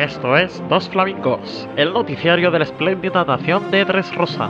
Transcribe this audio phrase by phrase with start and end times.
[0.00, 4.48] Esto es Dos Flamingos, el noticiario de la espléndida nación de Dres Rosa.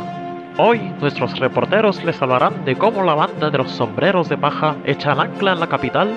[0.58, 5.10] Hoy nuestros reporteros les hablarán de cómo la banda de los sombreros de paja echa
[5.10, 6.08] ancla en la capital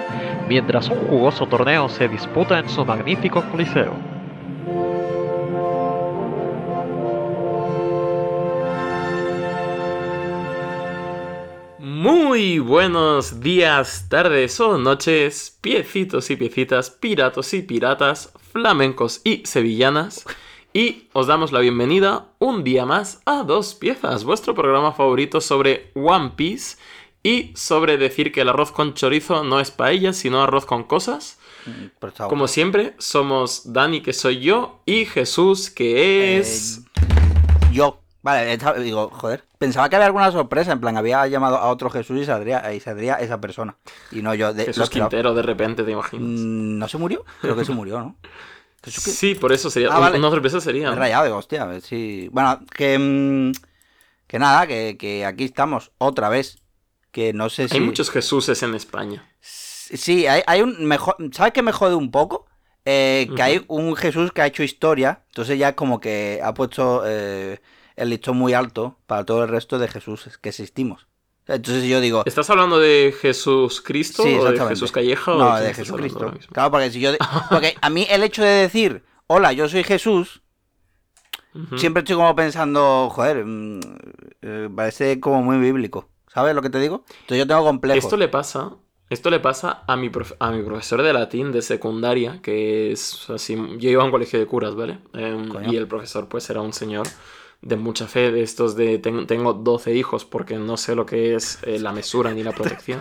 [0.47, 3.95] mientras un jugoso torneo se disputa en su magnífico coliseo.
[11.79, 20.25] Muy buenos días, tardes o noches, piecitos y piecitas, piratos y piratas, flamencos y sevillanas.
[20.71, 25.91] Y os damos la bienvenida un día más a Dos Piezas, vuestro programa favorito sobre
[25.95, 26.77] One Piece
[27.21, 31.39] y sobre decir que el arroz con chorizo no es paella, sino arroz con cosas.
[32.27, 36.79] Como siempre, somos Dani, que soy yo, y Jesús, que es...
[36.79, 38.02] Eh, yo.
[38.23, 39.43] Vale, esta- digo, joder.
[39.59, 40.71] Pensaba que había alguna sorpresa.
[40.71, 43.75] En plan, había llamado a otro Jesús y saldría, y saldría esa persona.
[44.11, 44.53] Y no yo.
[44.53, 44.89] De, Jesús.
[44.89, 46.25] Quintero, de repente, te imaginas.
[46.25, 47.25] Mm, ¿No se murió?
[47.41, 48.15] Creo que se murió, ¿no?
[48.85, 49.89] Sí, por eso sería.
[49.93, 50.17] Ah, vale.
[50.17, 50.89] Una sorpresa sería.
[50.89, 50.95] ¿no?
[50.95, 52.29] rayado, digo, hostia, a ver si.
[52.31, 52.97] Bueno, que.
[52.97, 53.51] mm,
[54.27, 56.59] que nada, que, que aquí estamos otra vez.
[57.11, 57.75] Que no sé si.
[57.75, 59.29] Hay muchos Jesuses en España.
[59.39, 61.15] Sí, hay, hay un mejor.
[61.33, 62.47] ¿Sabes qué me jode un poco?
[62.85, 65.23] Eh, que hay un Jesús que ha hecho historia.
[65.27, 67.61] Entonces ya como que ha puesto eh,
[67.95, 71.07] el listón muy alto para todo el resto de Jesús que existimos.
[71.47, 72.23] Entonces yo digo.
[72.25, 74.59] ¿Estás hablando de Jesús Cristo Sí, o de.
[74.67, 75.33] Jesús Calleja?
[75.33, 76.19] o No, quién de Jesucristo.
[76.19, 76.53] ahora mismo?
[76.53, 77.11] Claro, porque si yo.
[77.49, 80.41] Porque a mí el hecho de decir, hola, yo soy Jesús,
[81.53, 81.77] Ujú.
[81.77, 83.79] siempre estoy como pensando, joder, mm,
[84.41, 86.09] eh, parece como muy bíblico.
[86.33, 87.03] ¿Sabes lo que te digo?
[87.09, 88.03] Entonces yo tengo complejos.
[88.05, 88.71] Esto le pasa.
[89.09, 93.55] Esto le pasa a mi, a mi profesor de latín de secundaria, que es así.
[93.77, 94.99] Yo iba a un colegio de curas, ¿vale?
[95.11, 95.71] Coño.
[95.71, 97.05] y el profesor, pues, era un señor
[97.63, 98.99] de mucha fe, de estos de.
[98.99, 102.51] ten- tengo 12 hijos porque no sé lo que es eh, la mesura ni la
[102.55, 102.99] protección.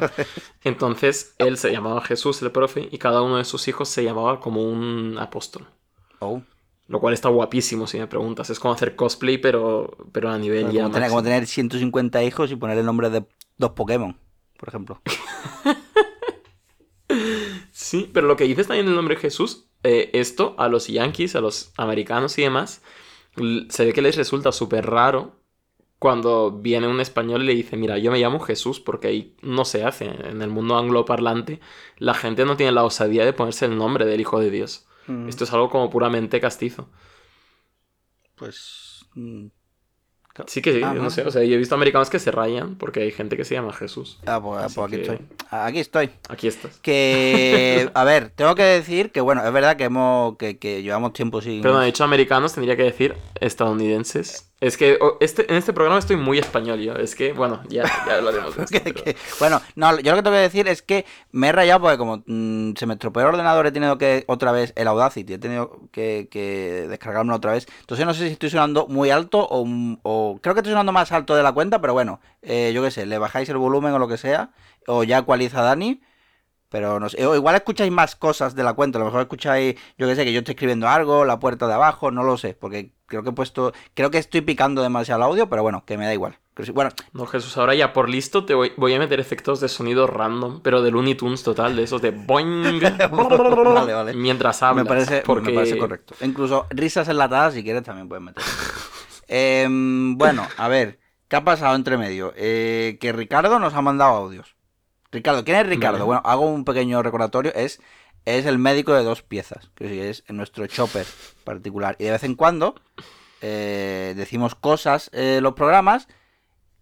[0.65, 4.41] Entonces, él se llamaba Jesús, el profe, y cada uno de sus hijos se llamaba
[4.41, 5.67] como un apóstol.
[6.21, 6.41] Oh,
[6.89, 8.49] Lo cual está guapísimo, si me preguntas.
[8.51, 10.85] Es como hacer cosplay, pero, pero a nivel como, ya.
[10.85, 11.09] tener, máximo.
[11.11, 13.25] como tener 150 hijos y poner el nombre de
[13.59, 14.17] dos Pokémon,
[14.59, 15.01] por ejemplo.
[17.73, 21.41] Sí, pero lo que dices también el nombre Jesús, eh, esto a los yankees, a
[21.41, 22.83] los americanos y demás,
[23.69, 25.41] se ve que les resulta súper raro
[25.99, 29.65] cuando viene un español y le dice, mira, yo me llamo Jesús porque ahí no
[29.65, 30.07] se hace.
[30.07, 31.61] En el mundo angloparlante,
[31.99, 34.87] la gente no tiene la osadía de ponerse el nombre del Hijo de Dios.
[35.07, 36.89] Mm, Esto es algo como puramente castizo.
[38.35, 39.07] Pues.
[40.47, 41.11] Sí que sí, Ah, no ah.
[41.11, 41.23] sé.
[41.23, 43.73] O sea, yo he visto americanos que se rayan porque hay gente que se llama
[43.73, 44.19] Jesús.
[44.27, 45.19] Ah, pues, pues aquí que- estoy.
[45.51, 46.11] Aquí estoy.
[46.29, 46.79] Aquí estás.
[46.79, 51.13] Que, a ver, tengo que decir que, bueno, es verdad que hemos que, que llevamos
[51.13, 51.61] tiempo sin...
[51.63, 54.52] Perdón, he dicho americanos, tendría que decir estadounidenses.
[54.63, 56.95] Es que este, en este programa estoy muy español yo.
[56.95, 60.17] Es que, bueno, ya, ya hablaremos de esto, Que- pero- que- bueno, no, yo lo
[60.19, 63.23] que tengo que decir es que me he rayado porque como mm, se me estropeó
[63.23, 67.53] el ordenador, he tenido que otra vez el Audacity, he tenido que, que descargármelo otra
[67.55, 67.67] vez.
[67.81, 69.67] Entonces no sé si estoy sonando muy alto o,
[70.05, 72.93] o- creo que estoy sonando más alto de la cuenta, pero bueno, eh, yo qué
[72.93, 74.53] sé, le bajáis el volumen o lo que sea,
[74.87, 76.01] o ya ecualiza Dani.
[76.69, 79.75] Pero no sé, o igual escucháis más cosas de la cuenta, a lo mejor escucháis,
[79.99, 82.55] yo qué sé, que yo estoy escribiendo algo, la puerta de abajo, no lo sé,
[82.55, 85.99] porque creo que he puesto, creo que estoy picando demasiado el audio, pero bueno, que
[85.99, 86.39] me da igual.
[86.73, 90.07] Bueno, No, Jesús, ahora ya por listo te voy, voy a meter efectos de sonido
[90.07, 92.81] random, pero de Looney Tunes total, de esos de boing.
[93.11, 94.15] Vale, vale.
[94.15, 94.85] Mientras hablas.
[94.85, 95.51] me, parece, porque...
[95.51, 96.15] me parece correcto.
[96.23, 98.43] Incluso risas enlatadas, si quieres, también puedes meter.
[99.29, 102.33] Em, bueno, a ver, ¿qué ha pasado entre medio?
[102.37, 104.57] Eh, que Ricardo nos ha mandado audios.
[105.11, 105.99] Ricardo, ¿quién es Ricardo?
[105.99, 106.05] Vale.
[106.05, 107.53] Bueno, hago un pequeño recordatorio.
[107.55, 107.81] Es,
[108.25, 111.07] es el médico de dos piezas, que es nuestro chopper
[111.45, 111.97] particular.
[111.99, 112.75] Y de vez en cuando
[113.41, 116.09] eh, decimos cosas eh, en los programas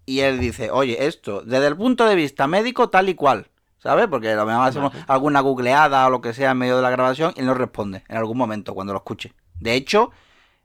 [0.07, 3.49] y él dice, oye, esto, desde el punto de vista médico, tal y cual.
[3.79, 4.09] ¿Sabes?
[4.09, 6.91] Porque a lo mejor hacemos alguna googleada o lo que sea en medio de la
[6.91, 9.33] grabación y él nos responde en algún momento cuando lo escuche.
[9.59, 10.11] De hecho,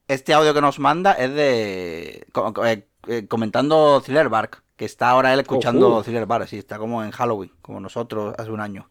[0.09, 2.27] este audio que nos manda es de.
[2.65, 6.03] eh, eh, comentando Thriller Bark, que está ahora él escuchando.
[6.03, 8.89] Thriller Bark, así está como en Halloween, como nosotros hace un año.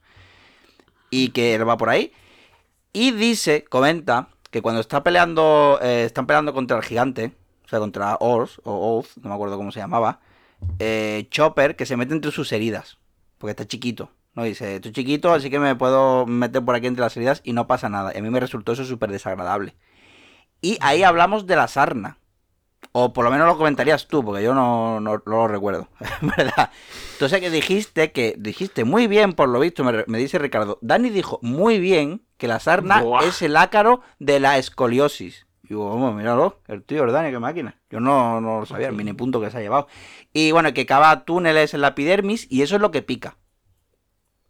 [1.14, 2.12] Y que él va por ahí.
[2.92, 7.32] Y dice, comenta, que cuando está peleando, eh, están peleando contra el gigante,
[7.64, 10.20] o sea, contra Ors, o Oath, no me acuerdo cómo se llamaba,
[10.78, 12.98] eh, Chopper, que se mete entre sus heridas,
[13.38, 14.10] porque está chiquito.
[14.34, 17.52] No dice, estoy chiquito, así que me puedo meter por aquí entre las heridas y
[17.52, 18.12] no pasa nada.
[18.12, 19.76] Y a mí me resultó eso súper desagradable.
[20.60, 22.18] Y ahí hablamos de la sarna.
[22.92, 25.88] O por lo menos lo comentarías tú, porque yo no, no- no lo recuerdo.
[26.36, 26.70] ¿Verdad?
[27.14, 30.78] Entonces que dijiste que dijiste muy bien, por lo visto, me, me dice Ricardo.
[30.80, 33.24] Dani dijo muy bien que la sarna Buah.
[33.24, 35.46] es el ácaro de la escoliosis.
[35.64, 37.80] Y digo, vamos, míralo, el tío Dani, qué máquina.
[37.90, 39.88] Yo no, no lo sabía, el mini punto que se ha llevado.
[40.32, 43.38] Y bueno, que cava túneles en la epidermis y eso es lo que pica.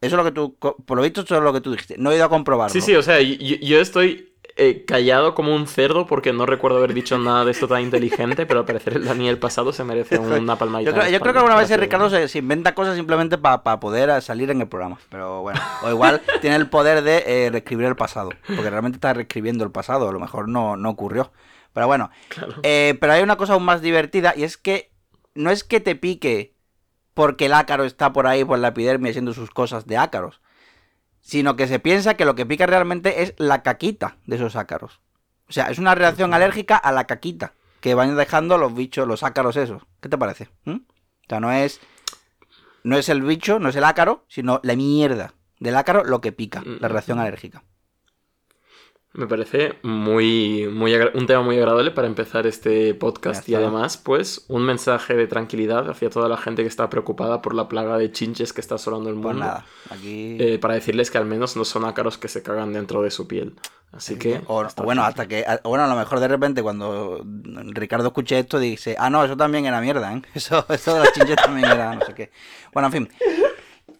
[0.00, 1.94] Eso es lo que tú, por lo visto, eso es lo que tú dijiste.
[1.98, 2.72] No he ido a comprobarlo.
[2.72, 6.78] Sí, sí, o sea, yo, yo estoy eh, callado como un cerdo porque no recuerdo
[6.78, 10.18] haber dicho nada de esto tan inteligente, pero al parecer el Daniel pasado se merece
[10.18, 10.90] una palmadita.
[10.90, 11.70] Yo creo, yo creo que alguna vez.
[11.78, 14.98] Ricardo se, se inventa cosas simplemente para poder salir en el programa.
[15.08, 18.30] Pero bueno, o igual tiene el poder de eh, reescribir el pasado.
[18.46, 20.08] Porque realmente está reescribiendo el pasado.
[20.08, 21.32] A lo mejor no, no ocurrió.
[21.72, 22.54] Pero bueno, Claro.
[22.62, 24.92] eh, pero hay una cosa aún más divertida y es que
[25.34, 26.54] no es que te pique
[27.14, 30.40] porque el ácaro está por ahí por la epidermis haciendo sus cosas de ácaros,
[31.24, 35.00] sino que se piensa que lo que pica realmente es la caquita de esos ácaros.
[35.48, 39.22] O sea, es una reacción alérgica a la caquita que van dejando los bichos, los
[39.22, 39.82] ácaros esos.
[40.00, 40.50] ¿Qué te parece?
[40.64, 40.76] ¿Mm?
[40.76, 41.80] O sea, no es
[42.82, 46.32] no es el bicho, no es el ácaro, sino la mierda del ácaro lo que
[46.32, 47.64] pica, la reacción alérgica.
[49.16, 54.44] Me parece muy, muy un tema muy agradable para empezar este podcast y además, pues,
[54.48, 58.10] un mensaje de tranquilidad hacia toda la gente que está preocupada por la plaga de
[58.10, 59.28] chinches que está asolando el mundo.
[59.28, 62.72] Pues nada, aquí Eh, para decirles que al menos no son ácaros que se cagan
[62.72, 63.54] dentro de su piel.
[63.92, 64.40] Así que.
[64.48, 65.44] O, bueno, hasta que.
[65.62, 67.24] Bueno, a lo mejor de repente cuando
[67.68, 70.22] Ricardo escuche esto dice, ah, no, eso también era mierda, ¿eh?
[70.34, 72.32] Eso, eso de las chinches también era no sé qué.
[72.72, 73.08] Bueno, en fin.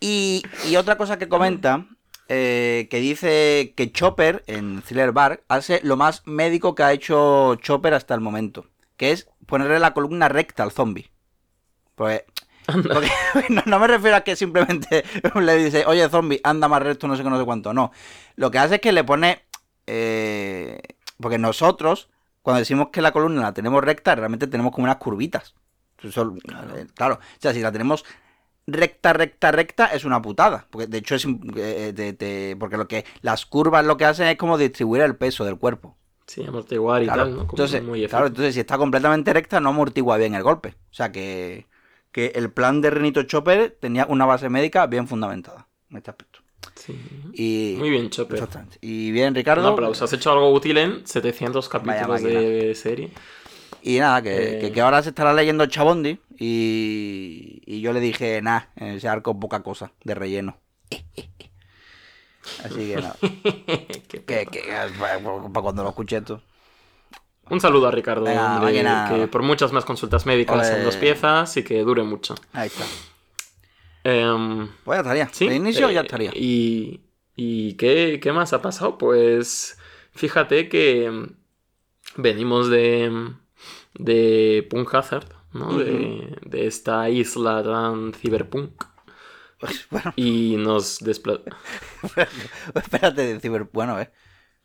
[0.00, 1.86] Y, y otra cosa que comenta,
[2.28, 7.56] eh, que dice que Chopper en Thriller Bar hace lo más médico que ha hecho
[7.56, 8.66] Chopper hasta el momento,
[8.96, 11.10] que es ponerle la columna recta al zombie.
[11.94, 12.22] Pues.
[12.66, 13.08] porque
[13.50, 15.04] no, no me refiero a que simplemente
[15.40, 17.72] le dice, oye zombie, anda más recto, no sé qué, no sé cuánto.
[17.74, 17.92] No.
[18.36, 19.42] Lo que hace es que le pone.
[19.86, 20.80] eh,
[21.20, 22.08] porque nosotros,
[22.42, 25.54] cuando decimos que la columna la tenemos recta, realmente tenemos como unas curvitas.
[26.02, 26.34] Eso-
[26.76, 27.14] eh, claro.
[27.14, 28.04] O sea, si la tenemos
[28.66, 30.66] recta, recta, recta, es una putada.
[30.70, 31.26] Porque de hecho es.
[31.56, 33.04] eh, de- de- porque lo que.
[33.22, 35.96] Las curvas lo que hacen es como distribuir el peso del cuerpo.
[36.26, 37.22] Sí, amortiguar y Claro.
[37.24, 37.36] tal, ¿no?
[37.40, 40.74] Como Entonces, muy claro, entonces si está completamente recta, no amortigua bien el golpe.
[40.90, 41.66] O sea que,
[42.12, 46.38] que el plan de Renito Chopper tenía una base médica bien fundamentada en este aspecto.
[46.76, 46.98] Sí.
[47.34, 48.42] Y, Muy bien, Chopper.
[48.80, 49.68] Y bien, Un Ricardo.
[49.68, 50.06] aplauso.
[50.06, 53.10] Has hecho algo útil en 700 capítulos de serie.
[53.86, 54.60] Y nada, que, Eh.
[54.60, 56.18] que- que ahora se estará leyendo Chabondi.
[56.38, 60.56] Y, y yo le dije, nada, ese arco poca cosa, de relleno.
[62.64, 63.16] Así que nada.
[64.26, 64.62] Que, que,
[64.98, 66.40] para, para cuando lo escuche esto.
[67.50, 69.06] Un saludo a Ricardo, Venga, hombre, máquina.
[69.12, 72.34] que por muchas más consultas médicas en dos piezas y que dure mucho.
[72.54, 72.84] Ahí está.
[74.04, 75.28] Em, Pues ya estaría.
[75.30, 76.30] sí, De inicio ya eh, estaría.
[76.34, 77.02] ¿Y,
[77.36, 78.96] y qué, qué más ha pasado?
[78.96, 79.76] Pues
[80.14, 81.28] fíjate que em,
[82.16, 83.32] venimos de,
[83.94, 85.78] de Punk Hazard, ¿no?
[85.78, 88.84] de, de esta isla tan cyberpunk.
[89.90, 91.54] Bueno, Y nos desplazamos.
[92.74, 93.68] espérate de ciber.
[93.72, 94.10] Bueno, eh.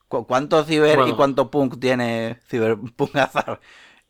[0.09, 3.59] ¿Cu- ¿Cuánto ciber y cuánto punk tiene Cyberpunk Hazard?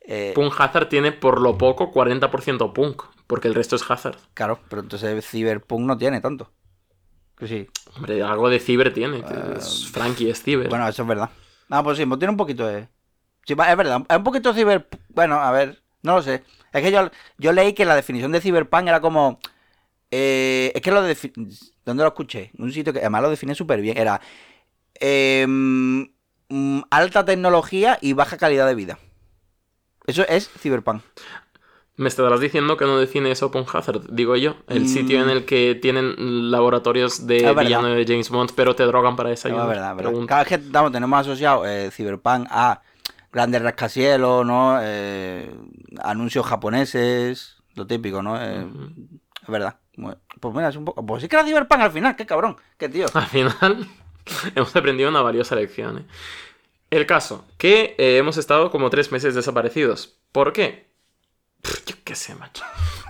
[0.00, 4.16] Eh, Punk Hazard tiene por lo poco 40% punk, porque el resto es Hazard.
[4.34, 6.50] Claro, pero entonces Cyberpunk no tiene tanto.
[7.36, 7.66] Que sí.
[7.94, 9.22] Hombre, algo de ciber tiene.
[9.56, 10.66] es Frankie es ciber.
[10.66, 10.70] Ah.
[10.70, 11.30] Bueno, eso es verdad.
[11.68, 12.88] Ah, pues sí, pues tiene un poquito de.
[13.46, 14.02] Sí, es verdad.
[14.08, 14.88] Es un poquito ciber.
[15.08, 16.42] Bueno, a ver, no lo sé.
[16.72, 19.40] Es que yo, yo leí que la definición de cyberpunk era como.
[20.10, 21.32] eh, es que lo defi-
[21.84, 22.50] ¿Dónde lo escuché?
[22.56, 23.96] En un sitio que además lo define súper bien.
[23.98, 24.20] Era.
[25.02, 26.08] em,
[26.48, 28.98] mm, alta tecnología y baja calidad de vida.
[30.06, 31.02] Eso es cyberpunk.
[31.96, 34.56] Me estarás diciendo que no define eso Punk Hazard, digo yo.
[34.68, 34.88] El Mm.
[34.88, 39.28] sitio en el que tienen laboratorios de villano de James Bond, pero te drogan para
[39.30, 39.64] desayunar.
[39.64, 40.12] es verdad, verdad.
[40.26, 42.80] Cada vez que estamos, tenemos asociado eh, Cyberpunk a
[43.32, 44.78] grandes rascacielos, ¿no?
[44.82, 45.54] Eh,
[46.02, 48.40] anuncios japoneses, lo típico, ¿no?
[48.42, 48.66] Eh,
[49.42, 49.76] Es verdad.
[50.40, 51.04] Pues mira, es un poco.
[51.04, 53.06] Pues sí que era Cyberpunk al final, qué cabrón, qué tío.
[53.12, 53.86] Al final
[54.54, 55.98] hemos aprendido una valiosa lección.
[55.98, 56.06] ¿eh?
[56.90, 60.18] El caso, que eh, hemos estado como tres meses desaparecidos.
[60.32, 60.90] ¿Por qué?
[61.60, 62.64] Pff, yo qué sé, macho.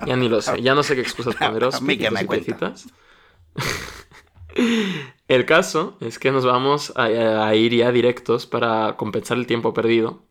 [0.07, 0.61] Ya ni lo sé.
[0.61, 1.75] Ya no sé qué excusas poneros.
[1.77, 2.75] A mí que me piecitos y cuenta.
[2.75, 2.93] piecitas.
[5.31, 9.73] El caso es que nos vamos a, a ir ya directos para compensar el tiempo
[9.73, 10.25] perdido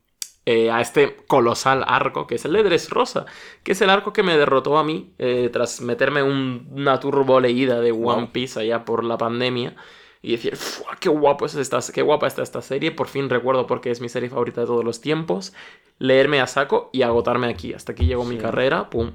[0.45, 3.25] eh, a este colosal arco que es el de Dressrosa,
[3.63, 7.39] que es el arco que me derrotó a mí eh, tras meterme un- una turbo
[7.39, 8.27] leída de One.
[8.33, 9.73] Piece allá por la pandemia
[10.21, 13.67] y decir, "Fua, qué guapo es esta, qué guapa está esta serie, por fin recuerdo
[13.67, 15.53] porque es mi serie favorita de todos los tiempos,
[15.97, 19.11] leerme a saco y agotarme aquí, hasta aquí llegó mi carrera, pum.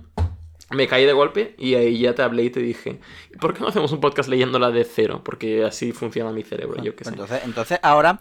[0.70, 2.98] Me caí de golpe y ahí ya te hablé y te dije,
[3.40, 5.22] ¿por qué no hacemos un podcast leyéndola de cero?
[5.24, 7.10] Porque así funciona mi cerebro, yo qué sé.
[7.10, 8.20] Entonces, entonces ahora,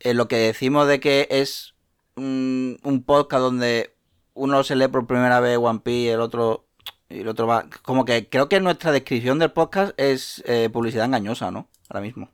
[0.00, 1.74] eh, lo que decimos de que es
[2.16, 3.96] un podcast donde
[4.36, 6.68] uno se lee por primera vez One Piece y el otro.
[7.08, 7.66] Y el otro va.
[7.82, 11.68] Como que creo que nuestra descripción del podcast es eh, publicidad engañosa, ¿no?
[11.88, 12.30] Ahora mismo.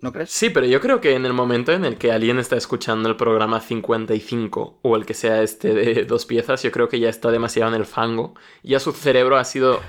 [0.00, 0.30] ¿No crees?
[0.30, 3.16] Sí, pero yo creo que en el momento en el que alguien está escuchando el
[3.16, 7.32] programa 55 o el que sea este de dos piezas, yo creo que ya está
[7.32, 8.34] demasiado en el fango.
[8.62, 9.80] Ya su cerebro ha sido.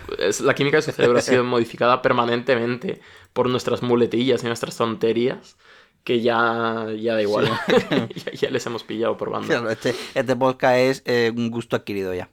[0.43, 3.01] La química de su cerebro ha sido modificada permanentemente
[3.33, 5.57] por nuestras muletillas y nuestras tonterías.
[6.03, 7.47] que ya, ya da igual.
[8.15, 9.47] ya, ya les hemos pillado por banda.
[9.47, 12.31] Claro, este, este podcast es eh, un gusto adquirido ya.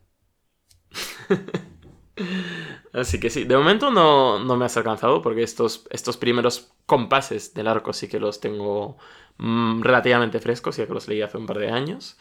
[2.97, 7.53] Así que sí, de momento no, no me has alcanzado porque estos, estos primeros compases
[7.55, 8.97] del arco sí que los tengo
[9.39, 12.17] mm, relativamente frescos, ya que los leí hace un par de años.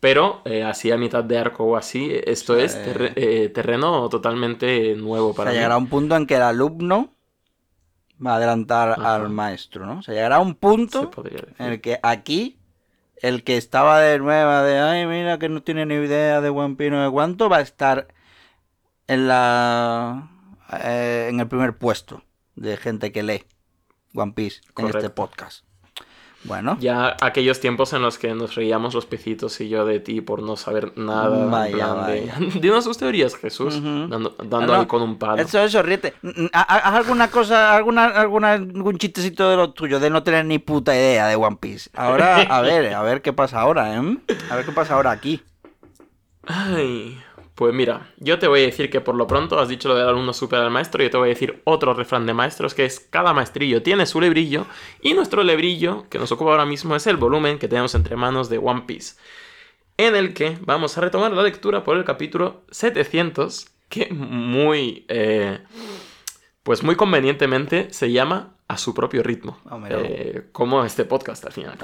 [0.00, 2.82] Pero eh, así a mitad de arco o así, esto es Eh.
[2.84, 5.56] terre- eh, terreno totalmente nuevo O para sea, mí.
[5.58, 7.10] llegará un punto en que el alumno
[8.24, 9.16] va a adelantar Ajá.
[9.16, 9.98] al maestro, ¿no?
[9.98, 11.10] O sea, llegará un punto
[11.58, 12.58] en el que aquí
[13.22, 16.76] el que estaba de nueva, de ay, mira que no tiene ni idea de One
[16.76, 18.08] Piece, no de cuánto, va a estar
[19.08, 20.28] en la
[20.84, 22.22] eh, en el primer puesto
[22.54, 23.44] de gente que lee
[24.14, 25.14] One Piece en este Correcto.
[25.14, 25.64] podcast.
[26.44, 30.20] Bueno, Ya aquellos tiempos en los que nos reíamos los pecitos y yo de ti
[30.20, 31.46] por no saber nada.
[31.46, 32.34] Vaya, plan de- vaya.
[32.60, 33.74] Dinos sus teorías, Jesús.
[33.82, 35.42] Dando, dando No, ahí con un palo.
[35.42, 36.14] eso, eso, ríete.
[36.22, 40.10] Mm, mm, ha- ha- Haz alguna cosa, alguna, alguna, algún chistecito de lo tuyo, de
[40.10, 41.90] no tener ni puta idea de One Piece.
[41.94, 44.18] Ahora, a ver, a ver qué pasa ahora, ¿eh?
[44.48, 45.42] A ver qué pasa ahora aquí.
[46.46, 47.20] Ay,
[47.58, 50.06] pues mira, yo te voy a decir que por lo pronto has dicho lo del
[50.06, 53.00] alumno super al maestro, yo te voy a decir otro refrán de maestros que es
[53.00, 54.64] cada maestrillo tiene su lebrillo
[55.02, 58.48] y nuestro lebrillo que nos ocupa ahora mismo es el volumen que tenemos entre manos
[58.48, 59.16] de One Piece,
[59.96, 65.58] en el que vamos a retomar la lectura por el capítulo 700 que muy, eh,
[66.62, 71.52] pues muy convenientemente se llama a su propio ritmo, Ah, eh, como este podcast al
[71.52, 71.76] final.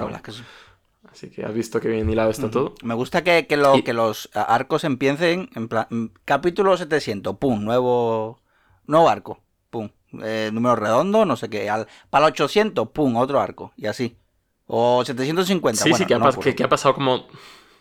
[1.15, 2.75] Así que has visto que bien hilado está todo.
[2.83, 5.87] Me gusta que, que, lo- Y- que los arcos empiecen en plan.
[5.89, 8.41] mm, Capítulo 700, pum, nuevo,
[8.85, 9.89] nuevo arco, pum.
[10.21, 11.69] eh, número redondo, no sé qué.
[11.69, 14.17] Al, para el 800, pum, otro arco, y así.
[14.67, 17.27] O 750, Sí, bueno, sí, no que ha pasado como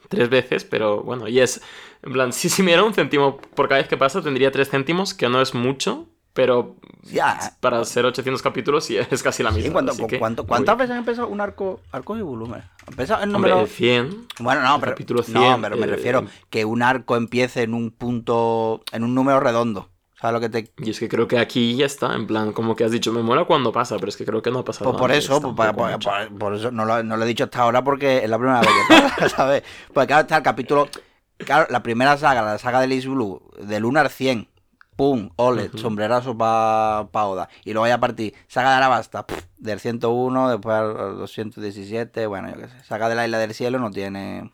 [0.08, 1.60] tres veces, pero bueno, y es,
[2.02, 4.70] en plan, si, si me diera un céntimo por cada vez que pasa, tendría tres
[4.70, 7.38] céntimos, que no es mucho, pero Ya.
[7.60, 9.72] para ser 800 capítulos sí es casi la Sí, misma.
[9.72, 12.60] ¿cuánto- así que cuánto- ¿Cuántas veces ha empezado un arco, arco y volumen?
[12.86, 13.66] Ha empezado el Hombre, número.
[13.68, 14.26] 100.
[14.40, 17.72] Bueno, no, pero, capítulo no, 100, pero me eh, refiero que un arco empiece en
[17.72, 19.88] un punto, en un número redondo.
[20.20, 20.72] ¿Sabes lo que te...?
[20.78, 23.22] Y es que creo que aquí ya está, en plan, como que has dicho, me
[23.22, 25.54] mola cuando pasa, pero es que creo que no ha pasado Pues por eso, pues,
[25.54, 26.10] para- tampoco por, mucho.
[26.30, 28.60] por- por eso no lo, no lo he dicho hasta ahora porque es la primera
[28.60, 29.62] vez que pasa, ¿sabes?
[29.92, 30.88] Porque claro, está el capítulo...
[31.36, 34.48] Claro, la primera saga, la saga de Liz Blue, del 1 al 100,
[34.96, 35.78] pum, ole, Ujú.
[35.78, 37.48] sombrerazo para pa Oda.
[37.64, 42.48] Y luego ya partí, saga de Arabasta, pf, del 101, después al al 217, bueno,
[42.50, 42.84] yo qué sé.
[42.84, 44.50] Saga de la Isla del Cielo no tiene...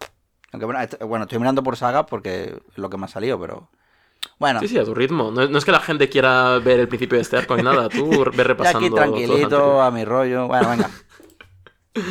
[0.53, 3.39] Aunque bueno, est- bueno, estoy mirando por saga porque es lo que me ha salido,
[3.41, 3.69] pero...
[4.39, 5.31] Bueno, Sí, sí, a tu ritmo.
[5.31, 7.89] No, no es que la gente quiera ver el principio de este arco ni nada,
[7.89, 8.87] tú ve repasando.
[8.87, 10.47] aquí tranquilito, a mi rollo.
[10.47, 10.91] Bueno, venga.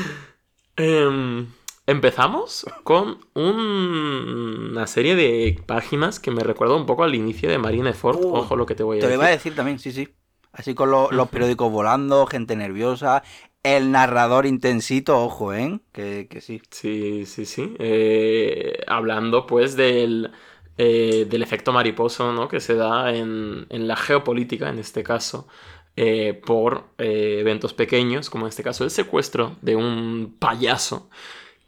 [0.78, 1.48] Em,
[1.90, 7.58] empezamos con un- una serie de páginas que me recuerda un poco al inicio de
[7.58, 8.18] Marineford.
[8.24, 9.20] Uh, Ojo lo que te voy a Te lo decir.
[9.20, 10.08] iba a decir también, sí, sí.
[10.52, 13.24] Así con lo- los periódicos volando, gente nerviosa,
[13.64, 15.80] el narrador intensito, ojo, ¿eh?
[15.92, 16.62] Que, que sí.
[16.72, 17.76] Sí, sí, sí.
[17.80, 20.32] Eh, hablando pues del,
[20.78, 22.48] eh, del efecto mariposo ¿no?
[22.48, 25.48] que se da en, en la geopolítica, en este caso,
[25.96, 31.10] eh, por eventos pequeños, como en este caso el secuestro de un payaso,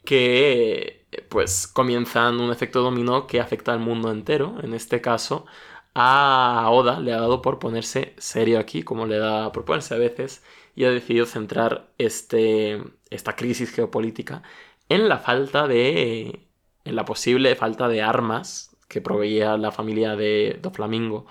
[0.04, 4.56] que pues comienzan un efecto dominó que afecta al mundo entero.
[4.62, 5.46] En este caso,
[5.94, 9.98] a Oda le ha dado por ponerse serio aquí, como le da por ponerse a
[9.98, 10.42] veces,
[10.74, 14.42] y ha decidido centrar este, esta crisis geopolítica
[14.88, 16.46] en la falta de.
[16.84, 21.26] en la posible falta de armas que proveía la familia de Doflamingo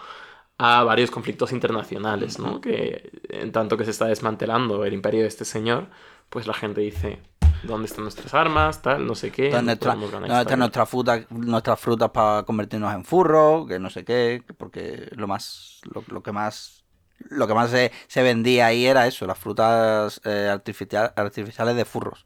[0.57, 2.61] a varios conflictos internacionales, ¿no?
[2.61, 5.89] Que en tanto que se está desmantelando el imperio de este señor,
[6.29, 7.21] pues la gente dice,
[7.63, 8.81] ¿dónde están nuestras armas?
[8.81, 9.49] Tal, no sé qué.
[9.51, 10.55] ¿Dónde, no está- dónde esta están guerra".
[10.57, 13.65] nuestras frutas, nuestras frutas para convertirnos en furro?
[13.67, 16.83] Que no sé qué, porque lo más, lo, lo que más,
[17.29, 21.85] lo que más se, se vendía ahí era eso, las frutas eh, artificial- artificiales de
[21.85, 22.25] furros.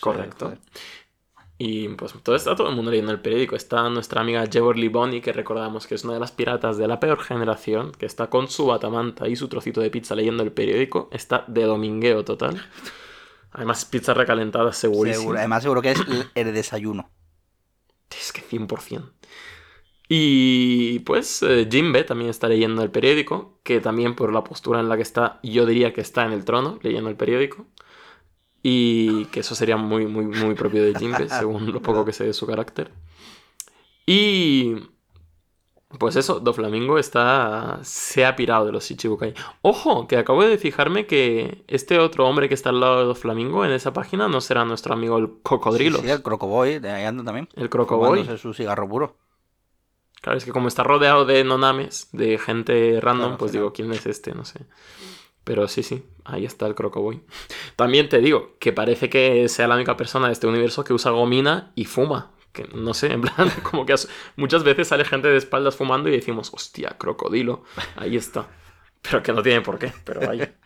[0.00, 0.54] Correcto.
[1.60, 3.56] Y pues todo está todo el mundo leyendo el periódico.
[3.56, 7.00] Está nuestra amiga Jeverly Bonnie, que recordamos que es una de las piratas de la
[7.00, 11.08] peor generación, que está con su batamanta y su trocito de pizza leyendo el periódico.
[11.10, 12.62] Está de domingueo total.
[13.52, 15.22] Además, pizza recalentada segurísimo.
[15.22, 16.00] Seguro, además seguro que es
[16.34, 17.10] el, desayuno.
[18.10, 19.12] Es que 100%.
[20.08, 24.88] Y pues eh, Jimbe también está leyendo el periódico, que también por la postura en
[24.88, 27.66] la que está, yo diría que está en el trono leyendo el periódico.
[28.62, 32.24] Y que eso sería muy, muy, muy propio de Jimbe, según lo poco que sé
[32.24, 32.90] de su carácter.
[34.06, 34.76] Y
[35.98, 37.78] pues eso, Doflamingo está.
[37.82, 39.32] se ha pirado de los Ichibukai.
[39.62, 43.64] Ojo, que acabo de fijarme que este otro hombre que está al lado de Doflamingo
[43.64, 45.98] en esa página no será nuestro amigo el cocodrilo.
[45.98, 47.48] Sí, sí, el crocoboy, de ahí anda también.
[47.54, 48.28] El crocoboy.
[48.36, 49.16] Su cigarro puro.
[50.20, 53.62] Claro, es que como está rodeado de nonames, de gente random, Claro, pues claro.
[53.66, 54.34] digo, ¿quién es este?
[54.34, 54.66] No sé.
[55.44, 57.22] Pero sí, sí, ahí está el Crocoboy.
[57.76, 61.12] También te digo que parece que sea la única persona de este universo que usa
[61.12, 62.32] gomina y fuma.
[62.52, 66.08] Que no sé, en plan, como que as- muchas veces sale gente de espaldas fumando
[66.08, 67.64] y decimos, hostia, crocodilo,
[67.96, 68.48] ahí está.
[69.02, 70.54] Pero que no tiene por qué, pero vaya.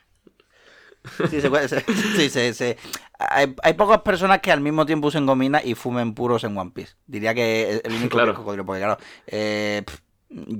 [1.29, 1.81] Sí, se, puede- se-
[2.17, 2.77] sí, se- se-
[3.19, 6.71] Hay, hay pocas personas que al mismo tiempo usen gomina y fumen puros en One
[6.73, 6.93] Piece.
[7.09, 8.35] Diría que es el único Claro.
[8.35, 9.99] cocodrilo, porque claro, eh, pff,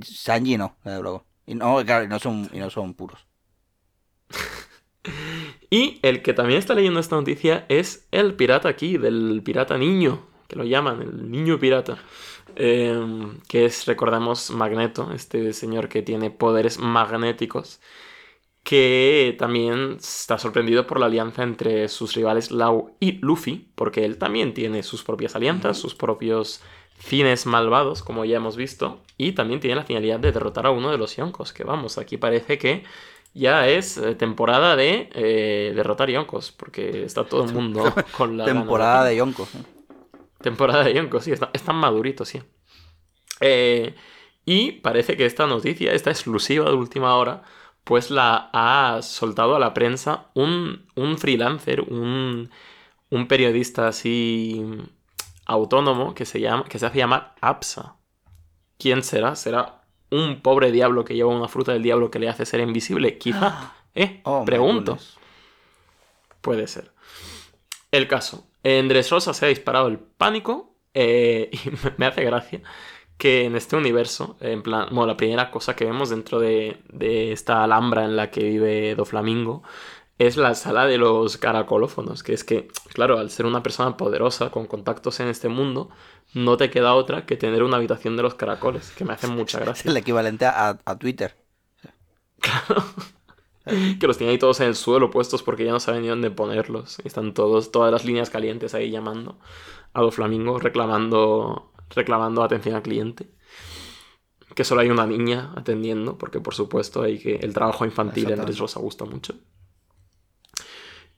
[0.05, 1.27] Sanji no, desde luego.
[1.47, 3.25] Y no, claro, y no son, y no son puros.
[5.71, 10.27] Y el que también está leyendo esta noticia es el pirata aquí, del pirata niño,
[10.53, 11.99] que lo llaman, el niño pirata.
[12.57, 12.95] Eh,
[13.49, 17.81] que es, recordamos, Magneto, este señor que tiene poderes magnéticos,
[18.63, 24.19] que también está sorprendido por la alianza entre sus rivales Lau y Luffy, porque él
[24.19, 26.63] también tiene sus propias alianzas, sus propios
[26.99, 30.91] fines malvados, como ya hemos visto, y también tiene la finalidad de derrotar a uno
[30.91, 32.85] de los Yonkos, que vamos, aquí parece que
[33.35, 38.45] ya es eh, temporada de eh, derrotar Yonkos, porque está todo el mundo con la...
[38.45, 39.49] Temporada de Yonko.
[40.43, 42.43] Temporada de Yonkos, sí, está- están maduritos, sí.
[43.41, 43.95] Eh,
[44.45, 47.43] y parece que esta noticia, esta exclusiva de última hora,
[47.85, 52.51] pues la ha soltado a la prensa un, un freelancer, un,
[53.11, 54.65] un periodista así
[55.47, 57.97] autónomo que se, llama, que se hace llamar Apsa.
[58.79, 59.35] ¿Quién será?
[59.37, 63.19] ¿Será un pobre diablo que lleva una fruta del diablo que le hace ser invisible?
[63.19, 63.73] Quizá.
[63.95, 64.21] ¿Eh?
[64.25, 64.99] Oh, Pregunto.
[66.41, 66.91] Puede ser.
[67.91, 68.47] El caso.
[68.63, 70.77] En Dressrosa se ha disparado el pánico.
[70.95, 72.63] eh, y me- hace gracia
[73.19, 77.33] que en este universo, en plan, bueno, la primera cosa que vemos dentro de, de
[77.33, 79.63] esta alhambra en la que vive Doflamingo
[80.19, 84.51] es la sala de los caracolófonos, que es que, claro, al ser una persona poderosa
[84.51, 85.91] con contactos en este mundo,
[86.35, 89.59] no te queda otra que tener una habitación de los caracoles, que me hacen mucha
[89.59, 89.91] Es gracia.
[89.91, 91.37] el equivalente a, a Twitter.
[94.01, 96.31] que los tiene ahí todos en el suelo puestos porque ya no saben ni dónde
[96.31, 96.99] ponerlos.
[97.05, 99.39] Están todos, todas las líneas calientes ahí llamando
[99.93, 103.29] a Doflamingo, reclamando, reclamando atención al cliente.
[104.55, 108.31] Que solo hay una niña atendiendo, porque por supuesto hay que el trabajo infantil en
[108.33, 108.61] Exactamente.
[108.61, 109.35] Rosa gusta mucho.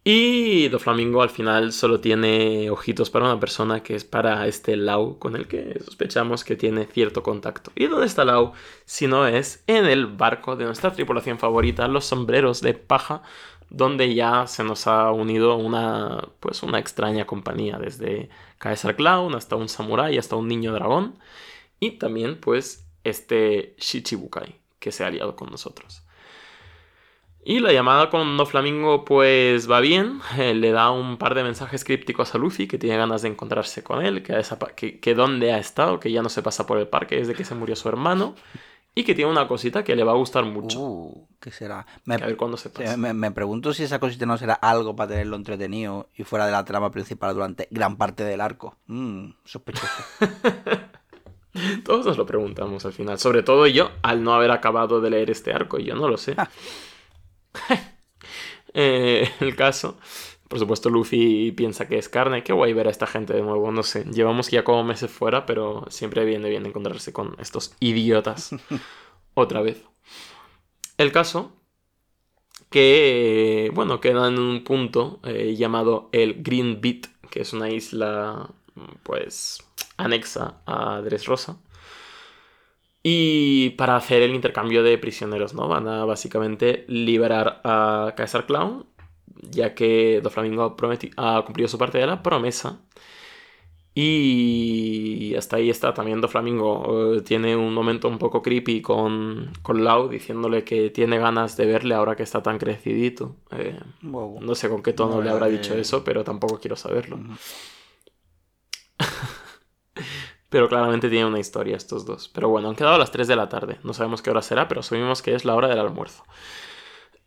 [0.07, 5.19] Y Doflamingo al final solo tiene ojitos para una persona que es para este Lau
[5.19, 7.73] con el que sospechamos que tiene cierto contacto.
[7.75, 8.53] ¿Y dónde está Lau?
[8.85, 13.23] Si no es en el barco de nuestra tripulación favorita, los sombreros de paja,
[13.71, 19.57] donde ya se nos ha unido una, pues una extraña compañía, desde Caesar Clown hasta
[19.57, 21.19] un samurái, hasta un niño dragón,
[21.81, 26.04] y también pues este Shichibukai, que se ha aliado con nosotros.
[27.46, 31.42] Y la llamada con No Flamingo pues va bien, eh, le da un par de
[31.42, 34.40] mensajes crípticos a Luffy que tiene ganas de encontrarse con él, que,
[34.76, 37.44] que, que dónde ha estado, que ya no se pasa por el parque desde que
[37.44, 38.35] se murió su hermano
[38.94, 40.80] y que tiene una cosita que le va a gustar mucho.
[40.80, 41.85] Uh, ¿qué será?
[42.04, 42.96] Me, Que a ver cuándo se pasa.
[42.96, 46.52] me, me pregunto si esa cosita no será algo para tenerlo entretenido y fuera de
[46.52, 48.76] la trama principal durante gran parte del arco.
[48.87, 49.87] Mm, sospechoso.
[51.85, 55.30] Todos nos lo preguntamos al final, sobre todo yo, al no haber acabado de leer
[55.30, 56.35] este arco, yo no lo sé.
[58.77, 59.97] Eh, el caso,
[60.49, 62.43] por supuesto, Luffy piensa que es carne.
[62.43, 64.05] Qué guay ver a esta gente de nuevo, no sé.
[64.05, 68.51] Llevamos ya como meses fuera, pero siempre viene bien encontrarse con estos idiotas
[69.35, 69.83] otra vez.
[70.99, 71.53] El caso,
[72.71, 78.51] que, bueno, queda en un punto eh, llamado el Green Beat, que es una isla,
[79.03, 79.62] pues,
[79.97, 81.57] anexa a Dressrosa.
[83.07, 85.69] Y para hacer el intercambio de prisioneros, ¿no?
[85.69, 88.87] Van a básicamente liberar a Caesar Clown,
[89.51, 90.75] ya que Doflamingo
[91.19, 92.81] ha, cumplido su parte de la promesa.
[93.95, 97.14] Y hasta ahí está también Doflamingo.
[97.17, 101.67] eh, tiene un momento un poco creepy con, con Lau, diciéndole que tiene ganas de
[101.67, 103.37] verle ahora que está tan crecidito.
[103.53, 104.40] Eh, Wow.
[104.40, 107.17] no sé con qué tono No, le habrá de- dicho eso, pero tampoco quiero saberlo.
[107.17, 107.35] Ujú.
[110.55, 112.29] Pero claramente tiene una historia estos dos.
[112.29, 113.79] Pero bueno, han quedado las 3 de la tarde.
[113.83, 116.25] No sabemos qué hora será, pero asumimos que es la hora del almuerzo.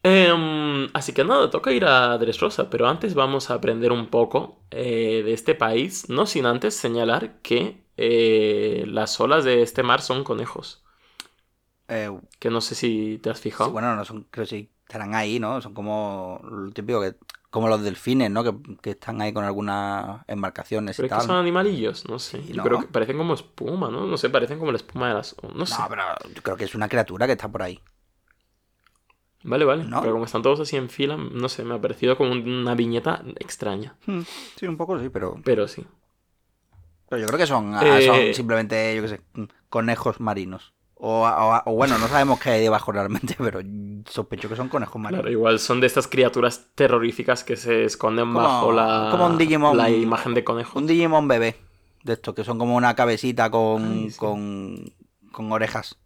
[0.04, 4.64] Em, así que nada, toca ir a Dressrosa, pero antes vamos a aprender un poco
[4.72, 10.02] eh, de este país, no sin antes señalar que eh, las olas de este mar
[10.02, 10.84] son conejos.
[11.88, 12.10] Eh,
[12.40, 13.72] Que no sé si te has sí, fijado.
[13.72, 15.62] bueno, no son, creo que sí, estarán ahí, ¿no?
[15.62, 17.16] Son como lo típico que,
[17.58, 18.44] como los delfines, ¿no?
[18.44, 21.28] Que, que están ahí con algunas embarcaciones pero y es que tal.
[21.28, 22.42] son animalillos, no sé.
[22.44, 22.64] Sí, Yo ¿no?
[22.64, 24.06] creo que parecen como espuma, ¿no?
[24.08, 25.36] No sé, parecen como la espuma de las...
[25.56, 25.76] No sé.
[25.80, 27.80] No, pero yo creo que es una criatura que está por ahí.
[29.44, 29.84] Vale, vale.
[29.86, 30.02] ¿No?
[30.02, 33.24] Pero como están todos así en fila, no sé, me ha parecido como una viñeta
[33.40, 33.96] extraña.
[34.06, 34.22] Hmm,
[34.56, 35.86] Sí, un poco sí, pero, Pero sí.
[37.10, 40.74] pero yo creo que son, ah, Eh, son simplemente, yo qué sé, mm, conejos marinos.
[41.00, 43.60] O, o- o bueno, no sabemos qué hay debajo realmente, pero
[44.10, 45.22] sospecho que son conejos marinos.
[45.22, 49.38] Claro, igual son de estas criaturas terroríficas que se esconden Como- bajo la, como un
[49.38, 49.78] Digimon.
[49.78, 50.80] la imagen de conejo.
[50.80, 51.56] Un Digimon bebé,
[52.04, 54.18] de estos, que son como una cabecita con, Ay, sí.
[54.18, 54.92] con,
[55.32, 55.98] con orejas.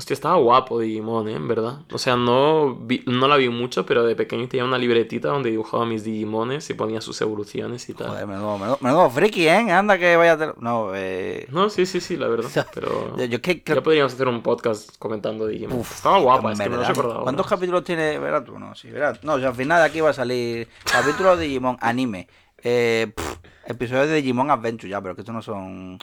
[0.00, 1.34] Hostia, estaba guapo Digimon, ¿eh?
[1.34, 1.80] En verdad.
[1.92, 5.50] O sea, no, vi- no la vi mucho, pero de pequeño tenía una libretita donde
[5.50, 8.08] dibujaba mis Digimones y ponía sus evoluciones y tal.
[8.08, 9.70] Joder, menudo, menudo, menudo friki, ¿eh?
[9.70, 10.54] Anda que vaya a...
[10.58, 11.46] No, eh...
[11.50, 12.48] No, sí, sí, sí, la verdad.
[12.74, 13.62] Pero Yo, yo es que...
[13.62, 15.78] ya podríamos hacer un podcast comentando Digimon.
[15.80, 17.22] Uf, estaba guapa, es que se acordaba.
[17.22, 18.18] ¿Cuántos capítulos tiene?
[18.18, 19.22] Verás tú, no, sí, verás.
[19.22, 22.26] No, o sea, al final de aquí va a salir capítulos de Digimon anime.
[22.62, 23.36] Eh, pff,
[23.66, 25.98] episodios de Digimon Adventure ya, pero que estos no son.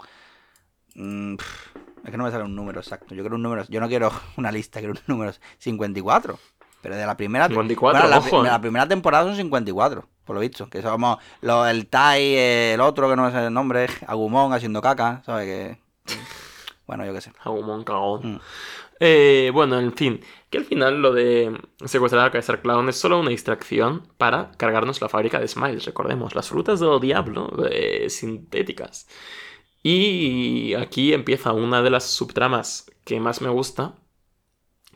[0.94, 1.68] Mm, pff,
[2.08, 3.14] es que no me sale un número exacto.
[3.14, 3.66] Yo quiero un número.
[3.68, 6.40] Yo no quiero una lista, quiero un número 54.
[6.82, 7.48] Pero de la primera.
[7.48, 10.70] 54, bueno, la, de la primera temporada son 54, por lo visto.
[10.70, 14.82] Que somos los, el Tai, el otro que no me sale el nombre, Agumon haciendo
[14.82, 15.46] caca, ¿sabes?
[15.46, 16.14] Que.
[16.86, 17.34] Bueno, yo qué sé.
[17.44, 18.36] Agumon cagón.
[18.36, 18.40] Mm.
[19.02, 23.20] Eh, bueno, en fin, que al final lo de secuestrar a Kaiser Clown es solo
[23.20, 29.08] una distracción para cargarnos la fábrica de Smiles, recordemos, las frutas del diablo eh, sintéticas.
[29.90, 33.96] Y aquí empieza una de las subtramas que más me gusta,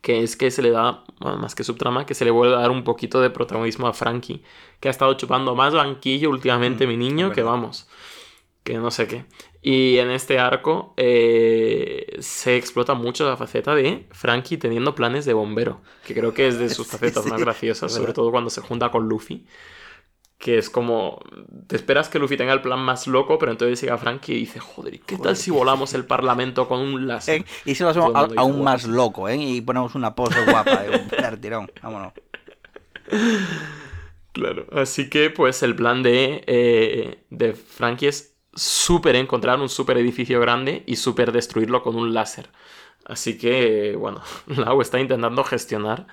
[0.02, 2.72] que es que se le da, más que subtrama, que se le vuelve a dar
[2.72, 4.44] un poquito de protagonismo a Frankie,
[4.82, 7.88] que ha estado chupando más banquillo últimamente Mm, mi niño que vamos,
[8.66, 9.24] que no sé qué.
[9.62, 15.32] Y en este arco eh, se explota mucho la faceta de Frankie teniendo planes de
[15.32, 18.60] bombero, que creo que es de sus facetas sí, más graciosas, sobre todo cuando se
[18.60, 19.46] junta con Luffy.
[20.42, 21.20] Que es como.
[21.68, 24.60] Te esperas que Luffy tenga el plan más loco, pero entonces llega Frankie y dice:
[24.60, 27.42] Joder, ¿y qué Joder, tal si volamos el parlamento con un láser?
[27.42, 27.46] ¿Eh?
[27.66, 29.36] Y si lo hacemos a- aún más loco, ¿eh?
[29.38, 31.72] Y ponemos una pose guapa de un dar tirón.
[31.84, 32.14] Vámonos.
[34.34, 34.66] Claro.
[34.72, 40.40] Así que, pues, el plan de, eh, de Frankie es súper encontrar un súper edificio
[40.40, 42.50] grande y súper destruirlo con un láser.
[43.06, 46.08] Así que, bueno, Lau está intentando gestionar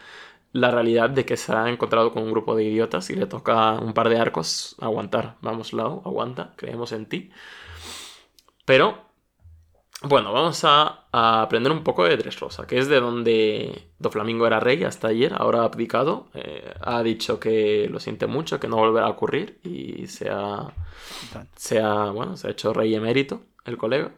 [0.53, 3.73] la realidad de que se ha encontrado con un grupo de idiotas y le toca
[3.75, 5.37] un par de arcos aguantar.
[5.43, 7.31] Vamos, Lau, aguanta, creemos en ti.
[8.65, 8.99] Pero,
[10.03, 14.61] bueno, vamos a, a aprender un poco de Dressrosa, que es de donde Doflamingo era
[14.61, 18.77] rey hasta ayer, ahora ha abdicado, eh, ha dicho que lo siente mucho, que no
[18.77, 20.73] volverá a ocurrir y se ha,
[21.57, 24.13] se ha, bueno, se ha hecho rey emérito, el colega.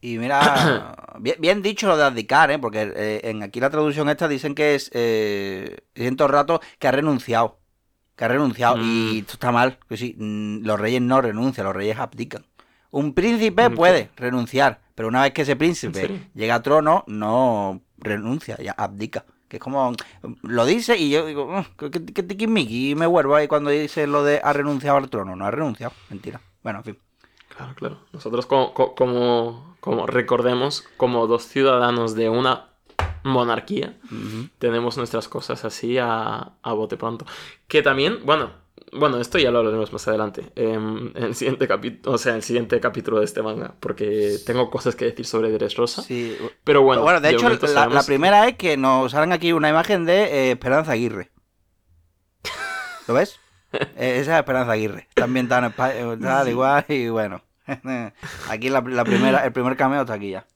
[0.00, 2.58] Y mira, bien, bien dicho lo de abdicar, ¿eh?
[2.58, 6.92] Porque eh, en aquí la traducción esta dicen que es, eh, el rato que ha
[6.92, 7.58] renunciado.
[8.16, 8.76] Que ha renunciado.
[8.76, 8.82] Mm.
[8.82, 9.78] Y esto está mal.
[9.88, 12.44] Que sí, mm, los reyes no renuncian, los reyes abdican.
[12.90, 17.04] Un príncipe ¿En puede renunciar, pero una vez que ese ¿En príncipe llega a trono,
[17.06, 19.24] no renuncia, ya abdica.
[19.48, 19.92] Que es como,
[20.42, 23.70] lo dice y yo digo, "Mm, que, que, que tiquismiqui", y me vuelvo ahí cuando
[23.70, 25.36] dice lo de ha renunciado al trono.
[25.36, 26.40] No ha renunciado, mentira.
[26.62, 26.98] Bueno, en fin.
[27.54, 28.00] Claro, claro.
[28.12, 32.70] Nosotros como, co- como, como recordemos, como dos ciudadanos de una
[33.22, 33.94] monarquía,
[34.58, 37.24] tenemos nuestras cosas así a, a bote pronto.
[37.68, 38.50] Que también, bueno,
[38.92, 42.36] bueno, esto ya lo hablaremos más adelante, em, en el siguiente capítulo, o sea, en
[42.38, 46.02] el siguiente capítulo de este manga, porque tengo cosas que decir sobre Dressrosa.
[46.02, 49.52] Sí, Pero bueno, Bueno, de hecho, la, sabemos- la primera es que nos salen aquí
[49.52, 51.30] una imagen de eh, Esperanza Aguirre.
[53.06, 53.38] ¿Lo ves?
[53.72, 55.06] Eh, esa es Esperanza Aguirre.
[55.10, 57.40] Está ambientada en España, tal, igual, y bueno.
[58.48, 60.46] Aquí la, la primera, el primer cameo está aquí ya.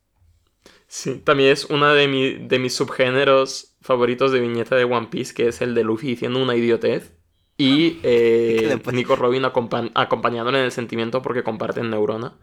[0.87, 5.33] Sí, también es una de, mi- de mis subgéneros favoritos de viñeta de One Piece,
[5.35, 7.17] que es el de Luffy diciendo una idiotez.
[7.57, 12.39] Y eh, después- Nico Robin acompa- acompañándole en el sentimiento porque comparten neurona.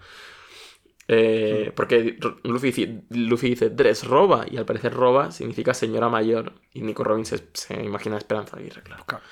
[1.10, 6.54] Eh, porque Luffy, dice- Luffy dice Dress roba y al parecer roba significa señora mayor
[6.74, 9.06] y Nico Robin se, se imagina a Esperanza Aguirre, claro.
[9.06, 9.24] Claro.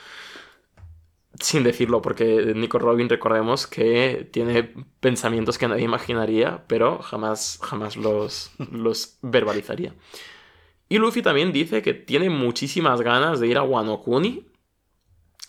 [1.39, 7.97] Sin decirlo, porque Nico Robin recordemos que tiene pensamientos que nadie imaginaría, pero jamás, jamás
[7.97, 9.93] los, los verbalizaría.
[10.87, 14.45] Y Luffy también dice que tiene muchísimas ganas de ir a Wano Kuni,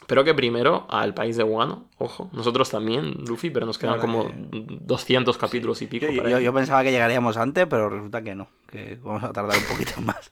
[0.07, 1.89] pero que primero al país de Wano.
[1.99, 6.07] Ojo, nosotros también, Luffy, pero nos quedan como verdad 200 capítulos y pico.
[6.07, 8.49] Yo, para yo- yo pensaba que llegaríamos antes, pero resulta que no.
[8.71, 10.31] Que vamos a tardar un poquito más.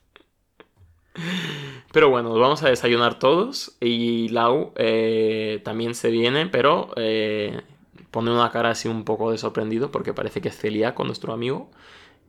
[1.95, 7.61] Pero bueno, nos vamos a desayunar todos y Lau eh, también se viene, pero eh,
[8.11, 11.71] pone una cara así un poco de sorprendido porque parece que es celíaco nuestro amigo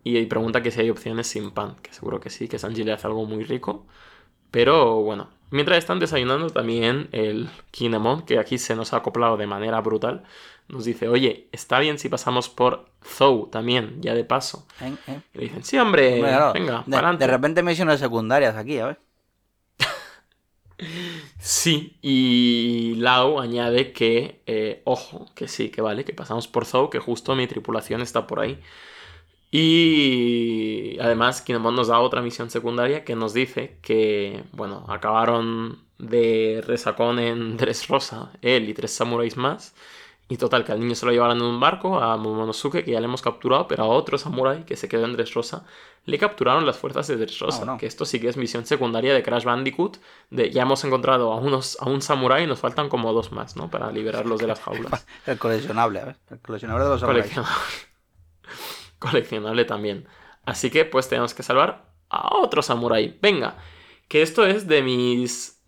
[0.04, 2.92] y pregunta que si hay opciones sin pan, que seguro que sí, que Sanji le
[2.92, 3.84] hace algo muy rico.
[4.52, 9.48] Pero bueno, mientras están desayunando también el Kinemon, que aquí se nos ha acoplado de
[9.48, 10.22] manera brutal,
[10.68, 14.64] nos dice, oye, está bien si pasamos por Zou también, ya de paso.
[15.34, 16.52] Y le dicen, sí, hombre, venga,
[16.86, 19.05] de, para de repente misiones secundarias aquí, a ver.
[21.48, 26.90] Sí, y Lau añade que, eh, ojo, que sí, que vale, que pasamos por Zou,
[26.90, 28.60] que justo mi tripulación está por ahí.
[29.50, 36.62] Y además Kinemon nos da otra misión secundaria que nos dice que, bueno, acabaron de
[36.66, 39.74] resacón en Dressrosa, él y tres samuráis más.
[40.28, 42.98] Y total, que al niño se lo llevaron en un barco, a Momonosuke, que ya
[42.98, 45.64] le hemos capturado, pero a otro samurái que se quedó en Dressrosa,
[46.04, 47.64] le capturaron las fuerzas de Dressrosa.
[47.64, 47.78] No.
[47.78, 49.98] Que esto sí que es misión secundaria de Crash Bandicoot.
[50.30, 53.54] De, ya hemos encontrado a, unos, a un samurái y nos faltan como dos más,
[53.54, 53.70] ¿no?
[53.70, 55.06] Para liberarlos de las jaulas.
[55.26, 56.16] El coleccionable, a ver.
[56.28, 57.24] El coleccionable de los samuráis.
[57.26, 57.64] Coleccionable.
[58.98, 60.08] Coleccionable también.
[60.44, 63.18] Así que pues tenemos que salvar a otro samurái.
[63.22, 63.58] Venga,
[64.08, 65.62] que esto es de mis...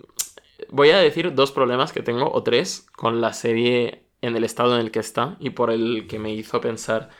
[0.70, 4.74] Voy a decir dos problemas que tengo, o tres, con la serie en el estado
[4.74, 7.10] en el que está y por el que me hizo pensar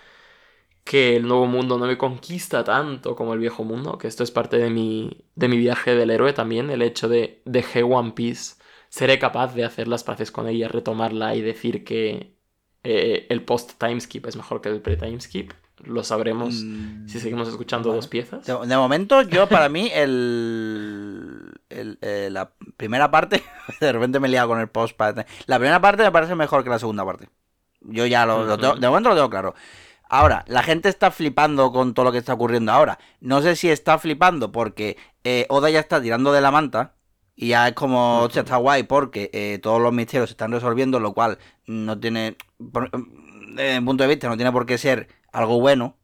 [0.85, 4.31] que el nuevo mundo no me conquista tanto como el viejo mundo, que esto es
[4.31, 8.57] parte de mi, de mi viaje del héroe también, el hecho de dejé One Piece,
[8.89, 12.35] seré capaz de hacer las paces con ella, retomarla y decir que
[12.85, 15.53] eh, el post-timeskip es mejor que el pre-timeskip.
[15.85, 18.45] Lo sabremos Mm, si seguimos escuchando dos piezas.
[18.47, 23.43] De, de momento, yo para mí, el, el- eh, la primera parte,
[23.81, 24.97] de repente me he liado con el post.
[24.97, 27.29] para- La primera parte me parece mejor que la segunda parte.
[27.81, 29.55] Yo ya lo, lo tengo- de momento lo tengo claro.
[30.11, 32.99] Ahora, la gente está flipando con todo lo que está ocurriendo ahora.
[33.21, 36.95] No sé si está flipando porque eh, Oda ya está tirando de la manta.
[37.41, 40.99] Y ya es como, hostia, está guay porque eh, todos los misterios se están resolviendo,
[40.99, 42.37] lo cual no tiene,
[43.55, 45.95] desde mi punto de vista, no tiene por qué ser algo bueno.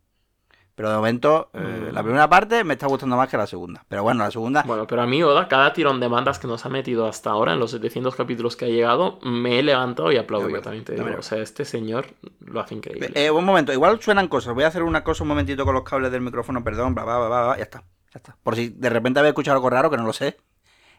[0.76, 1.94] Pero de momento, eh, Mm.
[1.94, 3.84] la primera parte me está gustando más que la segunda.
[3.87, 6.66] Pero bueno, la segunda, Bueno, pero a mí Oda, cada tirón de mandas que nos
[6.66, 10.16] ha metido hasta ahora, en los 700 capítulos que ha llegado, me he levantado y
[10.16, 11.20] aplaudido También, también, te digo.
[11.20, 12.06] O sea, este señor
[12.40, 13.12] lo hace increíble.
[13.14, 14.52] Eh, un momento, igual suenan cosas.
[14.52, 17.18] Voy a hacer una cosa un momentito con los cables del micrófono, perdón, bla, bla,
[17.18, 17.78] bla, bla, bla, ya está,
[18.12, 18.37] ya está.
[18.42, 20.38] Por si de repente habéis escuchado algo raro, que no lo sé.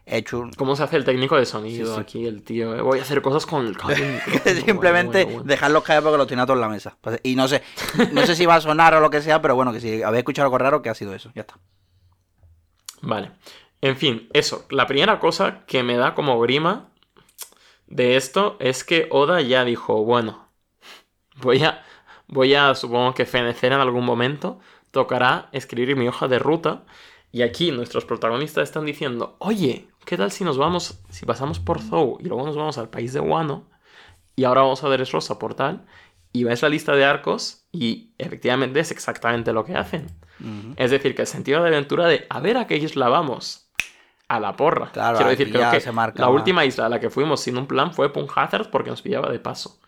[0.07, 0.51] He hecho un...
[0.53, 1.99] ¿Cómo se hace el técnico de sonido Sí, sí.
[1.99, 2.83] aquí, el tío?
[2.83, 4.19] Voy a hacer cosas con el cable.
[4.65, 5.43] Simplemente Bueno, bueno, bueno.
[5.43, 6.97] dejarlos caer porque los tiene a todos en la mesa.
[7.01, 7.63] Pues, Y no sé,
[8.11, 10.19] no sé si va a sonar o lo que sea, pero bueno, que si habéis
[10.19, 11.57] escuchado algo raro, que ha sido eso, ya está.
[13.01, 13.31] Vale.
[13.81, 14.65] En fin, eso.
[14.69, 16.89] La primera cosa que me da como grima
[17.87, 20.49] de esto es que Oda ya dijo, bueno,
[21.37, 21.83] voy a,
[22.27, 24.59] voy a, supongo que fenecer en algún momento,
[24.91, 26.83] tocará escribir mi hoja de ruta.
[27.31, 31.81] Y aquí nuestros protagonistas están diciendo, oye, ¿qué tal si nos vamos, si pasamos por
[31.81, 33.69] Zou y luego nos vamos al país de Wano?
[34.35, 35.85] Y ahora vamos a Dressrosa por tal.
[36.31, 40.07] Y ves la lista de arcos y efectivamente es exactamente lo que hacen.
[40.75, 43.69] Es decir, que el sentido de aventura de a ver a qué isla vamos.
[44.27, 44.91] A la porra.
[44.91, 46.35] Claro, Quiero decir, creo que se marca la más.
[46.35, 49.29] última isla a la que fuimos sin un plan fue Punk Hazard porque nos pillaba
[49.29, 49.79] de paso.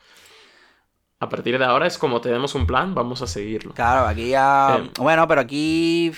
[1.20, 3.74] A partir de ahora es como tenemos un plan, vamos a seguirlo.
[3.74, 4.78] Claro, aquí ya.
[4.80, 4.90] Eh.
[5.00, 6.12] Bueno, pero aquí.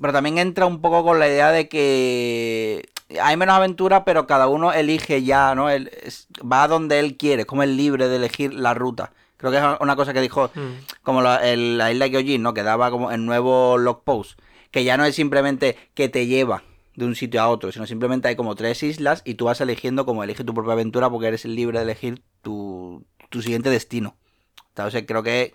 [0.00, 2.90] Pero también entra un poco con la idea de que
[3.22, 5.70] hay menos aventura, pero cada uno elige ya, ¿no?
[5.70, 9.12] Él es- va a donde él quiere, es como el libre de elegir la ruta.
[9.36, 10.70] Creo que es una cosa que dijo Mm.
[11.02, 12.54] como la, el- la isla Gyojin, ¿no?
[12.54, 14.38] Que daba como el nuevo log post.
[14.70, 16.62] Que ya no es simplemente que te lleva
[16.96, 20.04] de un sitio a otro, sino simplemente hay como tres islas y tú vas eligiendo
[20.06, 24.16] como elige tu propia aventura porque eres el libre de elegir tu, tu siguiente destino.
[24.70, 25.52] Entonces creo que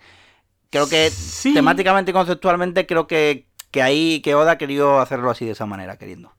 [0.70, 1.52] creo que Sí.
[1.52, 5.96] temáticamente y conceptualmente creo que, que ahí que Oda querido hacerlo así de esa manera,
[5.98, 6.32] queriendo.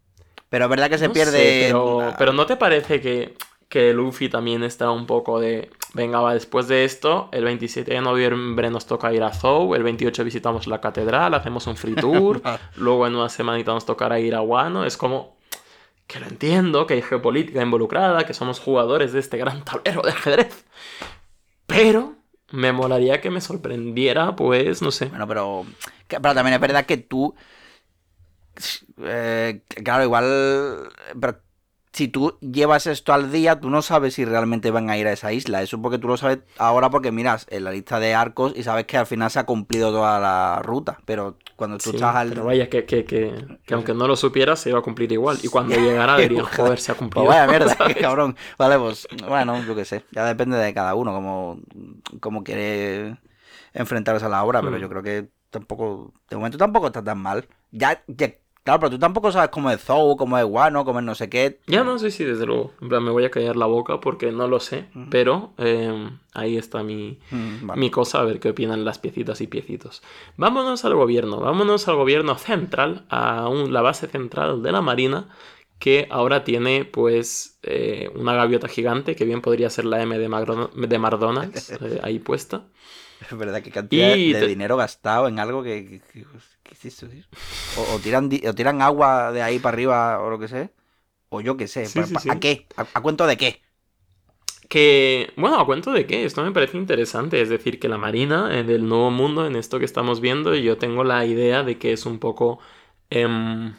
[0.54, 1.32] Pero es verdad que se No pierde.
[1.32, 3.34] sé, pero, la- pero ¿no te parece que,
[3.70, 5.72] que Luffy también está un poco de...
[5.96, 9.82] Venga, va, después de esto, el 27 de noviembre nos toca ir a Zou, el
[9.82, 12.40] 28 visitamos la catedral, hacemos un free tour,
[12.76, 15.36] luego en una semanita nos tocará ir a Wano, es como...
[16.06, 20.12] Que lo entiendo, que hay geopolítica involucrada, que somos jugadores de este gran tablero de
[20.12, 20.66] ajedrez.
[21.66, 22.14] Pero
[22.52, 25.08] me molaría que me sorprendiera, pues, no sé.
[25.08, 25.66] Bueno, pero,
[26.08, 27.34] pero también es verdad que tú.
[29.00, 30.92] Eh, claro, igual.
[31.20, 31.38] Pero
[31.92, 35.12] si tú llevas esto al día, tú no sabes si realmente van a ir a
[35.14, 35.62] esa isla.
[35.62, 38.86] Eso porque tú lo sabes ahora porque miras en la lista de arcos y sabes
[38.86, 41.00] que al final se ha cumplido toda la ruta.
[41.06, 42.30] Pero cuando tú Sí, estás al.
[42.30, 45.38] pero vaya, que, que, que, que aunque no lo supiera, se iba a cumplir igual.
[45.44, 47.28] Y cuando llegara dirían, joder, se ha cumplido.
[47.28, 48.36] Pues vaya mierda, cabrón.
[48.58, 50.04] Vale, pues bueno, yo qué sé.
[50.12, 51.60] Ya depende de cada uno, como,
[52.20, 53.18] como quiere
[53.74, 54.82] enfrentarse a la obra, pero Mm.
[54.82, 57.48] yo creo que tampoco, de momento tampoco está tan mal.
[57.72, 58.34] Ya, ya-
[58.64, 61.30] claro, pero tú tampoco sabes cómo es Zou, cómo es Guano, cómo es no sé
[61.30, 61.60] qué.
[61.68, 62.72] Ya no sé si desde luego.
[62.82, 64.86] En plan, me voy a callar la boca porque no lo sé.
[64.96, 65.06] Ujú.
[65.10, 67.80] Pero eh, ahí está mi, Mm, vale.
[67.80, 70.02] mi cosa, a ver qué opinan las piecitas y piecitos.
[70.38, 75.30] Vámonos al gobierno, vámonos al gobierno central, a un- la base central de la Marina,
[75.80, 80.30] que ahora tiene pues eh, una gaviota gigante, que bien podría ser la M de,
[80.30, 82.64] Magro- de McDonald's, eh, ahí puesta.
[83.30, 85.86] Es verdad que cantidad Y de dinero gastado en algo que...
[85.88, 86.26] que- que-
[86.64, 87.24] ¿Qué es eso, tío?
[87.74, 90.72] O, o tiran, o tiran agua de ahí para arriba o lo que sea.
[91.30, 91.90] O yo qué sé.
[91.90, 92.30] Sí, ¿pa- sí, pa- sí.
[92.30, 92.68] ¿A qué?
[92.78, 93.62] ¿A, a cuento de qué?
[94.70, 96.26] Que, bueno, ¿a cuento de qué?
[96.26, 97.42] Esto me parece interesante.
[97.42, 100.78] Es decir, que la Marina eh, del Nuevo Mundo, en esto que estamos viendo, yo
[100.78, 102.60] tengo la idea de que es un poco
[103.10, 103.74] em,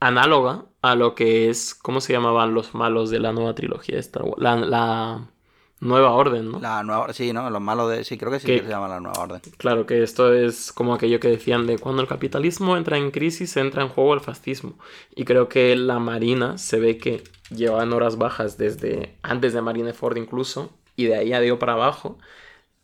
[0.00, 4.00] análoga a lo que es, ¿cómo se llamaban los malos de la nueva trilogía de
[4.00, 4.40] Star Wars?
[4.42, 5.30] La, la
[5.84, 6.58] nueva orden, ¿no?
[6.60, 7.48] La nueva, sí, ¿no?
[7.50, 8.02] Los malos de.
[8.04, 9.40] Sí, creo que sí Que- que se llama la nueva orden.
[9.58, 13.56] Claro que esto es como aquello que decían de cuando el capitalismo entra en crisis,
[13.56, 14.74] entra en juego el fascismo.
[15.14, 17.22] Y creo que la Marina se ve que
[17.54, 21.74] lleva en horas bajas desde antes de Marineford incluso, y de ahí a dio para
[21.74, 22.18] abajo.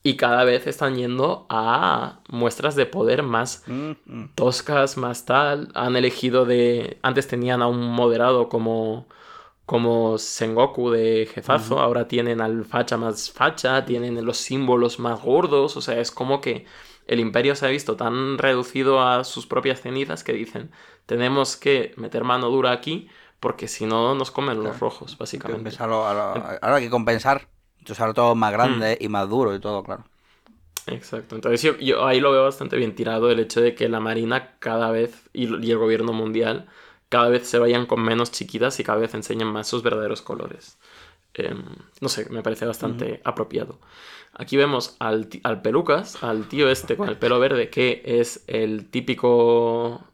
[0.02, 4.30] Y cada vez están yendo a muestras de poder más Mm, mm.
[4.34, 5.70] toscas, más tal.
[5.74, 6.98] Han elegido de.
[7.02, 9.06] Antes tenían a un moderado como.
[9.70, 15.76] Como Sengoku de jefazo, ahora tienen al facha más facha, tienen los símbolos más gordos,
[15.76, 16.66] o sea, es como que
[17.06, 20.72] el imperio se ha visto tan reducido a sus propias cenizas que dicen,
[21.06, 24.80] tenemos que meter mano dura aquí porque si no nos comen los Claro.
[24.80, 25.70] rojos, básicamente.
[25.78, 27.48] lo- ahora hay que compensar.
[27.78, 29.04] Entonces ahora todo más grande Mm.
[29.04, 30.04] y más duro y todo, claro.
[30.86, 31.36] Exacto.
[31.36, 34.56] Entonces yo, yo ahí lo veo bastante bien tirado el hecho de que la Marina
[34.58, 36.68] cada vez y, y el gobierno mundial
[37.10, 40.78] cada vez se vayan con menos chiquitas y cada vez enseñen más sus verdaderos colores.
[41.34, 41.64] Em,
[42.00, 43.80] no sé, me parece bastante apropiado.
[44.32, 48.90] Aquí vemos al, al pelucas, al tío este con el pelo verde, que es el
[48.90, 50.04] típico...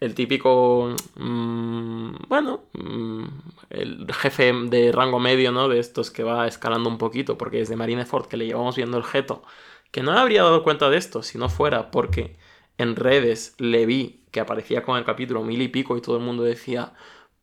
[0.00, 0.94] El típico...
[1.16, 3.24] mm, bueno, mm,
[3.70, 5.68] el jefe de rango medio, ¿no?
[5.68, 9.04] De estos que va escalando un poquito, porque desde Marineford que le llevamos viendo el
[9.04, 9.42] jeto,
[9.90, 12.36] que no habría dado cuenta de esto si no fuera porque
[12.78, 16.22] en redes le vi que aparecía con el capítulo mil y pico y todo el
[16.24, 16.92] mundo decía,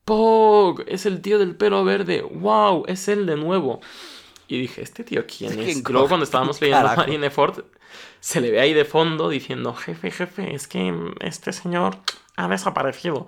[0.04, 3.80] Pog, es el tío del pelo verde, wow, es él de nuevo.
[4.50, 5.78] Y dije, ¿este tío quién ¿Quién es?
[5.78, 7.02] Y luego cuando estábamos leyendo Carajo.
[7.08, 7.64] Marineford,
[8.20, 11.96] se le ve ahí de fondo diciendo, jefe, jefe, es que este señor
[12.36, 13.28] ha desaparecido.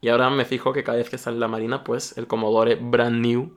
[0.00, 3.20] Y ahora me fijo que cada vez que sale la Marina, pues el Commodore brand
[3.20, 3.54] new,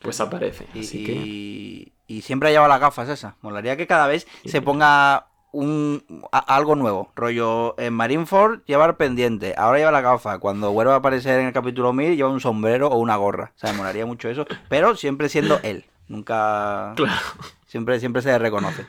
[0.00, 0.66] pues aparece.
[0.72, 2.22] Y, que...
[2.22, 3.34] siempre lleva las gafas esas.
[3.42, 5.26] Molaría que cada vez se ponga
[5.58, 7.12] un a- algo nuevo.
[7.16, 9.54] Rollo en Marineford llevar pendiente.
[9.56, 10.38] Ahora lleva la gafa.
[10.38, 13.52] Cuando vuelva a aparecer en el capítulo 1000 lleva un sombrero o una gorra.
[13.56, 14.46] O sea, me molaría mucho eso.
[14.68, 15.84] Pero siempre siendo él.
[16.08, 16.92] Nunca.
[16.96, 17.20] Claro.
[17.66, 18.86] Siempre, siempre se le reconoce.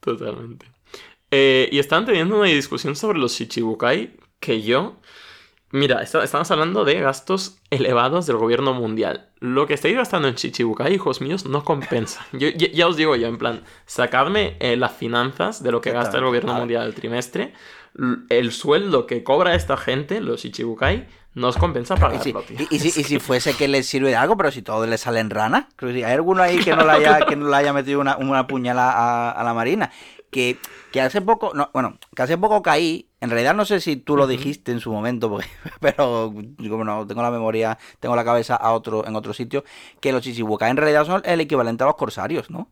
[0.00, 0.66] Totalmente.
[1.30, 4.96] Eh, y estaban teniendo una discusión sobre los Shichibukai que yo...
[5.72, 9.28] Mira, está- estamos hablando de gastos elevados del gobierno mundial.
[9.40, 12.24] Lo que estáis gastando en Shichibukai, hijos míos, no compensa.
[12.32, 15.90] Yo, ya, ya os digo yo, en plan, sacadme eh, las finanzas de lo que
[15.90, 17.52] gasta el gobierno mundial al trimestre.
[18.28, 22.66] El sueldo que cobra esta gente, los Shichibukai, no os compensa Y pagarlo, si, tío.
[22.70, 24.98] y- y si, y si fuese que les sirve de algo, pero si todo le
[24.98, 25.30] salen
[25.92, 26.02] sí.
[26.04, 28.92] Hay alguno ahí que no le haya, que no le haya metido una, una puñalada
[28.92, 29.90] a, a la marina.
[30.30, 30.58] Que,
[30.92, 33.08] que hace poco, no, bueno, que hace poco caí.
[33.26, 35.48] En realidad no sé si tú lo dijiste en su momento, porque-
[35.80, 36.32] pero
[36.70, 39.64] como no tengo la memoria, tengo la cabeza a otro, en otro sitio,
[40.00, 42.70] que los Chichibukai en realidad son el equivalente a los corsarios, ¿no?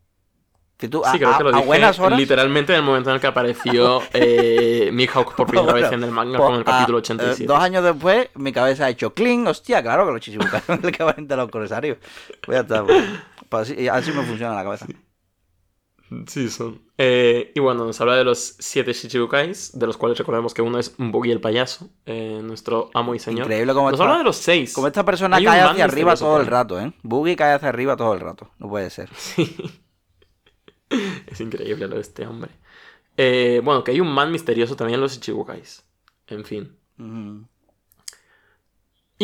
[0.77, 2.19] Que tú, a, Sí, creo a- que lo a dije buenas horas.
[2.19, 6.03] literalmente en el momento en el que apareció eh, Mihawk por primera Bueno, vez en
[6.03, 7.45] el manga pues, con el a- capítulo eh, 87.
[7.47, 9.47] dos años después, mi cabeza ha hecho cling.
[9.47, 11.99] Hostia, claro que los Chichibukai son el equivalente a los corsarios.
[12.45, 12.85] Pues ya está.
[12.85, 13.05] pues,
[13.49, 14.87] pues así, así me funciona la cabeza.
[14.87, 14.97] Sí,
[16.51, 16.83] son.
[16.99, 20.79] Eh, y bueno, nos habla de los siete Shichibukais, de los cuales recordemos que uno
[20.79, 23.47] es Buggy el payaso, eh, nuestro amo y señor.
[23.47, 24.73] Increíble cómo Nos esta, habla de los seis.
[24.73, 26.93] cómo esta persona Hay cae hacia arriba misterioso todo el rato, ¿eh?
[27.03, 28.51] Boogie cae hacia arriba todo el rato.
[28.59, 29.11] No puede ser.
[29.17, 29.57] Sí.
[31.27, 32.51] es increíble lo de este hombre.
[33.17, 35.85] Eh, bueno, que hay un man misterioso también en los Shichibukais.
[36.29, 36.77] En fin.
[36.99, 37.47] Ujú.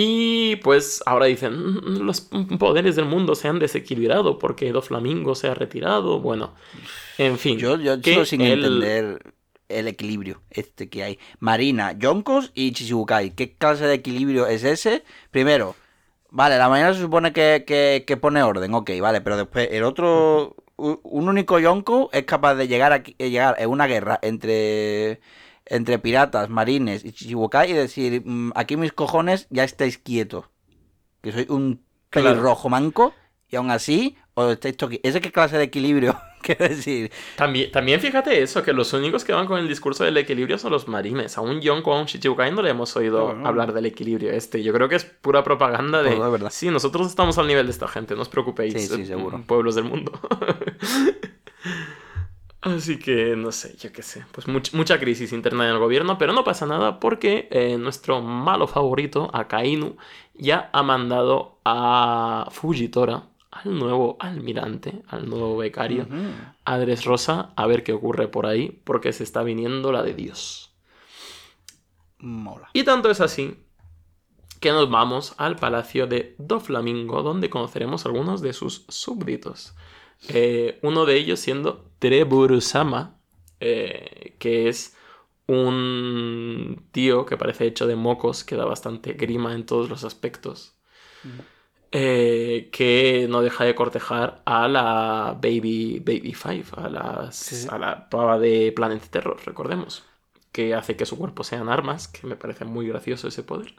[0.03, 2.23] Y pues ahora dicen, "Mm, los
[2.59, 6.21] poderes del mundo se han desequilibrado porque Doflamingo se ha retirado.
[6.21, 6.55] Bueno,
[7.19, 7.59] en fin.
[7.59, 9.35] Yo, yo que sigo sin él- entender
[9.69, 11.19] el equilibrio este que hay.
[11.39, 13.35] Marina, Yonkos y Chichibukai.
[13.35, 15.05] ¿Qué clase de equilibrio es ese?
[15.31, 15.77] Primero,
[16.31, 19.85] vale, la Marina se supone que, que- que pone orden, ok, vale, pero después el
[19.85, 25.21] otro, un único Yonko es capaz de llegar, eh, llegar en una guerra entre,
[25.71, 30.45] entre piratas, marines y Chichibukai y decir, "Mm, aquí mis cojones ya estáis quietos.
[31.23, 32.29] Que soy un Claro.
[32.31, 33.15] pelirrojo manco
[33.49, 36.19] y aún así os estáis toqui- ¿Ese qué clase de equilibrio?
[36.43, 40.17] Quiero decir, También, también fíjate eso, que los únicos que van con el discurso del
[40.17, 41.37] equilibrio son los marines.
[41.37, 43.47] A un Yonko, a un Shichibukai no le hemos oído No, no.
[43.49, 44.63] hablar del equilibrio este.
[44.63, 46.13] Yo creo que es pura propaganda de...
[46.17, 46.51] Todo.
[46.51, 48.73] Sí, nosotros estamos al nivel de esta gente, no os preocupéis.
[48.73, 49.43] Sí, sí, eh, seguro.
[49.47, 50.13] Pueblos del mundo.
[52.63, 54.27] Así que, no sé, yo qué sé.
[54.33, 58.21] Pues much- mucha crisis interna en el gobierno, pero no pasa nada porque eh, nuestro
[58.21, 59.97] malo favorito, Akainu,
[60.35, 66.17] ya ha mandado a Fujitora, al nuevo almirante, al nuevo becario, ujú.
[66.67, 70.73] a Dressrosa, a ver qué ocurre por ahí, porque se está viniendo la de Dios.
[72.19, 72.69] mola.
[72.75, 73.57] Y tanto es así
[74.61, 79.75] que nos vamos al palacio de Doflamingo, donde conoceremos algunos de sus súbditos.
[80.29, 83.19] Eh, uno de ellos siendo Treburusama,
[83.61, 84.97] eh, que es
[85.47, 90.75] un tío que parece hecho de mocos, que da bastante grima en todos los aspectos.
[91.93, 97.67] Eh, que no deja de cortejar a la Baby Baby Five, a, las, Sí.
[97.69, 100.05] a la pava de Planet Terror, recordemos.
[100.53, 103.75] Que hace que su cuerpo sean armas, que me parece muy gracioso ese poder.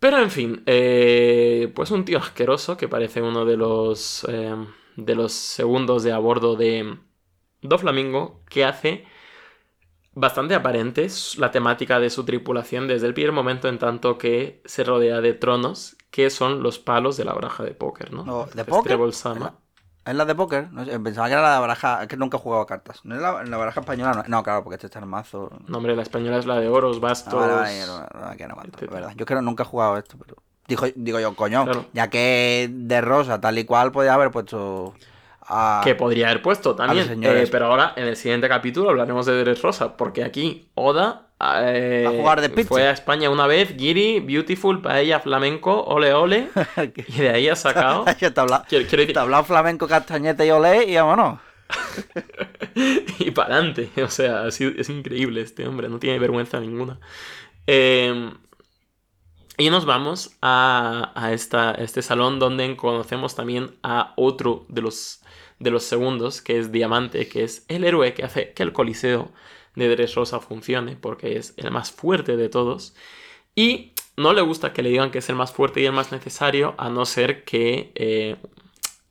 [0.00, 4.54] Pero en fin, eh, pues un tío asqueroso que parece uno de los, eh,
[4.96, 6.98] de los segundos de a bordo de
[7.62, 9.04] Doflamingo, que hace
[10.12, 14.84] bastante aparente la temática de su tripulación desde el primer momento en tanto que se
[14.84, 18.24] rodea de tronos, que son los palos de la baraja de póker, ¿no?
[18.24, 18.98] No, ¿de póker?
[20.08, 20.72] ¿Es la de póker?
[20.72, 22.02] No sé, pensaba que era la de baraja.
[22.02, 23.00] Es que nunca he jugado a cartas.
[23.04, 24.12] ¿No es la, la baraja española?
[24.14, 25.50] No, no, claro, porque este está en mazo.
[25.66, 27.34] No, hombre, la española es la de oros, Ah, bastos...
[27.34, 27.98] vale, vale, no,
[28.30, 29.00] no, que no aguanto, etcétera.
[29.00, 29.14] verdad.
[29.16, 30.36] Yo creo que nunca he jugado a esto, pero.
[30.66, 31.86] Digo, digo yo, coño, Claro.
[31.92, 34.94] ya que de rosa, tal y cual, podía haber puesto.
[35.50, 35.80] A...
[35.82, 37.24] Que podría haber puesto también.
[37.24, 39.96] eh, pero ahora, en el siguiente capítulo, hablaremos de Dressrosa.
[39.96, 41.27] Porque aquí, Oda.
[41.40, 42.66] Eh, A jugar de pitcher.
[42.66, 46.48] Fue a España una vez, Giri, Beautiful, Paella, Flamenco, Ole Ole.
[47.08, 48.04] y de ahí ha sacado.
[48.18, 51.40] Quiero, quiero hablado flamenco, castañete y olé y vámonos.
[53.18, 53.90] y para adelante.
[54.02, 56.98] O sea, sido- es increíble este hombre, no tiene vergüenza ninguna.
[57.66, 58.30] Eh,
[59.60, 65.20] y nos vamos a, a esta, este salón donde conocemos también a otro de los,
[65.58, 69.32] de los segundos, que es Diamante, que es el héroe que hace que el Coliseo
[69.78, 72.94] de Dressrosa funcione, porque es el más fuerte de todos.
[73.54, 76.12] Y no le gusta que le digan que es el más fuerte y el más
[76.12, 78.36] necesario, a no ser que eh,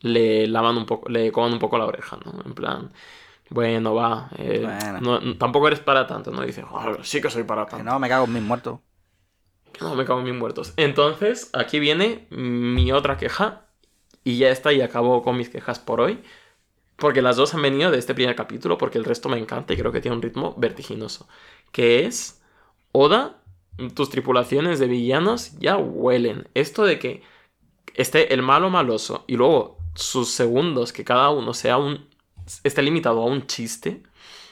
[0.02, 2.42] le lavan un poco, le coman un poco la oreja, ¿no?
[2.46, 2.92] En plan,
[3.50, 5.00] bueno, va, eh, Bueno.
[5.02, 6.42] no- no- tampoco eres para tanto, ¿no?
[6.42, 7.86] Dice, "Joder, sí que soy para Que tanto.
[7.92, 8.80] no, me cago en mis muertos.
[9.82, 10.74] No, me cago en mis muertos.
[10.78, 13.64] Entonces, aquí viene mi otra queja.
[14.24, 16.22] Y ya está, y acabo con mis quejas por hoy.
[16.98, 19.78] Porque las dos han venido de este primer capítulo, porque el resto me encanta y
[19.78, 21.28] creo que tiene un ritmo vertiginoso.
[21.72, 22.42] Que es,
[22.92, 23.42] Oda,
[23.94, 26.48] tus tripulaciones de villanos ya huelen.
[26.56, 27.22] Esto de que
[27.94, 32.08] esté el malo maloso y luego sus segundos, que cada uno sea un...
[32.64, 34.02] esté limitado a un chiste.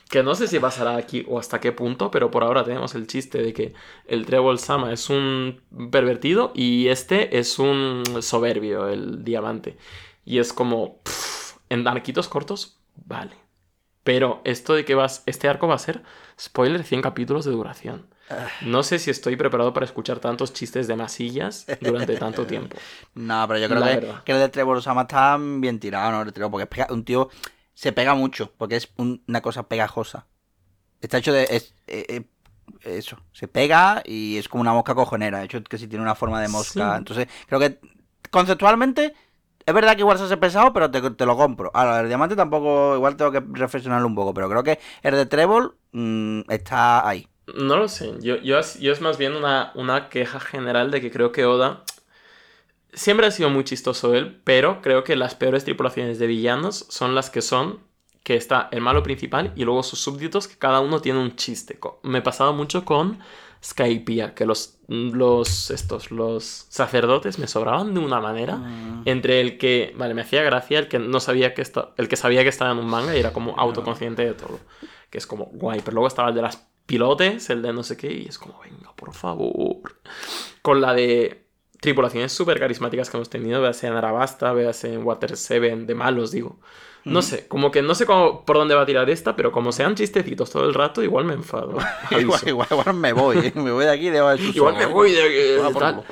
[0.09, 3.07] Que no sé si pasará aquí o hasta qué punto, pero por ahora tenemos el
[3.07, 3.73] chiste de que
[4.05, 9.77] el Trébol Sama es un pervertido y este es un soberbio, el diamante.
[10.23, 10.99] Y es como,
[11.69, 13.35] en arquitos cortos, vale.
[14.03, 16.03] Pero esto de que vas, este arco va a ser,
[16.39, 18.07] spoiler, 100 capítulos de duración.
[18.61, 22.77] No sé si estoy preparado para escuchar tantos chistes de masillas durante tanto tiempo.
[23.13, 26.19] No, pero yo creo que, que el de Trevor Osama está bien tirado, ¿no?
[26.21, 27.29] El de Trevor, porque pega- un tío
[27.75, 30.25] se pega mucho, porque es un- una cosa pegajosa.
[31.01, 31.43] Está hecho de.
[31.51, 32.23] es- eh, eh,
[32.83, 35.37] eso, se pega y es como una mosca cojonera.
[35.39, 36.93] De hecho, que si tiene una forma de mosca.
[36.93, 36.97] Sí.
[36.97, 37.79] Entonces, creo que
[38.31, 39.13] conceptualmente.
[39.65, 41.71] Es verdad que igual se hace pesado, pero te, te lo compro.
[41.73, 45.25] Ahora, el diamante tampoco, igual tengo que reflexionarlo un poco, pero creo que el de
[45.25, 47.27] Trevor mm, está ahí.
[47.55, 48.13] No lo sé.
[48.21, 51.83] Yo, yo, es- más bien una, una queja general de que creo que Oda
[52.93, 57.15] siempre ha sido muy chistoso él, pero creo que las peores tripulaciones de villanos son
[57.15, 57.79] las que son
[58.23, 61.77] que está el malo principal y luego sus súbditos que cada uno tiene un chiste.
[62.01, 63.19] Me pasaba mucho con
[63.63, 68.57] Skypiea, que los, los, estos, los sacerdotes me sobraban de una manera.
[68.57, 69.01] Mm.
[69.05, 72.15] Entre el que, vale, me hacía gracia el que no sabía que esta- el que
[72.15, 74.59] sabía que estaba en un manga y era como autoconsciente de todo.
[75.09, 75.81] Que es como guay.
[75.83, 78.59] Pero luego estaba el de las pilotes, el de no sé qué, y es como,
[78.61, 79.81] venga, por favor.
[80.61, 81.45] Con la de
[81.81, 86.31] tripulaciones súper carismáticas que hemos tenido, véase en Arabasta, véase en Water 7, de malos,
[86.31, 86.59] digo.
[87.05, 89.71] No sé, como que no sé cómo, por dónde va a tirar esta, pero como
[89.71, 91.77] sean chistecitos todo el rato, igual me enfado.
[92.11, 93.53] igual, igual, igual me voy, ¿eh?
[93.55, 94.17] me voy de aquí de
[94.53, 95.21] Igual me voy de
[95.61, 95.77] aquí.
[95.79, 96.03] Tal.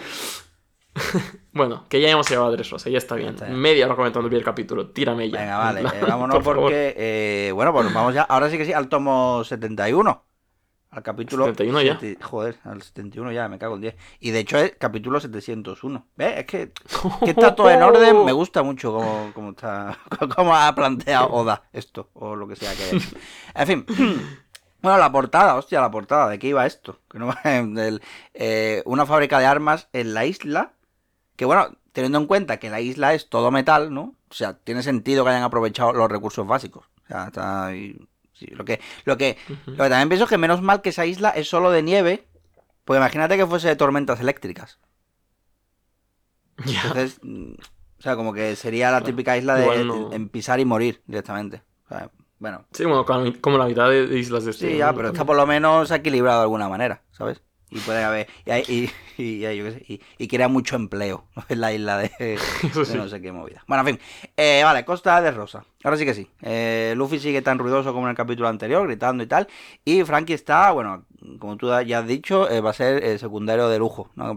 [1.53, 3.35] Bueno, que ya hemos llegado a Dressrosa, ya está bien.
[3.35, 3.59] está bien.
[3.59, 5.39] Media hora comentando el capítulo, tírame ya.
[5.39, 8.73] Venga, vale, eh, vámonos por porque, eh, bueno, pues vamos ya, ahora sí que sí,
[8.73, 10.25] al tomo 71.
[10.93, 11.45] Al capítulo...
[11.45, 11.99] 71 ya.
[12.21, 13.95] joder, al 71 ya, me cago en 10.
[14.19, 16.05] Y de hecho es capítulo 701.
[16.15, 16.37] ¿Ves?
[16.37, 16.71] Es que,
[17.23, 19.97] que está todo en orden, me gusta mucho cómo, cómo está,
[20.35, 23.15] cómo ha planteado Oda esto, o lo que sea que haya hecho.
[23.55, 23.85] En fin...
[24.83, 26.99] Bueno, la portada, hostia, la portada, ¿de qué iba esto?
[27.09, 28.01] Que no, del,
[28.33, 30.73] eh, una fábrica de armas en la isla,
[31.37, 34.13] que bueno, teniendo en cuenta que la isla es todo metal, ¿no?
[34.29, 36.83] O sea, tiene sentido que hayan aprovechado los recursos básicos.
[37.05, 37.97] O sea, está ahí-
[38.45, 39.71] sí, lo que, lo que, Ujú.
[39.71, 42.27] lo que también pienso es que menos mal que esa isla es solo de nieve,
[42.85, 44.79] pues imagínate que fuese de tormentas eléctricas.
[46.65, 46.81] Ya.
[46.87, 49.05] Entonces, mm, o sea, como que sería la Claro.
[49.05, 50.09] típica isla de no.
[50.31, 51.63] pisar y morir directamente.
[51.85, 53.05] O sea, bueno, Sí, bueno,
[53.41, 56.39] como la mitad de islas de este sí, ya, pero está por lo menos equilibrado
[56.39, 57.41] de alguna manera, ¿sabes?
[57.75, 58.27] Y puede haber.
[58.45, 58.51] Y,
[59.17, 62.37] y, y- y- crea mucho empleo en la isla de,
[62.95, 63.63] no sé qué movida.
[63.67, 64.05] Bueno, en fin.
[64.37, 65.63] Eh, vale, Costa de Rosa.
[65.83, 66.27] Ahora sí que sí.
[66.41, 69.47] Eh, Luffy sigue tan ruidoso como en el capítulo anterior, gritando y tal.
[69.83, 71.05] Y Frankie está, bueno,
[71.39, 74.09] como tú ya has dicho, eh, va a ser secundario de lujo.
[74.15, 74.27] ¿no?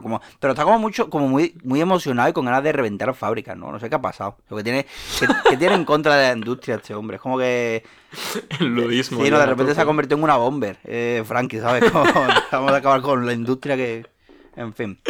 [0.00, 3.56] Como, pero está como mucho, como muy, muy emocionado y con ganas de reventar fábricas,
[3.56, 3.70] ¿no?
[3.72, 4.38] No sé qué ha pasado.
[4.48, 4.86] Lo que tiene,
[5.20, 7.16] que, que tiene en contra de la industria este hombre.
[7.16, 7.82] Es como que.
[8.60, 9.22] El ludismo.
[9.24, 11.90] Sí, no, de repente se ha convertido en una bomber, eh, Frankie, ¿sabes?
[11.90, 12.04] Como,
[12.52, 14.06] vamos a acabar con la industria que.
[14.56, 15.00] En fin.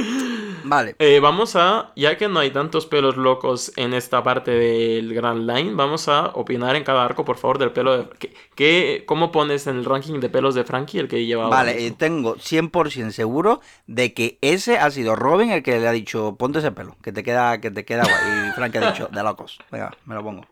[0.67, 0.97] Vale.
[0.99, 5.47] Eh, vamos a, ya que no hay tantos pelos locos en esta parte del Grand
[5.47, 8.09] Line, vamos a opinar en cada arco, por favor, del pelo de...
[8.19, 11.57] ¿Qué, qué- cómo pones en el ranking de pelos de Frankie el que lleva ahora
[11.59, 15.93] Vale, eh, tengo 100% seguro de que ese ha sido Robin el que le ha
[15.93, 18.49] dicho, ponte ese pelo, que te queda, que te queda guay.
[18.49, 19.59] Y Frank ha dicho, de locos.
[19.71, 20.47] Venga, me lo pongo.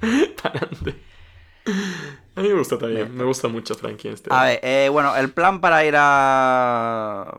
[2.34, 4.30] A mí me gusta también, me gusta mucho Frankie en este.
[4.32, 7.36] A ver, eh, bueno, el plan para ir a.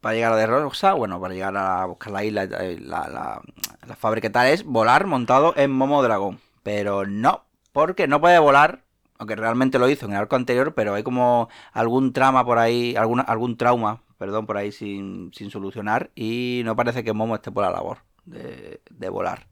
[0.00, 3.42] Para llegar a De Rosa, bueno, para llegar a buscar la isla, eh, la, la,
[3.88, 6.38] la fábrica y tal, es volar montado en Momo Dragón.
[6.62, 8.84] Pero no, porque no puede volar,
[9.18, 12.94] aunque realmente lo hizo en el arco anterior, pero hay como algún trama por ahí,
[12.94, 17.50] alguna, algún trauma, perdón, por ahí sin, sin solucionar, y no parece que Momo esté
[17.50, 19.46] por la labor de, de volar.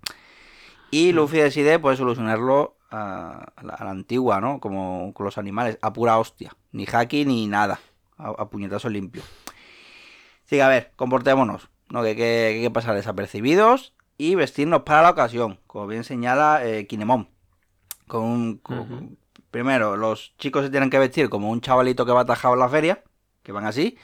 [0.95, 4.61] Y Luffy decide pues solucionarlo a, a la, a la antigua, ¿no?
[4.61, 6.57] Como con los animales, a pura hostia.
[6.72, 7.80] Ni haki ni nada.
[8.16, 9.22] A, a puñetazo limpio.
[10.45, 11.68] Así que a ver, comportémonos.
[11.90, 12.03] ¿no?
[12.03, 15.59] Que hay que, pasar desapercibidos y vestirnos para la ocasión.
[15.66, 17.28] Como bien señala eh, Kinemon.
[18.07, 19.16] Con, un- con- Ujú.
[19.51, 22.68] Primero, los chicos se tienen que vestir como un chavalito que va atajado en la
[22.68, 23.03] feria.
[23.42, 23.97] Que van así.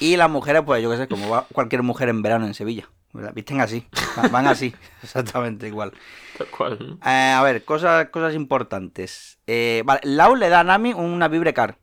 [0.00, 2.88] Y las mujeres, pues yo qué sé, como va cualquier mujer en verano en Sevilla.
[3.34, 3.86] Visten así.
[4.30, 4.74] Van- así.
[5.02, 5.92] Exactamente igual.
[6.38, 6.78] Tal cual.
[6.80, 7.10] ¿no?
[7.10, 9.38] Eh, a ver, cosas, cosas importantes.
[9.46, 11.78] Eh, vale, Lau le da a Nami una vibrecar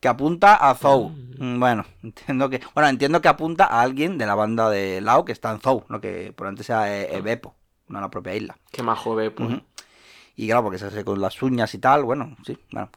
[0.00, 1.10] que apunta a Zou.
[1.10, 1.54] Mm.
[1.56, 2.60] Mm, Bueno, entiendo que.
[2.74, 5.84] Bueno, entiendo que apunta a alguien de la banda de Lau que está en Zou,
[5.88, 7.54] no que por antes sea eh, Beppo,
[7.88, 8.56] no la propia isla.
[8.70, 9.12] Qué majo.
[9.14, 9.60] Ujú.
[10.36, 12.90] Y claro, porque se hace con las uñas y tal, bueno, sí, bueno.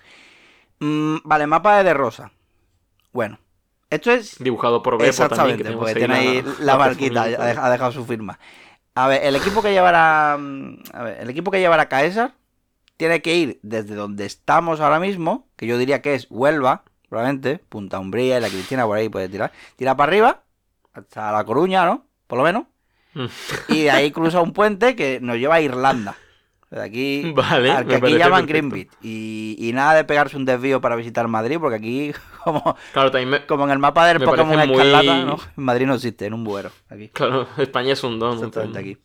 [0.80, 2.32] Mm, vale, mapa de De Rosa.
[3.12, 3.38] Bueno,
[3.94, 5.74] esto es Dibujado por Beppo Exactamente, también.
[5.74, 8.40] que porque tiene ahí la- marquita, ha dej- ha dejado su firma.
[8.96, 10.38] A ver, el equipo que llevará.
[10.40, 12.34] mm, A ver, el equipo que llevará Caesar
[12.98, 17.58] tiene que ir desde donde estamos ahora mismo, que yo diría que es Huelva, probablemente,
[17.70, 19.52] Punta Umbría y la Cristina por ahí puede tirar.
[19.76, 20.44] Tira para arriba,
[20.94, 22.06] hasta La Coruña, ¿no?
[22.28, 22.64] Por lo menos.
[23.16, 23.26] Mm.
[23.70, 26.16] Y de ahí cruza un puente que nos lleva a Irlanda.
[26.74, 28.98] De aquí, Vale, al me que aquí parece llaman perfecto.
[29.04, 32.12] Y, y nada de pegarse un desvío para visitar Madrid, porque aquí,
[32.44, 35.38] como, Claro, también me- como en el mapa del Pokémon muy- Escarlata, ¿no?
[35.56, 36.72] Madrid no existe, en un buero.
[36.90, 37.10] Aquí.
[37.10, 38.34] Claro, España es un don.
[38.38, 38.98] Exactamente aquí.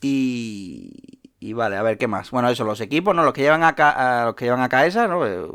[0.00, 0.92] Y,
[1.38, 2.30] y vale, a ver, ¿qué más?
[2.30, 3.24] Bueno, eso, los equipos, ¿no?
[3.24, 5.26] Los que llevan a, a- los que llevan a Caesar, ¿no?
[5.26, 5.46] Eh,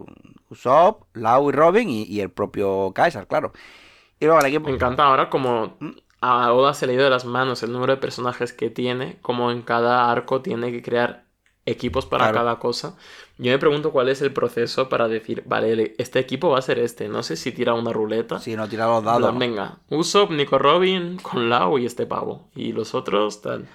[0.50, 3.52] Usopp, Lau y Robin y, y el propio Caesar, claro.
[4.20, 4.68] Y luego el equipo...
[4.70, 5.90] Me encanta ahora como ¿Mm?
[6.22, 9.18] A Oda se le ha ido de las manos el número de personajes que tiene,
[9.22, 11.26] como en cada arco tiene que crear
[11.66, 12.38] equipos para Claro.
[12.40, 12.96] cada cosa.
[13.38, 16.80] Yo me pregunto cuál es el proceso para decir, vale, este equipo va a ser
[16.80, 17.08] este.
[17.08, 18.40] No sé si tira una ruleta.
[18.40, 19.38] Si no, tira los dados.
[19.38, 22.50] Venga, Usopp, Nico Robin, con Lau y este pavo.
[22.56, 23.68] Y los otros, tal.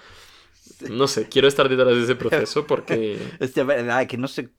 [0.91, 3.21] No sé, quiero estar detrás de ese proceso porque...
[3.41, 4.51] Hostia, verdad, es que no sé...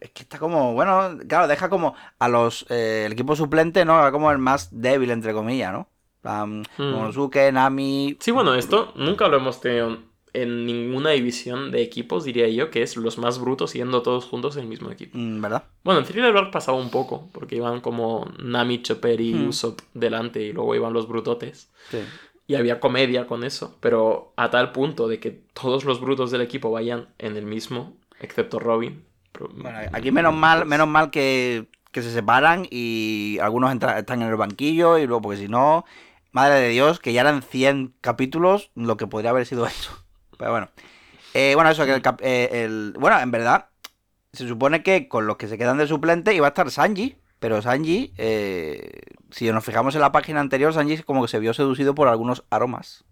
[0.00, 4.10] Es que está como, bueno, claro, deja como a los, eh, el equipo suplente, ¿no?
[4.12, 5.88] Como el más débil, entre comillas, ¿no?
[6.22, 8.16] Um, Monosuke, Nami...
[8.20, 9.98] Sí, bueno, esto nunca lo hemos tenido
[10.32, 14.56] en ninguna división de equipos, diría yo, que es los más brutos yendo todos juntos
[14.56, 15.16] en el mismo equipo.
[15.18, 15.64] mm, ¿Verdad?
[15.82, 19.48] Bueno, en Thriller Bark pasaba un poco, porque iban como Nami, Chopper y Hmm.
[19.48, 21.70] Usopp delante y luego iban los brutotes.
[21.90, 21.98] Sí.
[22.46, 26.42] Y había comedia con eso, pero a tal punto de que todos los brutos del
[26.42, 29.04] equipo vayan en el mismo, excepto Robin.
[29.54, 34.28] Bueno, aquí menos mal, menos mal que, que se separan y algunos entra- están en
[34.28, 35.84] el banquillo y luego, porque si no,
[36.32, 40.04] madre de Dios, que ya eran 100 capítulos lo que podría haber sido eso.
[40.38, 40.68] Pero bueno.
[41.34, 43.66] Eh, bueno, eso, que el, eh, el- Bueno, en verdad,
[44.32, 47.62] se supone que con los que se quedan de suplente iba a estar Sanji, pero
[47.62, 49.00] Sanji, eh,
[49.30, 52.44] si nos fijamos en la página anterior, Sanji como que se vio seducido por algunos
[52.50, 53.04] aromas.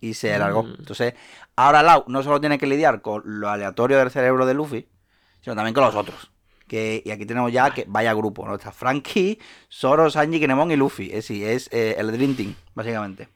[0.00, 0.62] Y se largó.
[0.62, 0.74] Mm.
[0.78, 1.14] Entonces,
[1.56, 4.88] ahora Lau no solo tiene que lidiar con lo aleatorio del cerebro de Luffy,
[5.42, 6.30] sino también con los otros.
[6.70, 8.54] Que, y aquí tenemos ya que vaya grupo, ¿no?
[8.54, 11.10] Está Frankie, Zoro, Sanji, Kinemon y Luffy.
[11.12, 13.26] Es, sí, es eh, el Dream Team, básicamente.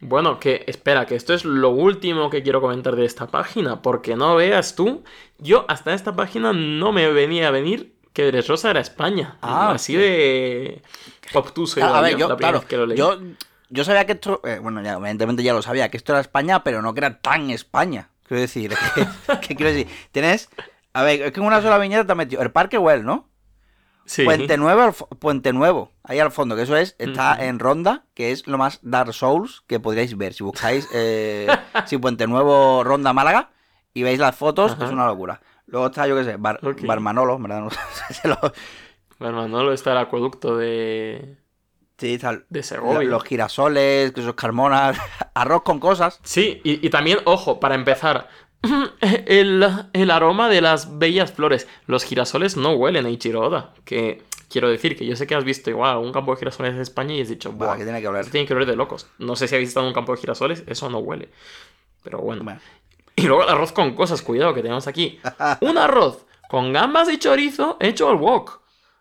[0.00, 4.16] Bueno, que espera, que esto es lo último que quiero comentar de esta página, porque
[4.16, 5.04] no veas tú,
[5.38, 9.38] yo hasta esta página no me venía a venir que Dressrosa era España.
[9.40, 10.82] Ah, así de
[11.34, 12.98] obtuso Claro, iba a ver, yo, la claro, vez que lo leí.
[12.98, 13.20] yo,
[13.70, 16.64] yo sabía que esto, eh, bueno, ya, evidentemente ya lo sabía, que esto era España,
[16.64, 18.08] pero no que era tan España.
[18.26, 19.06] Quiero decir, que,
[19.46, 20.48] que quiero decir, tienes,
[20.94, 23.28] a ver, es que en una sola viñeta te has metido el Parque Well, ¿no?
[24.04, 24.24] Sí.
[24.24, 28.46] Puente Nuevo, Puente Nuevo, ahí al fondo, que eso es, está en Ronda, que es
[28.48, 30.34] lo más Dark Souls que podríais ver.
[30.34, 31.46] Si buscáis, eh,
[31.86, 33.50] si Puente Nuevo, Ronda, Málaga,
[33.94, 34.86] y veis las fotos, Ajá.
[34.86, 35.40] es una locura.
[35.66, 36.58] Luego está, yo qué sé, Bar.
[36.82, 37.60] Barmanolo, ¿verdad?
[37.60, 38.52] No sé, lo-
[39.48, 41.36] no está el acueducto de,
[41.96, 43.08] sí, está el- de Segovia.
[43.08, 44.98] los girasoles, que esos carmonas,
[45.34, 46.18] arroz con cosas.
[46.24, 48.28] Sí, y, y también, ojo, para empezar,
[49.26, 51.66] el, el aroma de las bellas flores.
[51.86, 53.74] Los girasoles no huelen a Ichiroda.
[53.84, 56.80] Que quiero decir que yo sé que has visto igual un campo de girasoles en
[56.80, 59.06] España y has dicho, Buah, que tiene que esto tiene que oler de locos.
[59.18, 61.28] No sé si habéis estado en un campo de girasoles, eso no huele.
[62.02, 62.44] Pero bueno.
[62.44, 62.60] Bueno.
[63.16, 65.20] Y luego el arroz con cosas, cuidado, que tenemos aquí.
[65.60, 68.60] Un arroz con gambas y chorizo hecho al wok.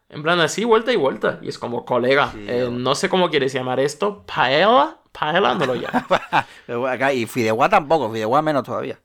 [0.09, 1.39] En plan así, vuelta y vuelta.
[1.41, 4.23] Y es como, colega, Sí, eh, no sé cómo quieres llamar esto.
[4.25, 4.97] ¿Paella?
[5.11, 5.55] ¿Paella?
[5.55, 6.85] No lo llamo.
[6.87, 8.99] Acá- y Fideuá tampoco, Fideuá menos todavía.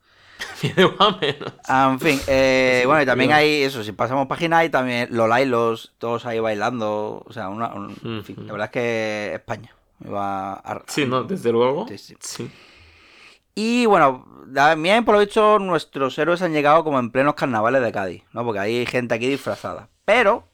[1.20, 1.52] Menos.
[1.68, 5.28] Ah, En fin, eh, bueno, y también hay eso, si pasamos página hay también los
[5.28, 9.74] Lailos, todos ahí bailando, o sea, una, un- en fin, la verdad es que España
[10.00, 10.82] me va a...
[10.86, 11.86] Sí, no, desde luego.
[11.88, 12.16] Sí, sí.
[12.20, 12.50] Sí.
[13.54, 17.92] Y bueno, también por lo visto nuestros héroes han llegado como en plenos carnavales de
[17.92, 18.44] Cádiz, ¿no?
[18.44, 19.88] Porque hay gente aquí disfrazada.
[20.04, 20.46] Pero,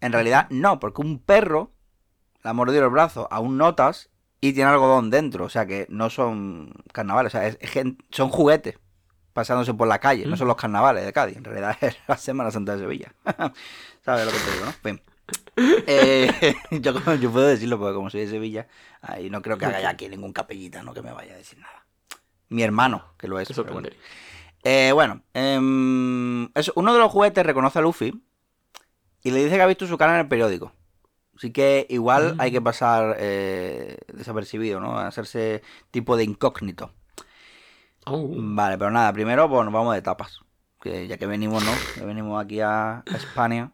[0.00, 1.72] en realidad no, porque un perro
[2.44, 4.10] le ha mordido el brazo a un notas
[4.40, 8.28] y tiene algodón dentro, o sea que no son carnavales, o sea, es gen- son
[8.28, 8.78] juguetes
[9.34, 12.50] pasándose por la calle, no son los carnavales de Cádiz, en realidad es la Semana
[12.50, 13.12] Santa de Sevilla.
[14.02, 15.00] ¿Sabes lo que te digo, no?
[15.56, 18.66] Eh, yo, yo puedo decirlo porque como soy de Sevilla,
[19.02, 21.58] ahí no creo que haga ya aquí ningún capellita, no que me vaya a decir
[21.58, 21.84] nada.
[22.48, 23.48] Mi hermano, que lo es.
[23.48, 23.88] Pero bueno.
[24.62, 28.22] Eh, bueno, em, eso, uno de los juguetes reconoce a Luffy
[29.22, 30.72] y le dice que ha visto su cara en el periódico.
[31.36, 32.40] Así que igual Mm.
[32.40, 34.98] hay que pasar eh, desapercibido, ¿no?
[34.98, 36.92] Hacerse tipo de incógnito.
[38.06, 38.28] Oh.
[38.36, 40.40] Vale, pero nada, primero pues, nos vamos de tapas.
[40.80, 41.72] Que ya que venimos, ¿no?
[41.94, 43.72] Que venimos aquí a, a España.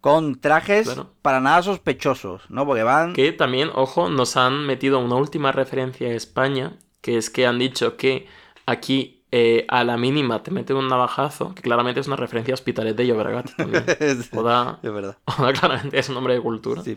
[0.00, 1.10] Con trajes Claro.
[1.22, 2.64] para nada sospechosos, ¿no?
[2.66, 3.12] Porque van...
[3.14, 7.58] Que también, ojo, nos han metido una última referencia a España, que es que han
[7.58, 8.28] dicho que
[8.66, 12.56] aquí eh, a la mínima te meten un navajazo, que claramente es una referencia a
[12.56, 13.84] Hospitalet de Llobregat también.
[14.34, 15.16] Oda, Es verdad.
[15.38, 16.82] Oda claramente es un nombre de cultura.
[16.82, 16.96] Sí.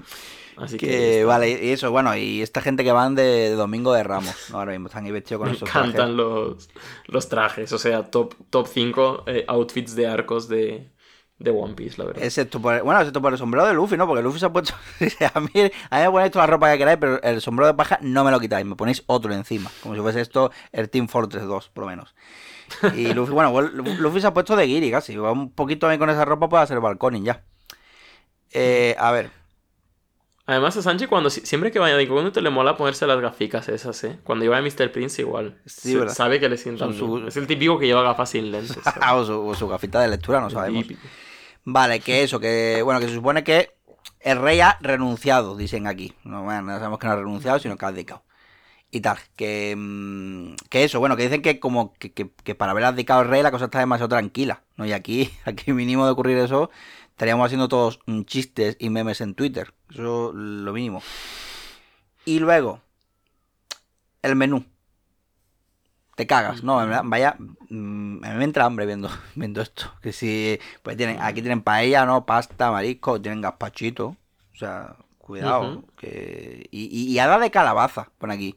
[0.60, 3.94] Así que, Que, vale, y eso, bueno, y esta gente que van de, de Domingo
[3.94, 4.52] de Ramos.
[4.52, 6.16] Ahora mismo están ahí vestidos con me esos encantan trajes.
[6.16, 6.70] los,
[7.08, 10.92] los trajes, o sea, top, top 5 outfits de arcos de,
[11.38, 12.24] de One Piece, la verdad.
[12.24, 14.06] Excepto por, bueno, excepto por el sombrero de Luffy, ¿no?
[14.08, 14.74] Porque Luffy se ha puesto...
[15.34, 17.74] a, mí, a mí me ponéis toda la ropa que queráis, pero el sombrero de
[17.76, 19.72] paja no me lo quitáis, me ponéis otro encima.
[19.82, 22.14] Como si fuese esto el Team Fortress 2, por lo menos.
[22.96, 25.16] Y Luffy, bueno, Luffy se ha puesto de guiri casi.
[25.16, 27.44] Va un poquito ahí con esa ropa para hacer balconing ya.
[28.52, 29.32] Eh, a ver,
[30.50, 33.70] Además a Sanji cuando si- siempre que vaya de incógnito le mola ponerse las gaficas
[33.70, 34.18] esas, ¿eh?
[34.24, 34.92] Cuando lleva a Mr.
[34.92, 35.60] Prince igual.
[35.66, 36.14] Sí, Se- ¿verdad?
[36.14, 37.28] sabe que le sientan su-.
[37.28, 38.78] Es el típico que lleva gafas sin lentes.
[38.84, 39.00] ¿sabes?
[39.14, 40.82] o su, o su gafita de lectura, no El sabemos.
[40.84, 41.02] típico.
[41.66, 43.72] Vale, que eso, que bueno, que se supone que
[44.22, 46.14] el rey ha renunciado, dicen aquí.
[46.24, 48.24] No, bueno, no sabemos que no ha renunciado, sino que ha dedicado.
[48.92, 52.72] Y tal, que, mm, que eso, bueno, que dicen que como que, que- que para
[52.72, 54.86] haber abdicado el rey la cosa está demasiado tranquila, ¿no?
[54.88, 56.72] Y aquí, aquí mínimo de ocurrir eso,
[57.20, 59.74] estaríamos haciendo todos chistes y memes en Twitter.
[59.92, 61.04] Eso lo mínimo.
[62.24, 62.80] Y luego,
[64.22, 64.64] el menú.
[66.16, 66.78] Te cagas, ¿no?
[67.04, 69.92] Vaya, mm, me entra hambre viendo, viendo esto.
[70.02, 72.26] Que si, pues tienen, aquí tienen paella, ¿no?
[72.26, 74.16] Pasta, marisco, tienen gazpachito.
[74.54, 75.84] O sea, cuidado.
[75.98, 78.56] Que, y, y, y hada de calabaza, pone aquí.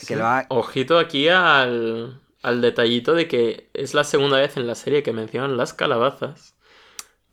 [0.00, 0.14] Que Sí.
[0.14, 4.74] le va- Ojito aquí al, al detallito de que es la segunda vez en la
[4.74, 6.53] serie que mencionan las calabazas.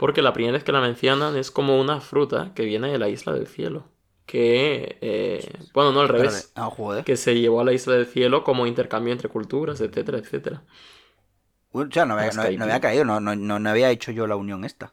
[0.02, 3.08] Porque la primera vez que la mencionan es como una fruta que viene de la
[3.08, 3.86] isla del cielo.
[4.26, 6.52] Que, eh, bueno, no al revés.
[6.56, 7.04] Ah, joder.
[7.04, 10.64] Que se llevó a la isla del cielo como intercambio entre culturas, etcétera, etcétera.
[11.72, 14.26] Uy, o sea, no había, no- ahí, no había caído, no, no, había hecho yo
[14.26, 14.92] la unión esta.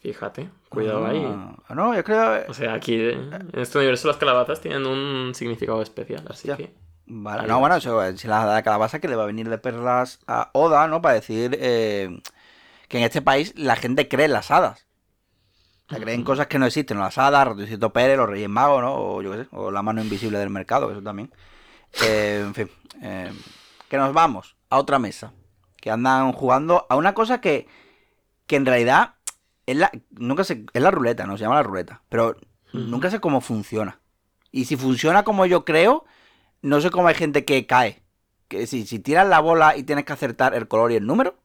[0.00, 1.22] Fíjate, cuidado ahí.
[1.68, 2.44] Ah, no, yo creo...
[2.48, 6.56] O sea, aquí eh, en este universo las calabazas tienen un significado especial, así Ya.
[6.56, 6.72] que...
[7.12, 9.58] Vale, Ahí no, bueno, eh, si la de calabaza que le va a venir de
[9.58, 11.02] perlas a Oda, ¿no?
[11.02, 12.20] Para decir eh,
[12.90, 14.88] que en este país la gente cree en las hadas.
[15.86, 18.94] O sea, creen cosas que no existen, las hadas, Ratoncito Pérez, los Reyes Magos, ¿no?
[18.94, 21.32] O yo qué sé, o la mano invisible del mercado, eso también.
[22.02, 22.68] Eh, en fin,
[23.00, 23.32] eh,
[23.88, 25.32] que nos vamos a otra mesa.
[25.76, 27.68] Que andan jugando a una cosa que,
[28.48, 29.14] que en realidad
[29.66, 31.38] es la, nunca sé, es la ruleta, ¿no?
[31.38, 32.02] Se llama la ruleta.
[32.08, 32.36] Pero
[32.72, 34.00] nunca sé cómo funciona.
[34.50, 36.04] Y si funciona como yo creo,
[36.60, 38.02] no sé cómo hay gente que cae.
[38.48, 41.39] Que si, si tiras la bola y tienes que acertar el color y el número.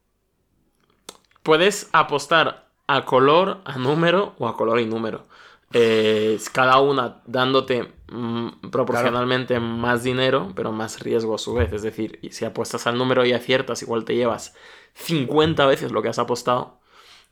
[1.46, 5.28] Puedes apostar a color, a número o a color y número.
[5.74, 11.72] Eh, cada una dándote mm, proporcionalmente más dinero, pero más riesgo a su vez.
[11.72, 14.56] Es decir, si apuestas al número y aciertas, igual te llevas
[14.96, 16.80] 50 veces lo que has apostado,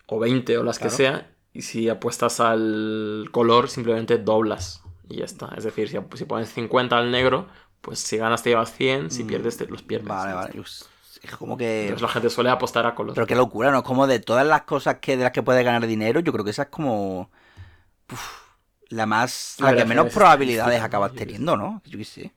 [0.06, 0.92] o 20 o las Claro.
[0.92, 5.50] que sea, y si apuestas al color, simplemente doblas y ya está.
[5.58, 7.48] Es decir, si, si pones 50 al negro,
[7.82, 9.28] pues si ganas te llevas 100, si Mm.
[9.28, 10.08] pierdes te los pierdes.
[10.10, 10.64] Vale, vale.
[11.24, 11.84] Es como que.
[11.84, 13.16] Entonces la gente suele apostar a color.
[13.16, 13.78] Pero qué locura, ¿no?
[13.80, 16.44] Es como de todas las cosas que de las que puedes ganar dinero, yo creo
[16.46, 17.32] que esa es como.
[18.12, 18.44] uf,
[18.90, 19.56] la más.
[19.60, 21.82] La que menos es probabilidades acabas teniendo, ¿no?
[21.86, 22.34] Yo qué sé.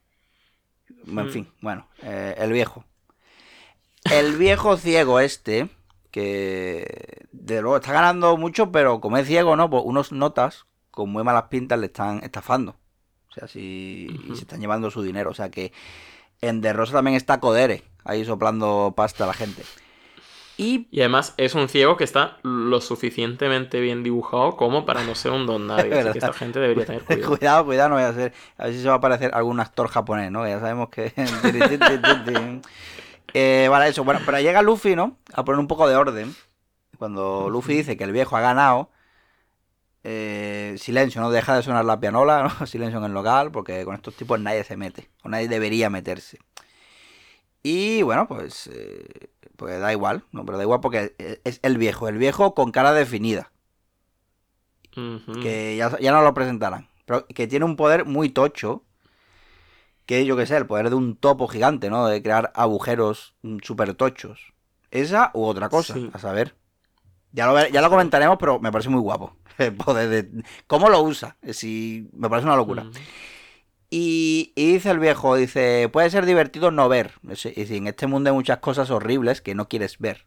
[1.07, 1.29] En Mm.
[1.31, 2.85] fin, bueno, eh, el viejo.
[4.11, 5.69] El viejo ciego este,
[6.11, 9.69] que de luego está ganando mucho, pero como es ciego, ¿no?
[9.69, 12.77] Pues unos notas con muy malas pintas le están estafando.
[13.29, 15.31] O sea, sí, y se están llevando su dinero.
[15.31, 15.73] O sea que
[16.41, 19.63] en De Rosa también está Codere, ahí soplando pasta a la gente.
[20.59, 25.15] Y Y además es un ciego que está lo suficientemente bien dibujado como para no
[25.15, 25.93] ser un don nadie.
[25.95, 26.13] Así verdad.
[26.13, 27.29] que esta gente debería tener cuidado.
[27.29, 28.33] Cuidado, cuidado, no voy a hacer.
[28.57, 30.47] A ver si se va a aparecer algún actor japonés, ¿no?
[30.49, 31.13] Ya sabemos que.
[33.35, 34.05] Eh, vale, eso.
[34.05, 35.19] Bueno, pero llega Luffy, ¿no?
[35.35, 36.35] A poner un poco de orden.
[36.99, 38.91] Cuando Luffy dice que el viejo ha ganado.
[40.05, 42.67] eh, silencio, no deja de sonar la pianola, ¿no?
[42.67, 46.39] Silencio en el local, porque con estos tipos nadie se mete, o nadie debería meterse.
[47.69, 50.47] Y bueno, pues, eh, pues da igual, ¿no?
[50.47, 53.51] Pero da igual porque es el viejo, el viejo con cara definida
[55.43, 58.85] que ya, ya no lo presentarán, pero que tiene un poder muy tocho,
[60.07, 62.07] que yo que sé, el poder de un topo gigante, ¿no?
[62.07, 64.53] De crear agujeros mm, súper tochos.
[64.93, 66.09] Esa u otra cosa, Sí.
[66.13, 66.55] a saber.
[67.33, 69.37] Ya lo, ya lo comentaremos, pero me parece muy guapo.
[69.59, 70.45] El poder de...
[70.69, 71.37] ¿Cómo lo usa?
[71.51, 72.09] Si...
[72.13, 72.87] Me parece una locura.
[73.91, 77.13] Y, y dice el viejo, dice, puede ser divertido no ver.
[77.31, 80.27] Es decir, en este mundo hay muchas cosas horribles que no quieres ver.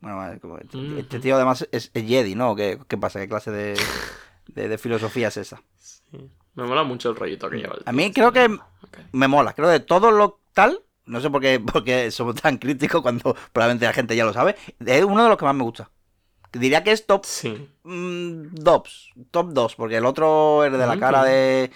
[0.00, 2.54] Bueno, como este, este tío además es, es Jedi, ¿no?
[2.56, 3.20] ¿Qué, qué pasa?
[3.20, 3.78] ¿Qué clase de,
[4.48, 5.62] de, de filosofía es esa?
[5.78, 6.30] Sí.
[6.54, 8.12] Me mola mucho el rollito que lleva el A tío, mí sí.
[8.12, 8.48] creo que
[9.12, 9.52] me mola.
[9.54, 13.36] Creo de todo lo tal, no sé por qué, por qué somos tan críticos cuando
[13.52, 15.90] probablemente la gente ya lo sabe, es uno de los que más me gusta.
[16.52, 17.68] Diría que es top Sí.
[17.84, 21.70] mm, dos, top 2, porque el otro, el de la cara de...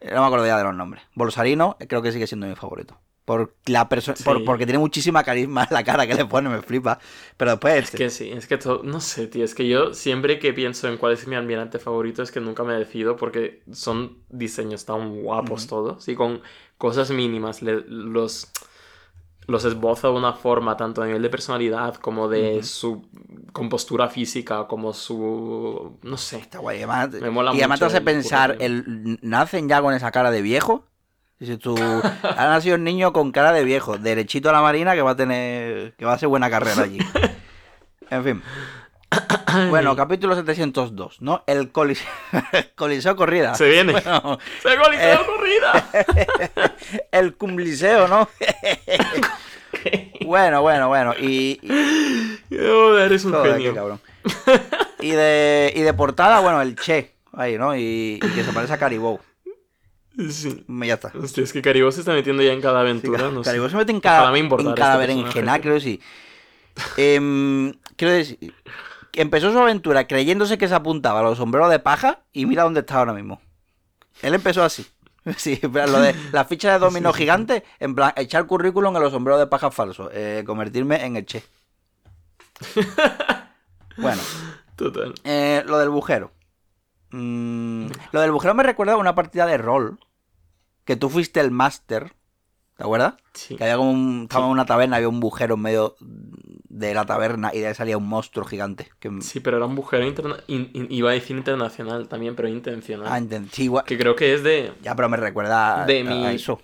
[0.00, 1.02] No me acuerdo ya de los nombres.
[1.14, 2.98] Bolsarino, creo que sigue siendo mi favorito.
[3.24, 4.22] Por la perso- Sí.
[4.24, 6.98] por- porque tiene muchísima carisma la cara que le pone, me flipa.
[7.36, 7.98] Pero después Es este.
[7.98, 10.96] que sí, es que todo, no sé, tío, es que yo siempre que pienso en
[10.96, 15.62] cuál es mi almirante favorito es que nunca me decido porque son diseños tan guapos
[15.64, 15.68] Ujú.
[15.68, 16.40] todos y con
[16.78, 18.50] cosas mínimas le- los,
[19.48, 23.08] los esboza de una forma tanto a nivel de personalidad como de su
[23.52, 26.76] compostura física como su, no sé, Está guay.
[26.78, 30.42] Además, Me mola y además te hace pensar, el, ¿nacen ya con esa cara de
[30.42, 30.84] viejo?
[31.40, 31.76] Si tú
[32.22, 35.16] ha nacido un niño con cara de viejo, derechito a la marina que va a
[35.16, 36.98] tener, que va a hacer buena carrera allí.
[38.10, 38.42] En fin.
[39.70, 41.42] Bueno, capítulo 702, ¿no?
[41.46, 42.04] El colis-
[42.74, 43.54] coliseo corrida.
[43.54, 45.26] se viene, Bueno, se coliseo Eh.
[45.26, 46.74] corrida.
[47.12, 48.28] el cumliseo, ¿no?
[50.24, 51.14] bueno, bueno, bueno.
[51.18, 53.70] Y, y- Joder, eres un Joder, genio.
[53.72, 54.00] qué cabrón.
[55.00, 57.14] Y de, y de portada, bueno, el Che.
[57.32, 57.76] Ahí, ¿no?
[57.76, 59.20] Y, y que se parece a Caribou.
[60.30, 60.64] Sí.
[60.66, 61.12] Ya está.
[61.16, 63.50] Hostia, es que Caribou se está metiendo ya en cada Sí, aventura, Car- no sé.
[63.50, 66.00] Caribou se mete en cada, me en cada este berenjena, que sí.
[66.96, 68.54] Em, quiero decir,
[69.20, 72.80] empezó su aventura creyéndose que se apuntaba a los sombreros de paja y mira dónde
[72.80, 73.40] está ahora mismo.
[74.22, 74.86] Él empezó así.
[75.36, 79.38] Sí, lo de la ficha de dominó gigante, en plan, echar currículum en los sombreros
[79.38, 81.42] de paja falsos, eh, convertirme en el che.
[83.98, 84.22] Bueno,
[84.76, 85.12] Total.
[85.24, 86.30] eh, lo del bujero.
[87.10, 89.98] Mm, lo del bujero me recuerda a una partida de rol.
[90.84, 92.14] Que tú fuiste el máster.
[92.76, 93.14] ¿Te acuerdas?
[93.34, 93.56] Sí.
[93.56, 94.22] Que había como un.
[94.22, 95.96] Estaba en una taberna, había un bujero en medio
[96.78, 98.90] de la taberna y de ahí salía un monstruo gigante.
[99.00, 102.48] Que, Sí, pero era un bujero interna- in- in- iba a decir internacional también, pero
[102.48, 103.06] intencional.
[103.10, 104.72] ah, sí, igual- Que creo que es de...
[104.82, 106.60] Ya, pero me recuerda De a- mi- a eso.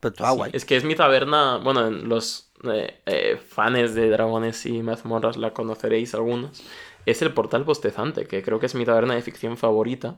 [0.00, 0.50] Pero todo Sí, guay.
[0.54, 5.36] Es que es mi taberna, bueno, en los eh, eh, fans de dragones y mazmorras
[5.36, 6.62] la conoceréis algunos.
[7.06, 10.16] Es el portal bostezante, que creo que es mi taberna de ficción favorita,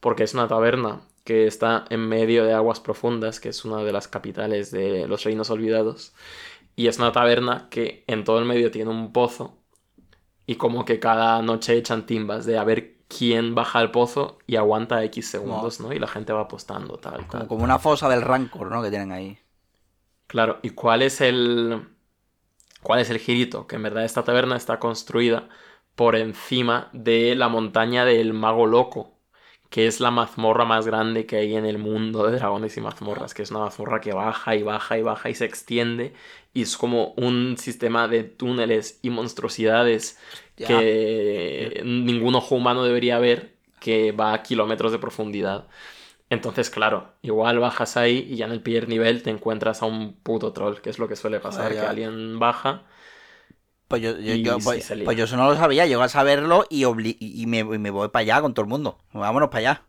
[0.00, 3.92] porque es una taberna que está en medio de aguas profundas, que es una de
[3.92, 6.12] las capitales de los reinos olvidados.
[6.78, 9.58] Y es una taberna que en todo el medio tiene un pozo
[10.46, 14.54] y como que cada noche echan timbas de a ver quién baja al pozo y
[14.54, 15.92] aguanta X segundos, ¿no?
[15.92, 17.26] Y la gente va apostando, tal, tal.
[17.26, 18.80] Como, como una fosa del rancor, ¿no?
[18.80, 19.40] Que tienen ahí.
[20.28, 21.82] Claro, ¿y cuál es el.
[22.80, 23.66] cuál es el girito?
[23.66, 25.48] Que en verdad esta taberna está construida
[25.96, 29.17] por encima de la montaña del Mago Loco,
[29.70, 33.34] que es la mazmorra más grande que hay en el mundo de dragones y mazmorras,
[33.34, 36.14] que es una mazmorra que baja y baja y baja y se extiende,
[36.54, 40.18] y es como un sistema de túneles y monstruosidades
[40.56, 45.68] que ningún ojo humano debería ver, que va a kilómetros de profundidad.
[46.30, 50.14] Entonces, claro, igual bajas ahí y ya en el primer nivel te encuentras a un
[50.14, 52.82] puto troll, que es lo que suele pasar, que alguien baja
[53.88, 56.82] Pues yo, yo, yo- pues, pues yo eso no lo sabía, llego a saberlo y,
[56.82, 58.98] obli- y, me, y me voy para allá con todo el mundo.
[59.14, 59.82] Vámonos para allá.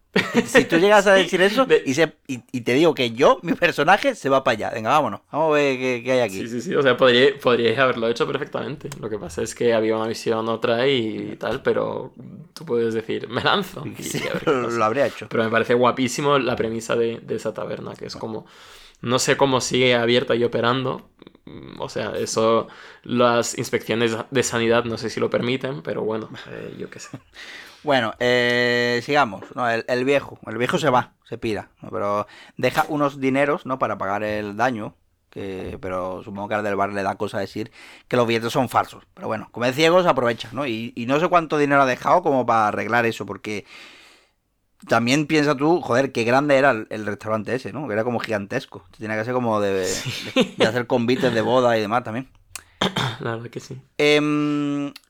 [0.47, 3.53] Si tú llegas a decir eso De- y, se- y, te digo que yo, mi
[3.53, 4.69] personaje, se va para allá.
[4.73, 5.19] Venga, vámonos.
[5.31, 6.39] Vamos a ver qué, qué hay aquí.
[6.39, 8.89] Sí, sí, sí, o sea, podría, podríais haberlo hecho perfectamente.
[9.01, 12.13] Lo que pasa es que había una visión otra y tal, pero
[12.53, 13.83] tú puedes decir, me lanzo.
[13.99, 15.27] Sí, lo habría hecho.
[15.29, 18.45] Pero me parece guapísimo la premisa de, de esa taberna, que es como,
[19.01, 21.09] no sé cómo sigue abierta y operando.
[21.49, 22.67] Mm, O sea, eso,
[23.03, 27.19] las inspecciones de sanidad no sé si lo permiten, pero bueno, eh, yo qué sé.
[27.81, 29.55] Bueno, eh, sigamos.
[29.55, 30.37] No, el, el viejo.
[30.45, 31.69] El viejo se va, se pira.
[31.89, 32.27] Pero
[32.57, 33.79] deja unos dineros, ¿no?
[33.79, 34.95] Para pagar el daño.
[35.29, 37.71] Que, pero supongo que al del bar le da cosa decir
[38.07, 39.05] que los billetes son falsos.
[39.13, 40.65] Pero bueno, como es ciego, se aprovecha, ¿no?
[40.67, 43.65] Y, y no sé cuánto dinero ha dejado como para arreglar eso, porque
[44.87, 47.87] también piensa tú, joder, qué grande era el, el restaurante ese, ¿no?
[47.87, 48.85] Que era como gigantesco.
[48.97, 52.29] Tenía que ser como de, de- de hacer convites de boda y demás también.
[53.19, 53.79] La verdad que sí.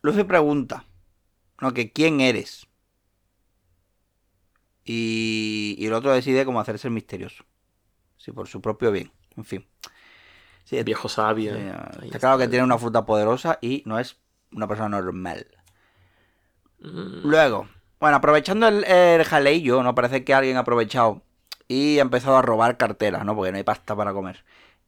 [0.01, 0.85] Luffy pregunta,
[1.61, 1.73] ¿no?
[1.73, 2.65] Que quién eres.
[4.83, 7.43] Y, y el otro decide cómo hacerse el misterioso.
[8.17, 9.11] Sí, por su propio bien.
[9.37, 9.65] En fin.
[10.65, 11.55] Sí, El viejo sabio.
[11.55, 11.61] sí,
[12.01, 14.17] ahí está claro que tiene una fruta poderosa y no es
[14.51, 15.47] una persona normal.
[16.79, 17.67] Mm, Luego,
[17.99, 19.95] bueno, aprovechando el, el jaleillo, ¿no?
[19.95, 21.21] Parece que alguien ha aprovechado
[21.67, 23.35] y ha empezado a robar carteras, ¿no?
[23.35, 24.43] Porque no hay pasta para comer.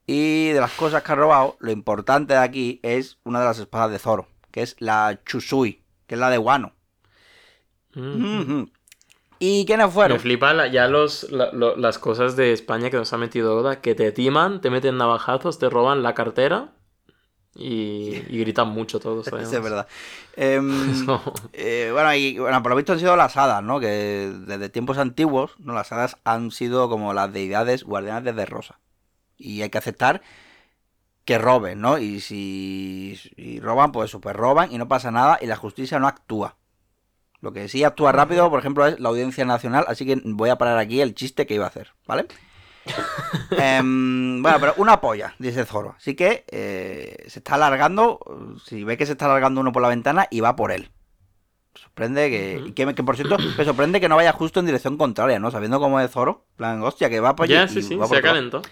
[0.06, 3.58] Y de las cosas que ha robado, lo importante de aquí es una de las
[3.58, 6.72] espadas de Zoro, que es la Chusui, que es la de Wano.
[7.94, 8.40] mm.
[8.40, 8.70] Ujú.
[9.38, 10.16] ¿Y quiénes fueron?
[10.16, 13.56] Me flipa la- ya los, la- lo- las cosas de España que nos ha metido
[13.56, 16.72] Oda, que te timan, te meten navajazos, te roban la cartera
[17.54, 19.28] y, y gritan mucho todos.
[19.32, 19.52] Además.
[19.52, 19.86] es verdad.
[20.36, 21.06] Em,
[21.52, 23.80] eh, bueno, y bueno, por lo visto han sido las hadas, ¿no?
[23.80, 25.72] Que desde tiempos antiguos, ¿no?
[25.72, 28.78] Las hadas han sido como las deidades guardianas de Rosa.
[29.36, 30.22] Y hay que aceptar
[31.24, 31.98] que roben, ¿no?
[31.98, 35.98] Y si y roban, pues eso, pues roban y no pasa nada y la justicia
[35.98, 36.56] no actúa.
[37.40, 40.58] Lo que sí actúa rápido, por ejemplo, es la Audiencia Nacional, así que voy a
[40.58, 42.26] parar aquí el chiste que iba a hacer, ¿vale?
[43.52, 45.94] Em, bueno, pero una polla, dice Zoro.
[45.96, 48.18] Así que eh, se está alargando,
[48.64, 50.90] si ve que se está alargando uno por la ventana y va por él.
[51.74, 55.38] Sorprende que, que, que, por cierto, me sorprende que no vaya justo en dirección contraria,
[55.38, 55.50] ¿no?
[55.50, 56.44] Sabiendo cómo es Zoro.
[56.52, 58.62] En plan, hostia, que va por allí ya, y sí, sí, va por se calentado.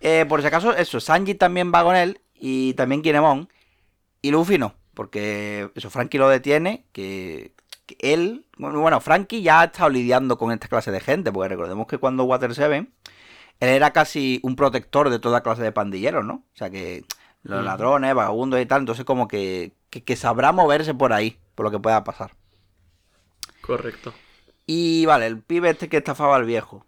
[0.00, 3.48] Eh, por si acaso, eso, Sanji también va con él y también Kinemon.
[4.22, 7.54] Y Luffy no, porque eso, Frankie lo detiene, que,
[7.86, 11.50] que él, bueno, bueno, Frankie ya ha estado lidiando con esta clase de gente, porque
[11.50, 12.92] recordemos que cuando Water Seven,
[13.60, 16.34] él era casi un protector de toda clase de pandilleros, ¿no?
[16.34, 17.04] O sea que
[17.42, 21.64] los ladrones, vagabundos y tal, entonces como que, que, que sabrá moverse por ahí, por
[21.64, 22.32] lo que pueda pasar.
[23.60, 24.12] Correcto.
[24.66, 26.84] Y vale, el pibe este que estafaba al viejo.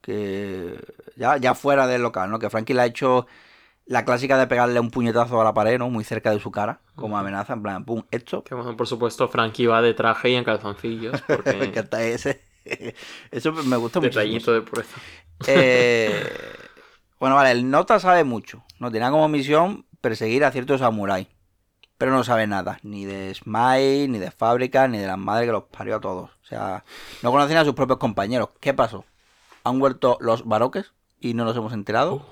[0.00, 0.78] Que
[1.16, 2.38] ya, ya fuera del local, ¿no?
[2.38, 3.26] Que Frankie le ha hecho
[3.86, 5.88] la clásica de pegarle un puñetazo a la pared, ¿no?
[5.88, 8.44] Muy cerca de su cara, como amenaza, en plan, pum, esto.
[8.44, 12.42] Que bueno, por supuesto, Frankie va de traje y en calzoncillos, porque encanta ese.
[13.30, 14.20] Eso me gusta mucho.
[14.20, 15.00] detallito de pureza.
[15.44, 16.32] Eh,
[17.20, 18.64] bueno, vale, el Nota sabe mucho.
[18.78, 21.28] No tenía como misión perseguir a ciertos samuráis.
[21.98, 25.52] Pero no sabe nada, ni de Smile, ni de fábrica, ni de las madres que
[25.52, 26.30] los parió a todos.
[26.42, 26.84] O sea,
[27.22, 28.50] no conocían a sus propios compañeros.
[28.60, 29.04] ¿Qué pasó?
[29.64, 32.16] ¿Han vuelto los baroques y no nos hemos enterado?
[32.16, 32.22] Uh,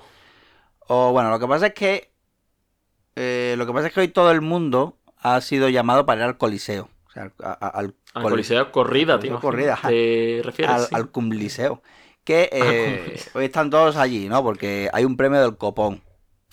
[0.87, 2.11] O bueno, lo que pasa es que.
[3.15, 6.27] eh, lo que pasa es que hoy todo el mundo ha sido llamado para ir
[6.27, 6.89] al Coliseo.
[7.13, 7.31] Sea,
[7.71, 9.39] al, Coliseo corrida, tío.
[9.39, 9.77] corrida.
[9.81, 10.75] ¿Te refieres?
[10.75, 10.95] al, Sí.
[10.95, 11.81] al Cumliseo.
[12.23, 14.41] Que eh, hoy están todos allí, ¿no?
[14.43, 16.01] Porque hay un premio del copón.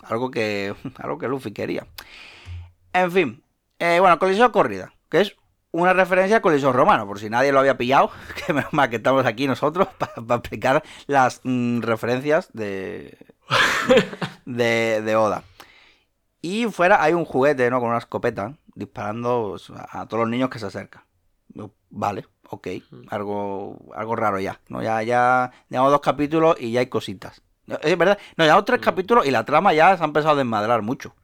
[0.02, 1.86] Algo que, algo que Luffy quería.
[2.92, 3.42] En fin.
[3.78, 4.92] eh, bueno, Coliseo Corrida.
[5.08, 5.36] Que es
[5.72, 7.06] una referencia al Coliseo Romano.
[7.06, 8.10] Por si nadie lo había pillado.
[8.46, 13.16] Que menos mal que estamos aquí nosotros para explicar las mm, referencias de,
[14.44, 15.44] de, de Oda.
[16.42, 17.80] Y fuera hay un juguete, ¿no?
[17.80, 21.04] Con una escopeta disparando a, todos los niños que se acercan.
[21.48, 22.68] Yo, Vale, ok.
[23.08, 24.60] Algo, algo raro ya.
[24.68, 24.82] ¿no?
[24.82, 27.42] Ya, ya llevamos dos capítulos y ya hay cositas.
[27.82, 30.82] Es verdad, no, llevamos tres capítulos y la trama ya se ha empezado a desmadrar
[30.82, 31.14] mucho.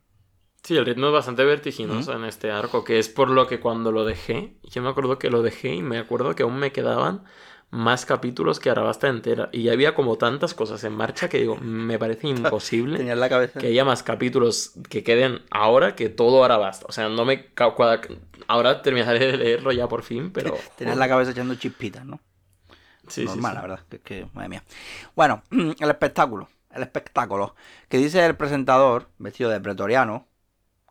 [0.63, 3.93] Sí, el ritmo es bastante vertiginoso en este arco, que es por lo que cuando
[3.93, 7.23] lo dejé, yo me acuerdo que lo dejé y me acuerdo que aún me quedaban
[7.71, 9.49] más capítulos que Arabasta entera.
[9.53, 13.29] Y había como tantas cosas en marcha que digo, me parece imposible Tenía en la
[13.29, 13.59] cabeza.
[13.61, 16.87] que haya más capítulos que queden ahora que todo Arabasta.
[16.89, 17.47] O sea, no me...
[18.49, 20.57] Ahora terminaré de leerlo ya por fin, pero...
[20.77, 22.21] Tenías en la cabeza echando chispitas, ¿no?
[23.09, 23.55] Sí, Normal, sí.
[23.57, 23.81] la verdad.
[23.89, 24.63] Que, que, madre mía.
[25.15, 26.49] Bueno, el espectáculo.
[26.71, 27.55] El espectáculo.
[27.89, 30.27] Que dice el presentador, vestido de pretoriano,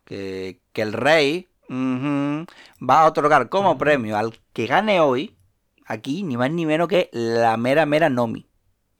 [0.03, 5.34] que, que el rey va a otorgar como premio al que gane hoy,
[5.85, 8.47] aquí, ni más ni menos que la mera mera Nomi.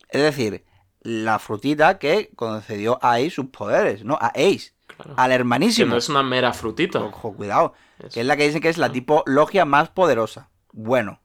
[0.10, 0.64] Es decir,
[1.02, 4.18] la frutita que concedió a Ace sus poderes, ¿no?
[4.20, 4.74] A Ace.
[4.88, 5.14] Claro.
[5.18, 5.92] al Que hermanísimo.
[5.92, 7.02] no es una mera frutita.
[7.02, 7.74] Ojo, cuidado.
[8.00, 8.10] Eso.
[8.10, 10.50] Que es la que dicen que es la tipo logia más poderosa.
[10.72, 11.22] Bueno.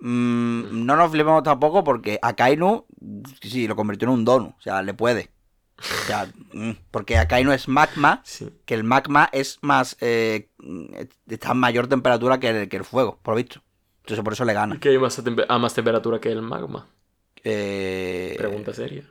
[0.00, 2.86] mm, no nos flipemos tampoco porque Akainu
[3.42, 4.54] sí lo convirtió en un dono.
[4.58, 5.30] O sea, le puede.
[5.78, 8.22] O sea, mm, porque Akainu es magma.
[8.24, 8.48] Sí.
[8.64, 9.96] Que el magma es más.
[10.00, 10.50] Eh,
[11.28, 13.62] está a mayor temperatura que el, que el fuego, por lo visto.
[14.02, 14.78] Entonces por eso le gana.
[14.78, 16.86] Que hay más a, más temperatura que el magma.
[17.44, 19.04] Eh, Pregunta seria.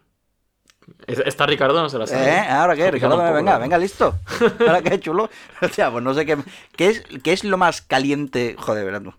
[1.07, 2.29] Es- Está Ricardo, no se la sabe.
[2.29, 2.39] ¿Eh?
[2.49, 2.91] ¿Ahora qué?
[2.91, 3.59] Ricardo, venga, ¿no?
[3.59, 4.15] venga, listo.
[4.59, 5.29] Ahora qué chulo.
[5.61, 6.37] O sea, pues no sé qué.
[6.75, 8.55] ¿Qué es, qué es lo más caliente?
[8.57, 9.13] Joder, verás tú.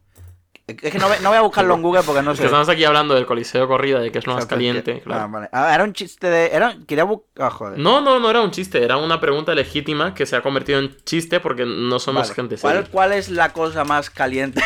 [0.66, 2.42] Es que no, no voy a buscarlo en Google porque no Es sé.
[2.42, 4.98] que estamos aquí hablando del Coliseo Corrida, de que es lo más caliente.
[5.00, 5.28] Ah, Claro.
[5.28, 5.48] vale.
[5.52, 6.46] Ah, era un chiste de.
[6.54, 6.76] Era...
[6.86, 7.46] Quería buscar.
[7.46, 7.78] Ah, joder.
[7.78, 10.96] No, no, no era un chiste, era una pregunta legítima que se ha convertido en
[11.04, 12.34] chiste porque no somos Vale.
[12.34, 12.90] gente ¿Cuál, seria.
[12.90, 14.62] cuál es la cosa más caliente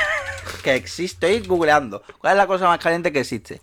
[0.62, 1.34] que existe?
[1.34, 2.02] Estoy googleando.
[2.18, 3.60] ¿Cuál es la cosa más caliente que existe?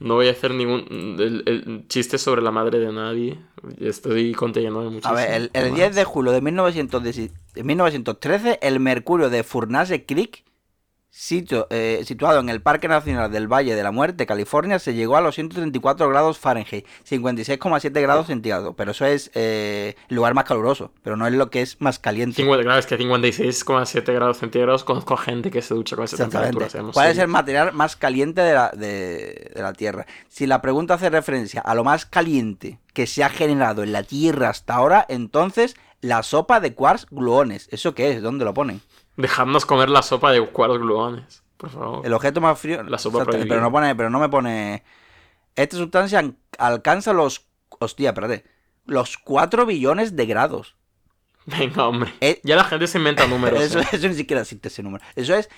[0.00, 3.38] No voy a hacer ningún el- el chiste sobre la madre de nadie.
[3.80, 5.12] Estoy conteniendo muchísimo.
[5.12, 10.06] A ver, el, el 10 de julio de 1910 de 1913, el mercurio de Furnace
[10.06, 10.44] Creek,
[11.10, 15.16] sitio, eh, situado en el Parque Nacional del Valle de la Muerte, California, se llegó
[15.16, 18.74] a los 134 grados Fahrenheit, 56,7 grados centígrados.
[18.76, 21.98] Pero eso es eh, el lugar más caluroso, pero no es lo que es más
[21.98, 22.36] caliente.
[22.36, 26.16] 50, claro, es que 56,7 grados centígrados conozco a gente que se ducha con esa
[26.16, 26.68] temperatura.
[26.68, 30.06] seamos ¿Cuál es el material más caliente de la, de- de la Tierra?
[30.28, 34.02] Si la pregunta hace referencia a lo más caliente que se ha generado en la
[34.02, 37.68] Tierra hasta ahora, entonces la sopa de quarks gluones.
[37.72, 38.22] ¿Eso qué es?
[38.22, 38.80] ¿Dónde lo ponen?
[39.18, 42.06] Dejadnos comer la sopa de cuaros gluones, por favor.
[42.06, 42.82] El objeto más frío.
[42.84, 43.48] La sopa prohibida.
[43.48, 44.82] pero no pone, pero no me pone.
[45.56, 47.46] Esta sustancia an- alcanza los.
[47.80, 48.44] Hostia, espérate.
[48.86, 50.76] Los 4 billones de grados.
[51.46, 52.12] Venga, hombre.
[52.20, 53.60] Eh, Ya la gente se inventa números.
[53.60, 53.86] Eso, ¿eh?
[53.92, 55.04] eso ni siquiera existe ese número.
[55.16, 55.48] Eso es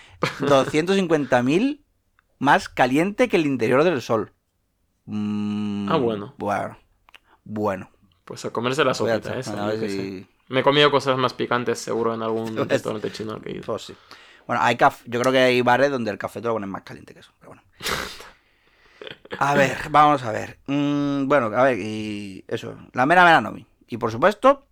[0.40, 1.80] 250.000
[2.38, 4.32] más caliente que el interior del Sol.
[5.04, 6.34] Mm, Ah, bueno.
[6.38, 6.78] Bueno.
[7.44, 7.90] Bueno.
[8.24, 9.52] Pues a comerse la sopita esa.
[9.70, 13.54] bueno, Me he comido cosas más picantes seguro en algún Pues- restaurante chino que he
[13.56, 13.62] ido.
[13.64, 13.96] pues sí.
[14.46, 16.82] Bueno, hay caf- yo creo que hay bares donde el café te lo ponen más
[16.82, 17.62] caliente que eso, pero bueno.
[19.38, 20.58] A ver, vamos a ver.
[20.66, 23.64] Mm, bueno, a ver, y eso, la mera mera Nomi.
[23.86, 24.66] Y por supuesto,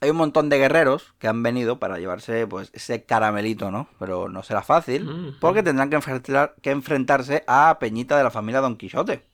[0.00, 3.88] hay un montón de guerreros que han venido para llevarse pues ese caramelito, ¿no?
[3.98, 5.38] Pero no será fácil, Mm.
[5.40, 9.26] porque tendrán que, enfrentar- que enfrentarse a Peñita de la familia Don Quijote.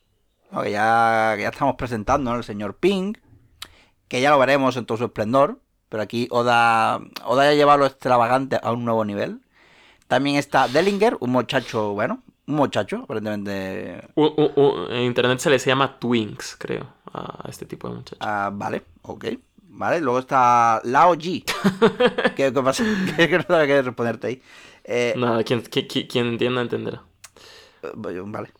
[0.50, 0.62] ¿no?
[0.62, 2.38] Que, ya, que ya estamos presentando, ¿no?
[2.38, 3.12] El señor Ping,
[4.08, 5.58] que ya lo veremos en todo su esplendor.
[5.88, 9.40] Pero aquí Oda, Oda ya lleva lo extravagante a un nuevo nivel.
[10.06, 14.02] También está Dellinger, un muchacho, bueno, un muchacho, aparentemente.
[14.16, 18.18] En internet se les llama twinks, creo, a este tipo de muchachos.
[18.20, 19.26] ah, vale, ok.
[19.70, 21.42] Vale, luego está Lao Ji.
[22.36, 22.84] ¿Qué, qué pasa?
[23.16, 24.42] que no sabe qué responderte ahí.
[24.84, 27.02] Eh, Nada, quien, qui- qui- quien entienda entenderá.
[27.82, 28.50] eh, Vale.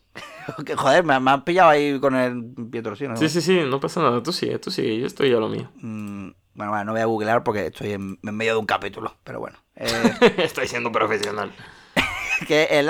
[0.64, 3.16] Que, Joder, me, me has pillado ahí con el pie torcido, ¿no?
[3.16, 4.22] Sí, sí, sí, no pasa nada.
[4.22, 5.70] Tú sigue, tú sigue, yo estoy a lo mío.
[5.76, 9.40] Mm, bueno, no voy a googlear porque estoy en, en medio de un capítulo, pero
[9.40, 9.56] bueno.
[9.76, 9.86] Eh,
[10.38, 11.52] estoy siendo profesional.
[12.46, 12.88] que el.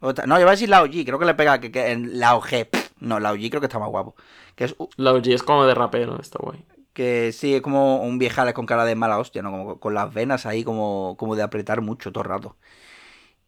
[0.00, 2.18] Otra- No, yo voy a decir Lao Ji, creo que le pega que, que en
[2.20, 2.68] Lao G.
[3.00, 4.14] No, Lao Ji creo que está más guapo.
[4.54, 6.64] Que es La OG es como de rapero, está guay.
[6.92, 9.50] que sí, es como un viejales con cara de mala hostia, ¿no?
[9.50, 12.56] Como con las venas ahí como, como de apretar mucho todo el rato.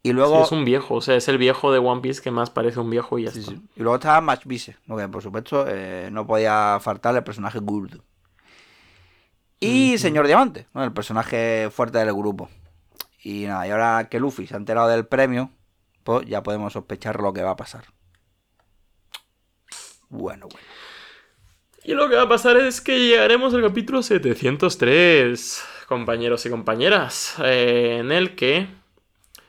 [0.03, 0.45] Y Sí, luego.
[0.45, 2.89] es un viejo, o sea, es el viejo de One Piece que más parece un
[2.91, 3.53] viejo y ya sí, está.
[3.53, 3.61] sí.
[3.77, 4.97] Y luego está Match Vise, ¿no?
[4.97, 8.01] que por supuesto eh, no podía faltar el personaje Gurdu.
[9.61, 10.85] Y Señor Diamante, ¿no?
[10.85, 12.49] el personaje fuerte del grupo.
[13.25, 15.51] Y nada, y ahora que Luffy se ha enterado del premio,
[16.05, 17.85] pues ya podemos sospechar lo que va a pasar.
[20.09, 20.67] Bueno, bueno.
[21.85, 27.35] Y lo que va a pasar es que llegaremos al capítulo 703, compañeros y compañeras,
[27.43, 28.69] eh, en el que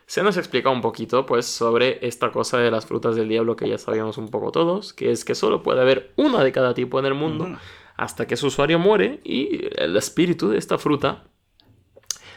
[0.10, 3.70] se nos explica un poquito, pues, sobre esta cosa de las frutas del diablo que
[3.70, 6.98] ya sabíamos un poco todos, que es que solo puede haber una de cada tipo
[6.98, 7.48] en el mundo
[7.96, 11.26] hasta que su usuario muere y el espíritu de esta fruta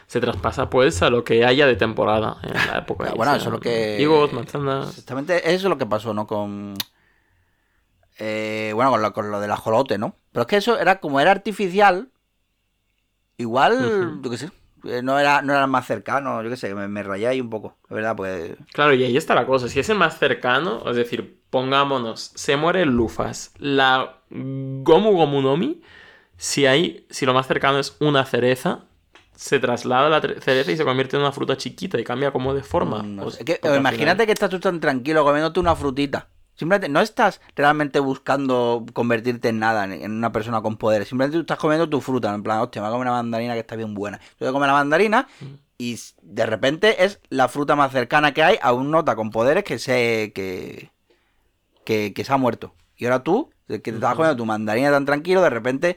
[0.07, 3.07] se traspasa, pues, a lo que haya de temporada en la época.
[3.09, 4.91] Ah, bueno, eso es lo que- Higos, manzanas...
[4.91, 6.27] Exactamente, eso es lo que pasó, ¿no?
[6.27, 6.75] Con.
[8.18, 10.14] eh, bueno, con lo, con lo del ajolote, ¿no?
[10.33, 12.11] Pero es que eso era como era artificial.
[13.39, 14.51] Igual, yo qué sé.
[14.85, 17.41] Eh, No era, no era el más cercano, yo qué sé, me, me rayé ahí
[17.41, 17.76] un poco.
[17.89, 18.53] De verdad, pues.
[18.72, 19.68] Claro, y ahí está la cosa.
[19.68, 25.57] Si es el más cercano, es decir, pongámonos, se muere Lufas, la Gomu Gomu no
[25.57, 25.83] Mi,
[26.37, 28.85] si hay, si lo más cercano es una cereza,
[29.35, 32.62] se traslada la cereza y se convierte en una fruta chiquita y cambia como de
[32.62, 33.03] forma.
[33.03, 36.28] no Pues, sé, que- imagínate final- que estás tú tan tranquilo comiéndote una frutita.
[36.55, 41.05] Simplemente no estás realmente buscando convertirte en nada, en- una persona con poder.
[41.07, 42.33] Simplemente tú estás comiendo tu fruta.
[42.35, 44.19] En plan, hostia, me voy a comer una mandarina que está bien buena.
[44.39, 45.27] Tú te comes la mandarina
[45.79, 49.65] y de repente es la fruta más cercana que hay a un nota con poderes
[49.65, 50.91] que se, que,
[51.85, 52.75] que, que se ha muerto.
[52.97, 55.97] Y ahora tú, que te estabas comiendo tu mandarina tan tranquilo, de repente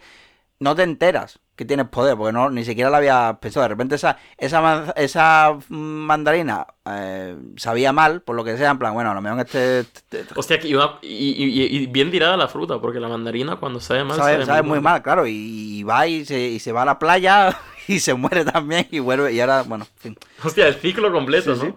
[0.60, 3.64] no te enteras que tienes poder, porque no, ni siquiera la había pensado.
[3.64, 8.94] De repente esa, esa, esa mandarina eh, sabía mal, por lo que sea, en plan,
[8.94, 12.36] bueno, a lo mejor este, este- Hostia, que- y, una- y- y- y bien tirada
[12.38, 15.32] la fruta, porque la mandarina cuando sabe mal sabe, sabe muy mal, claro, y,
[15.80, 19.00] y va y se, y se va a la playa y se muere también y
[19.00, 20.18] vuelve, y ahora, bueno, en fin.
[20.44, 21.68] Hostia, el ciclo completo, Sí, ¿no?
[21.72, 21.74] sí.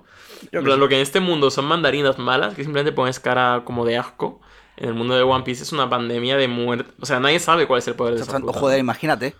[0.52, 0.78] Yo que sí.
[0.78, 4.40] Lo que en este mundo son mandarinas malas, que simplemente pones cara como de asco.
[4.76, 6.88] En el mundo de One Piece es una pandemia de muerte.
[7.00, 8.56] O sea, nadie sabe cuál es el poder de esa fruta.
[8.56, 9.34] Joder, imagínate.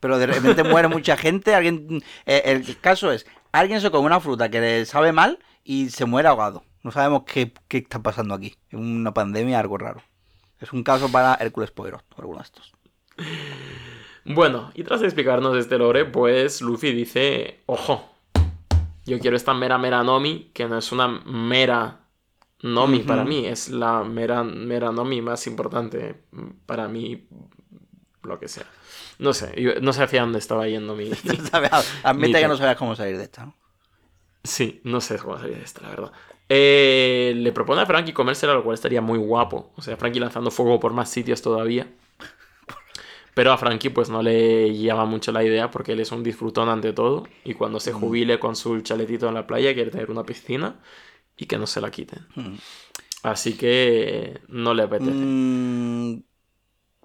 [0.00, 2.02] Pero de repente muere mucha gente, alguien...
[2.26, 6.04] eh, el caso es, alguien se come una fruta que le sabe mal y se
[6.04, 6.64] muere ahogado.
[6.82, 8.54] No sabemos qué, qué está pasando aquí.
[8.70, 10.02] Es una pandemia, algo raro.
[10.60, 12.72] Es un caso para Hércules Poirot, o alguno de estos.
[14.24, 18.08] Bueno, y tras explicarnos este lore, pues Luffy dice, ojo,
[19.04, 22.00] yo quiero esta mera mera Nomi, que no es una mera
[22.62, 26.22] Nomi para mí, es la mera mera Nomi más importante
[26.66, 27.28] para mí,
[28.26, 28.66] lo que sea.
[29.18, 31.10] No sé, yo no sé hacia dónde estaba yendo mi...
[32.02, 33.54] Admite que no sabías cómo salir de esta, ¿no?
[34.44, 36.12] Sí, no sé cómo salir de esta, la verdad.
[36.48, 39.72] Eh, le propone a Frankie comérsela, lo cual estaría muy guapo.
[39.76, 41.88] O sea, Frankie lanzando fuego por más sitios todavía.
[43.34, 46.70] Pero a Frankie pues no le llama mucho la idea porque él es un disfrutón
[46.70, 47.28] ante todo.
[47.44, 50.80] Y cuando se jubile con su chaletito en la playa quiere tener una piscina
[51.36, 52.26] y que no se la quiten.
[52.34, 52.54] Mm.
[53.24, 55.10] Así que no le apetece.
[55.10, 56.22] Mm,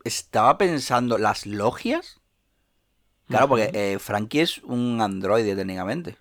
[0.03, 2.19] estaba pensando, ¿las logias?
[3.27, 6.17] Claro, porque eh, Frankie es un androide técnicamente.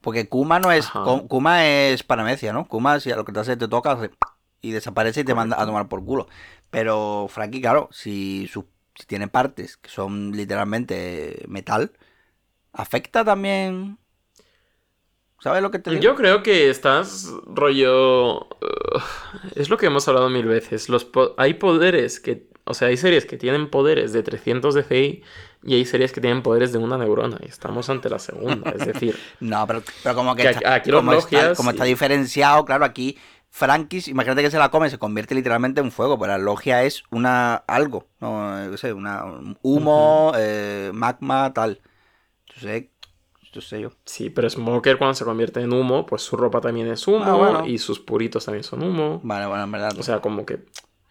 [0.00, 0.86] Porque Kuma no es.
[0.86, 1.22] Ajá.
[1.28, 2.68] Kuma es paramecia, ¿no?
[2.68, 3.98] Kuma, si a lo que te hace te toca
[4.60, 6.28] y desaparece y te manda a tomar por culo.
[6.70, 11.92] Pero Frankie, claro, si, su- si tiene partes que son literalmente metal,
[12.72, 13.98] afecta también.
[15.40, 16.02] ¿Sabes lo que te digo?
[16.02, 18.40] Yo creo que estás rollo...
[18.40, 19.00] uh,
[19.54, 20.88] es lo que hemos hablado mil veces.
[20.88, 22.48] Los po- hay poderes que...
[22.68, 25.22] O sea, hay series que tienen poderes de 300 de CI
[25.62, 27.38] y hay series que tienen poderes de una neurona.
[27.42, 28.70] Y estamos ante la segunda.
[28.72, 31.70] Es decir, No, pero, pero como que, Que está, aquí los como, está, logias como
[31.70, 33.16] está diferenciado, claro, aquí
[33.50, 37.04] Frankie, imagínate que se la come, se convierte literalmente en fuego, pero la logia es
[37.10, 41.80] una algo, no Yo sé, una un humo, eh, magma, tal.
[42.48, 42.86] Entonces,
[43.52, 43.92] yo sé yo.
[44.04, 47.32] sí, pero Smoker cuando se convierte en humo, pues su ropa también es humo Ah,
[47.34, 47.66] bueno.
[47.66, 49.20] y sus puritos también son humo.
[49.22, 49.96] Vale, bueno, en verdad.
[49.98, 50.66] O sea, como que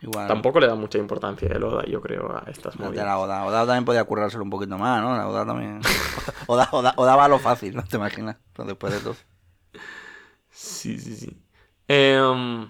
[0.06, 0.28] igual.
[0.28, 3.06] tampoco le da mucha importancia el Oda, yo creo, a estas movidas.
[3.06, 3.45] la Oda.
[3.45, 5.16] Oda también podía currárselo un poquito más, ¿no?
[5.16, 5.82] La Oda también.
[6.47, 7.84] Oda, Oda, Oda va a lo fácil, ¿no?
[7.84, 8.38] ¿Te imaginas?
[8.58, 9.16] Después de todo.
[10.49, 11.38] Sí, sí, sí.
[11.88, 12.70] Em,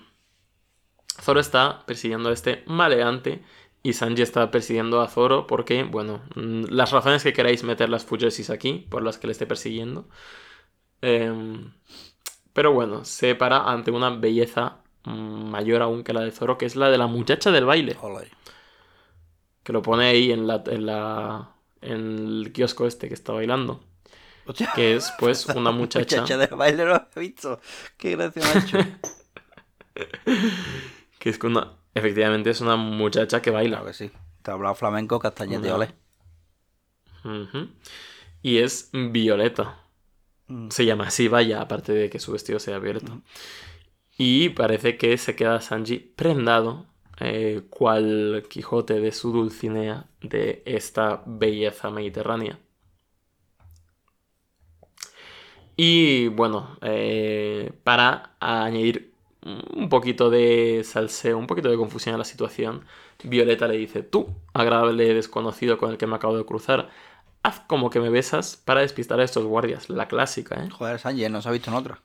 [1.22, 3.44] Zoro está persiguiendo a este maleante
[3.84, 8.04] y Sanji está persiguiendo a Zoro porque, bueno, mm, las razones que queráis meter las
[8.06, 10.10] Fujoshis aquí, por las que le esté persiguiendo.
[11.02, 11.72] Em,
[12.54, 16.76] pero bueno, se para ante una belleza mayor aún que la de Zoro, que es
[16.76, 17.98] la de la muchacha del baile,
[19.64, 21.52] que lo pone ahí en la, en la
[21.82, 23.84] en el kiosco este que está bailando,
[24.76, 27.60] que es pues una muchacha muchacha de baile lo he visto.
[27.98, 28.78] Qué gracia, macho.
[31.20, 33.78] que es una efectivamente es una muchacha que baila.
[33.78, 34.12] Claro que sí.
[34.42, 35.94] Te ha hablado flamenco, castañete, ole.
[37.24, 37.70] Ujú.
[38.44, 39.80] Y es violeta.
[40.48, 40.70] Mm.
[40.70, 43.20] Se llama así, vaya, aparte de que su vestido sea violeta.
[44.18, 46.86] Y parece que se queda Sanji prendado,
[47.20, 52.60] eh, cual Quijote de su Dulcinea, de esta belleza mediterránea.
[55.78, 59.14] Y bueno, eh, para añadir
[59.44, 62.86] un poquito de salseo, un poquito de confusión a la situación,
[63.24, 66.90] Violeta le dice, tú, agradable desconocido con el que me acabo de cruzar,
[67.44, 69.90] haz como que me besas para despistar a estos guardias.
[69.90, 70.70] La clásica, ¿eh?
[70.70, 72.02] Joder, Sanji, no se ha visto en otra.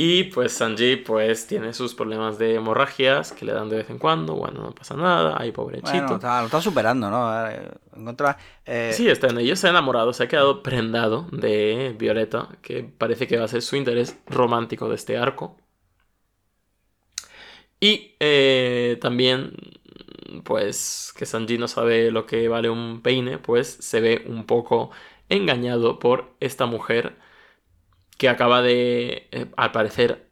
[0.00, 3.98] Y pues Sanji pues tiene sus problemas de hemorragias que le dan de vez en
[3.98, 4.36] cuando.
[4.36, 5.90] Bueno, no pasa nada, ay pobrechito.
[5.90, 7.28] Bueno, está- lo está superando, ¿no?
[7.96, 8.38] Encontrar.
[8.64, 12.84] eh, Sí, está en ello, se ha enamorado, se ha quedado prendado de Violeta, que
[12.84, 15.56] parece que va a ser su interés romántico de este arco.
[17.80, 19.52] Y eh, también,
[20.44, 24.90] pues, que Sanji no sabe lo que vale un peine, pues se ve un poco
[25.28, 27.16] engañado por esta mujer
[28.18, 30.28] que acaba de, eh, al parecer,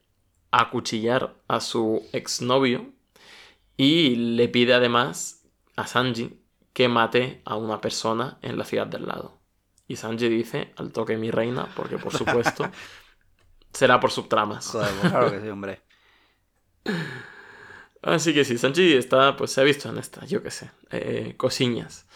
[0.50, 2.92] acuchillar a su exnovio
[3.76, 5.44] y le pide además
[5.76, 6.40] a Sanji
[6.72, 9.38] que mate a una persona en la ciudad del lado.
[9.88, 12.68] Y Sanji dice, al toque mi reina, porque por supuesto
[13.72, 14.66] será por subtramas.
[14.66, 15.80] Joder, pues claro que sí, hombre.
[18.02, 21.34] Así que sí, Sanji está, pues se ha visto en esta, yo qué sé, eh,
[21.36, 22.06] cosiñas.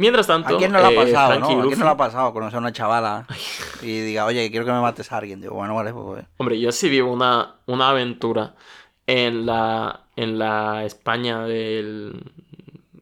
[0.00, 1.44] Mientras tanto, ¿A quién no le ha eh, pasado, no?
[1.44, 3.26] ¿A quién no le ha pasado conocer a una chavala
[3.82, 5.40] y diga, oye, quiero que me mates a alguien?
[5.40, 6.24] Digo, bueno, vale, pues.
[6.38, 8.54] Hombre, yo sí vivo una, una aventura
[9.06, 12.32] en la, en la España del,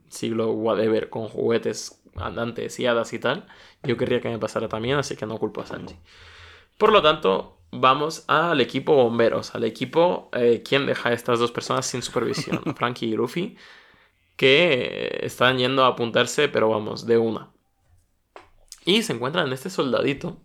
[0.09, 3.47] siglo whatever con juguetes andantes y hadas y tal,
[3.83, 5.97] yo querría que me pasara también, así que no culpo a Sanji.
[6.77, 11.53] Por lo tanto, vamos al equipo bomberos, al equipo eh, quien deja a estas dos
[11.53, 13.57] personas sin supervisión, Frankie y Luffy,
[14.39, 17.51] que están yendo a apuntarse, pero vamos, de una.
[18.85, 20.41] Y se encuentran en este soldadito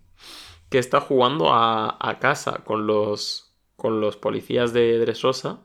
[0.69, 5.61] que está jugando a, a casa con los, con los policías de Dressrosa,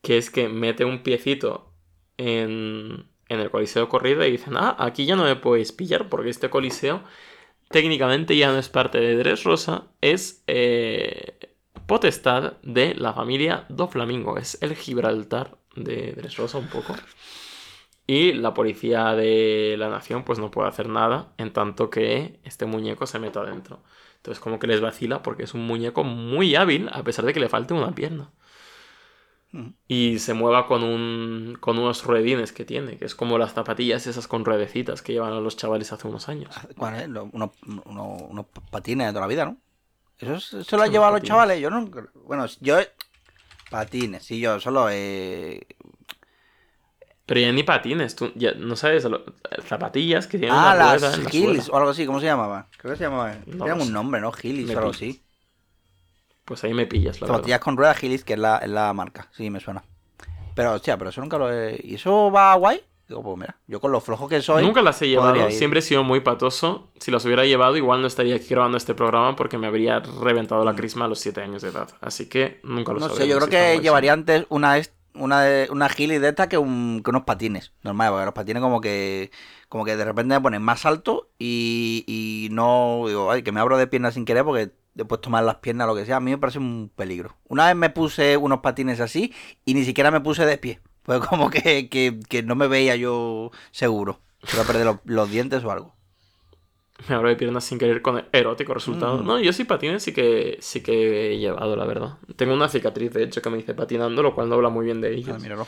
[0.00, 1.74] que es que mete un piecito
[2.16, 6.30] en, en el coliseo corrido y dicen, ah, aquí ya no me podéis pillar porque
[6.30, 7.02] este coliseo
[7.68, 14.38] técnicamente ya no es parte de Dressrosa, es eh, potestad de la familia Do Flamingo,
[14.38, 16.96] es el Gibraltar de Dressrosa un poco.
[18.06, 22.64] Y la policía de la nación pues no puede hacer nada en tanto que este
[22.66, 23.82] muñeco se meta adentro.
[24.16, 27.40] Entonces como que les vacila porque es un muñeco muy hábil a pesar de que
[27.40, 28.30] le falte una pierna.
[29.52, 29.68] Mm.
[29.88, 34.06] Y se mueva con, un, con unos ruedines que tiene, que es como las zapatillas
[34.06, 36.54] esas con ruedecitas que llevan a los chavales hace unos años.
[36.76, 37.08] ¿Cuál es?
[37.08, 37.50] Lo- unos,
[38.70, 39.56] patines de toda la vida, ¿no?
[40.18, 41.60] Eso, es- eso lo han llevado a los chavales.
[41.60, 41.88] Yo no.
[42.24, 42.76] Bueno, yo.
[43.70, 44.88] Patines, sí, yo solo.
[44.90, 45.66] Eh...
[47.26, 49.06] Pero ya ni patines, tú ya no sabes,
[49.66, 51.74] zapatillas que tienen Ah, una rueda las en la Hills suela.
[51.74, 52.68] o algo así, ¿cómo se llamaba?
[52.78, 53.34] Creo que se llamaba.
[53.46, 54.32] No Tenían un nombre, ¿no?
[54.40, 55.22] Hills Me o algo así.
[56.44, 57.34] Pues ahí me pillas, la verdad.
[57.38, 59.28] Zapatillas con ruedas Hills, que es la, es la marca.
[59.36, 59.82] Sí, me suena.
[60.54, 61.80] Pero, hostia, pero eso nunca lo he.
[61.82, 62.80] ¿Y eso va guay?
[63.08, 64.64] Digo, pues mira, yo con lo flojo que soy.
[64.64, 66.90] Nunca las he llevado, siempre he sido muy patoso.
[66.98, 70.64] Si las hubiera llevado, igual no estaría aquí grabando este programa porque me habría reventado
[70.64, 71.88] la crisma a los 7 años de edad.
[72.00, 73.02] Así que nunca lo Mm.
[73.02, 74.76] No sé, yo creo que llevaría antes una,
[75.18, 77.72] una, de- una de esta que, un- que unos patines.
[77.82, 79.30] Normal, porque los patines como que
[79.68, 83.60] como que de repente me ponen más alto y, y no digo, ay, que me
[83.60, 86.16] abro de piernas sin querer porque he puesto mal las piernas, lo que sea.
[86.16, 87.36] A mí me parece un peligro.
[87.48, 89.34] Una vez me puse unos patines así
[89.64, 90.80] y ni siquiera me puse de pie.
[91.02, 94.20] Pues como que, que, que no me veía yo seguro.
[94.44, 95.95] Se iba a perder los dientes o algo.
[97.08, 99.18] Me abro de piernas sin querer con erótico resultado.
[99.18, 99.26] Mm.
[99.26, 102.14] No, yo sí patines sí que, sí que he llevado, la verdad.
[102.36, 105.00] Tengo una cicatriz, de hecho, que me hice patinando, lo cual no habla muy bien
[105.00, 105.36] de ellos.
[105.36, 105.66] Ah, míralo.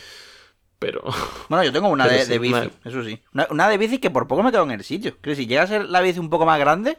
[0.78, 1.02] Pero
[1.48, 3.20] Bueno, yo tengo una de, sí, de bici, una- eso sí.
[3.34, 5.16] Una, una de bici que por poco me quedo en el sitio.
[5.20, 6.96] Creo que si llega a ser la bici un poco más grande,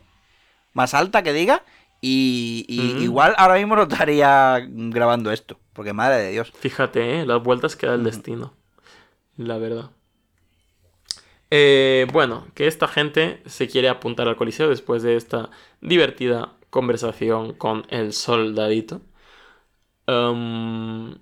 [0.74, 1.64] más alta que diga,
[2.02, 3.02] y, y Mm.
[3.04, 5.60] igual ahora mismo no estaría grabando esto.
[5.74, 6.52] Porque madre de Dios.
[6.60, 7.26] fíjate, ¿eh?
[7.26, 8.54] las vueltas que da el destino.
[9.38, 9.92] La verdad.
[11.52, 15.50] Eh, bueno, que esta gente se quiere apuntar al coliseo después de esta
[15.82, 19.02] divertida conversación con el soldadito.
[20.08, 21.16] Um,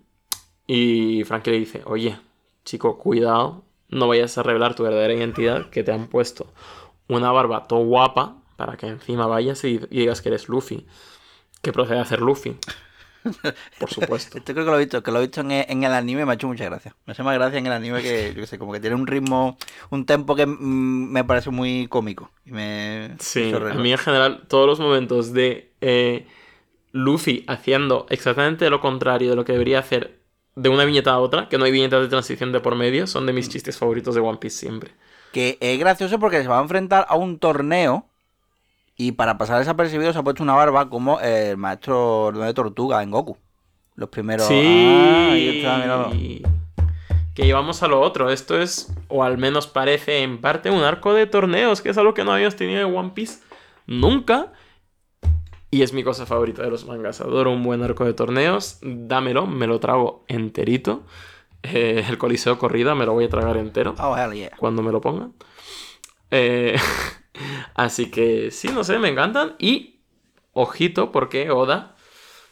[0.66, 2.18] y Frankie le dice, oye,
[2.66, 6.54] chico, cuidado, no vayas a revelar tu verdadera identidad, que te han puesto
[7.08, 10.86] una barba todo guapa para que encima vayas y, digas que eres Luffy.
[11.62, 12.58] Que procede a hacer Luffy.
[13.80, 14.38] Por supuesto.
[14.38, 16.32] Esto creo que lo he visto, que lo he visto en, en el anime me
[16.32, 16.96] ha hecho mucha gracia.
[17.06, 19.08] Me hace más gracia en el anime que, yo qué sé, como que tiene un
[19.08, 19.58] ritmo,
[19.90, 22.32] un tempo que mm, me parece muy cómico.
[22.46, 26.28] Y me, Sí, a mí en general todos los momentos de eh,
[26.92, 30.20] Luffy haciendo exactamente lo contrario de lo que debería hacer
[30.56, 33.28] de una viñeta a otra, que no hay viñetas de transición de por medio, son
[33.28, 34.92] de mis chistes favoritos de One Piece siempre.
[35.32, 38.10] Que es gracioso porque se va a enfrentar a un torneo
[38.98, 43.12] y para pasar desapercibido se ha puesto una barba como el maestro de Tortuga en
[43.12, 43.38] Goku.
[43.96, 44.48] Los primeros.
[44.48, 46.10] Sí, Ah, ahí está,
[47.34, 48.32] que llevamos a lo otro.
[48.32, 52.14] Esto es, o al menos parece en parte, un arco de torneos, que es algo
[52.16, 53.42] que no habíamos tenido en One Piece
[53.86, 54.54] nunca.
[55.70, 57.22] Y es mi cosa favorita de los mangas.
[57.22, 58.80] Adoro un buen arco de torneos.
[58.82, 61.04] Dámelo, me lo trago enterito.
[61.62, 64.52] Eh, el Coliseo Corrida me lo voy a tragar entero Oh, hell yeah.
[64.58, 65.34] cuando me lo pongan.
[66.32, 66.76] Eh,
[67.76, 69.56] así que sí, no sé, me encantan.
[69.60, 70.00] Y
[70.54, 71.96] ojito, porque Oda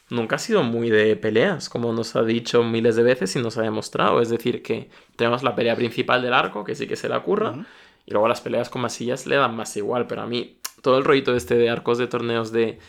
[0.10, 3.58] nunca ha sido muy de peleas, como nos ha dicho miles de veces y nos
[3.58, 4.22] ha demostrado.
[4.22, 7.66] Es decir, que tenemos la pelea principal del arco, que sí que se la curra,
[8.06, 10.08] y luego las peleas con masillas le dan más igual.
[10.08, 12.80] Pero a mí, todo el rollito este de arcos de torneos de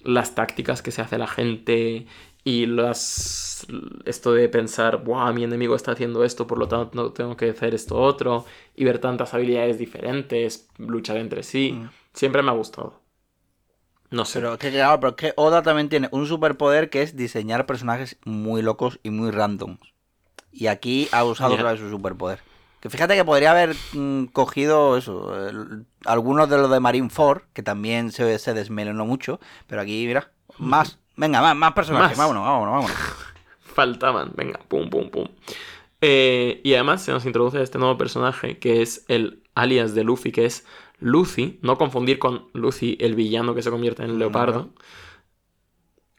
[0.00, 2.06] las tácticas que se hace la gente
[2.44, 3.45] y las
[4.04, 7.50] esto de pensar, Buah, mi enemigo está haciendo esto, por lo tanto no tengo que
[7.50, 11.88] hacer esto otro, y ver tantas habilidades diferentes, luchar entre sí, Mm.
[12.12, 13.00] siempre me ha gustado.
[14.10, 14.38] No sé.
[14.40, 18.16] Pero que, claro, pero es que Oda también tiene un superpoder que es diseñar personajes
[18.24, 19.80] muy locos y muy randoms.
[20.52, 22.40] Y aquí ha usado otra vez su superpoder.
[22.80, 27.62] Que fíjate que podría haber mm, cogido eso, el- algunos de los de Marineford, que
[27.62, 32.18] también se, se desmelenó mucho, pero aquí, mira, más, venga, más, más personajes, Más.
[32.28, 32.96] vámonos, vámonos, vámonos.
[33.76, 34.32] Faltaban.
[34.34, 35.28] Venga, pum, pum, pum.
[36.00, 40.32] Eh, y además se nos introduce este nuevo personaje que es el alias de Luffy,
[40.32, 40.66] que es
[40.98, 41.58] Lucy.
[41.62, 44.70] No confundir con Lucy, el villano que se convierte en leopardo.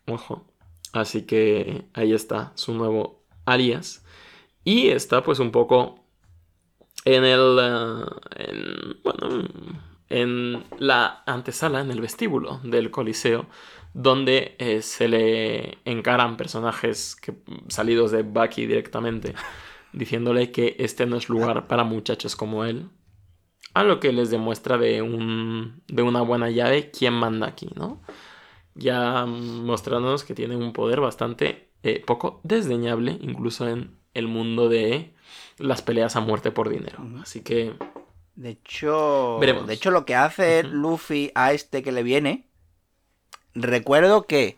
[0.07, 0.45] Ojo.
[0.93, 4.05] Así que ahí está su nuevo alias.
[4.63, 6.05] Y está pues un poco
[7.05, 7.57] en el.
[7.59, 8.05] eh,
[8.35, 9.47] en, bueno,
[10.09, 13.45] en la antesala, en el vestíbulo del Coliseo,
[13.97, 17.33] donde eh, se le encaran personajes que,
[17.67, 19.33] salidos de Bucky directamente,
[19.91, 22.89] diciéndole que este no es lugar para muchachos como él.
[23.73, 28.03] A lo que les demuestra de, un, de una buena llave quién manda aquí, ¿no?
[28.75, 35.15] Ya mostrándonos que tiene un poder bastante eh, poco desdeñable, incluso en el mundo de
[35.57, 36.99] las peleas a muerte por dinero.
[37.19, 37.73] Así que
[38.35, 39.65] De hecho, Veremos.
[39.65, 40.61] de hecho lo que hace.
[40.61, 42.46] Luffy a este que le viene,
[43.63, 44.57] recuerdo que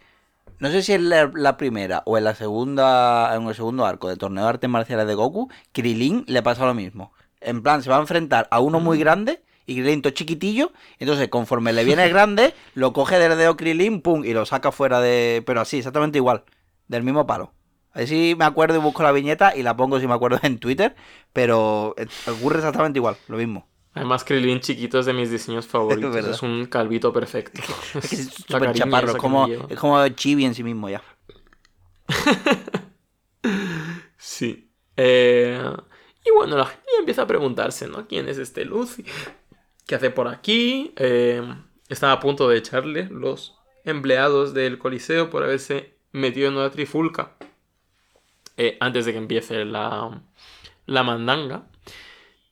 [0.59, 4.09] no sé si es la, la primera o en la segunda, en el segundo arco
[4.09, 7.13] de torneo de artes marciales de Goku, Krilin le pasa lo mismo.
[7.41, 9.01] En plan, se va a enfrentar a uno muy Mm.
[9.01, 13.55] grande y Krilin todo chiquitillo, entonces conforme le viene el grande, lo coge del dedo
[13.55, 15.43] Krilin, pum, y lo saca fuera de...
[15.45, 16.43] Pero así, exactamente igual,
[16.87, 17.53] del mismo palo.
[17.93, 20.39] A ver si me acuerdo y busco la viñeta y la pongo si me acuerdo
[20.43, 20.95] en Twitter,
[21.33, 21.95] pero
[22.27, 23.67] ocurre exactamente igual, lo mismo.
[23.93, 26.13] Además Krillin chiquito es de mis diseños favoritos.
[26.13, 26.31] verdad.
[26.31, 27.61] es un calvito perfecto.
[27.95, 31.01] Es que es La súper chaparro, como, es como Chibi en sí mismo ya.
[34.17, 34.69] Sí.
[34.97, 35.63] Eh,
[36.25, 38.05] y bueno, la gente empieza a preguntarse, ¿no?
[38.07, 39.05] ¿Quién es este Luffy?
[39.87, 40.93] ¿Qué hace por aquí?
[40.97, 41.41] Eh,
[41.87, 43.55] están a punto de echarle los
[43.85, 47.37] empleados del Coliseo por haberse metido en una trifulca
[48.57, 50.21] eh, antes de que empiece la,
[50.85, 51.67] la mandanga.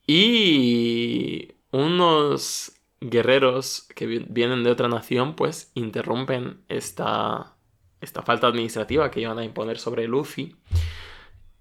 [0.07, 2.71] Y unos
[3.01, 7.55] guerreros que vi- vienen de otra nación, pues interrumpen esta,
[8.01, 10.55] esta falta administrativa que iban a imponer sobre Luffy.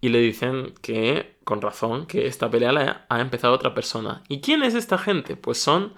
[0.00, 4.22] Y le dicen que, con razón, que esta pelea la ha empezado otra persona.
[4.28, 5.36] ¿Y quién es esta gente?
[5.36, 5.94] Pues son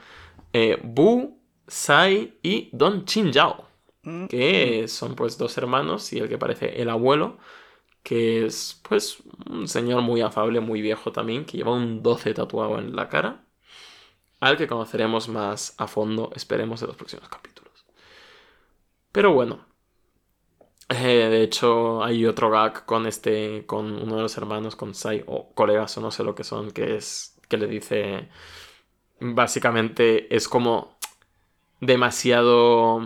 [0.53, 3.69] eh, Bu, Sai y Don Chin Yao
[4.05, 7.37] Mm, que son pues dos hermanos y el que parece el abuelo,
[8.09, 9.19] que es pues
[9.51, 13.45] un señor muy afable, muy viejo también, que lleva un 12 tatuado en la cara,
[14.41, 17.85] al que conoceremos más a fondo, esperemos, en los próximos capítulos.
[19.13, 19.67] Pero bueno,
[20.89, 25.23] eh, de hecho hay otro gag con este, con uno de los hermanos, con Sai,
[25.27, 28.31] o colegas o no sé lo que son, que es, que le dice,
[29.21, 30.99] básicamente es como
[31.81, 33.03] demasiado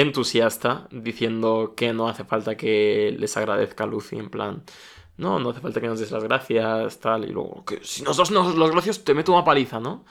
[0.00, 4.62] entusiasta diciendo que no hace falta que les agradezca a Luffy en plan
[5.16, 8.16] no, no hace falta que nos des las gracias tal y luego que si nos
[8.18, 10.04] das nos- las gracias te meto una paliza, ¿no?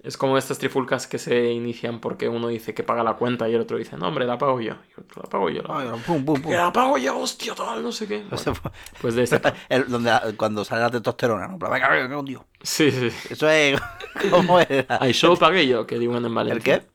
[0.00, 3.54] Es como estas trifulcas que se inician porque uno dice que paga la cuenta y
[3.54, 5.88] el otro dice no hombre la pago yo y otro la pago yo la, Ay,
[6.06, 6.52] pum, pum, pum.
[6.52, 8.54] la pago yo hostia tal no sé qué Bueno,
[9.02, 9.24] pues de
[9.68, 11.58] el- donde cuando sale la testosterona, ¿no?
[11.58, 12.46] Plan, Venga, venga, tío.
[12.62, 13.78] sí sí Eso es
[14.30, 15.06] como era.
[15.06, 16.86] I show pagué yo que digan en Valencia ¿El qué?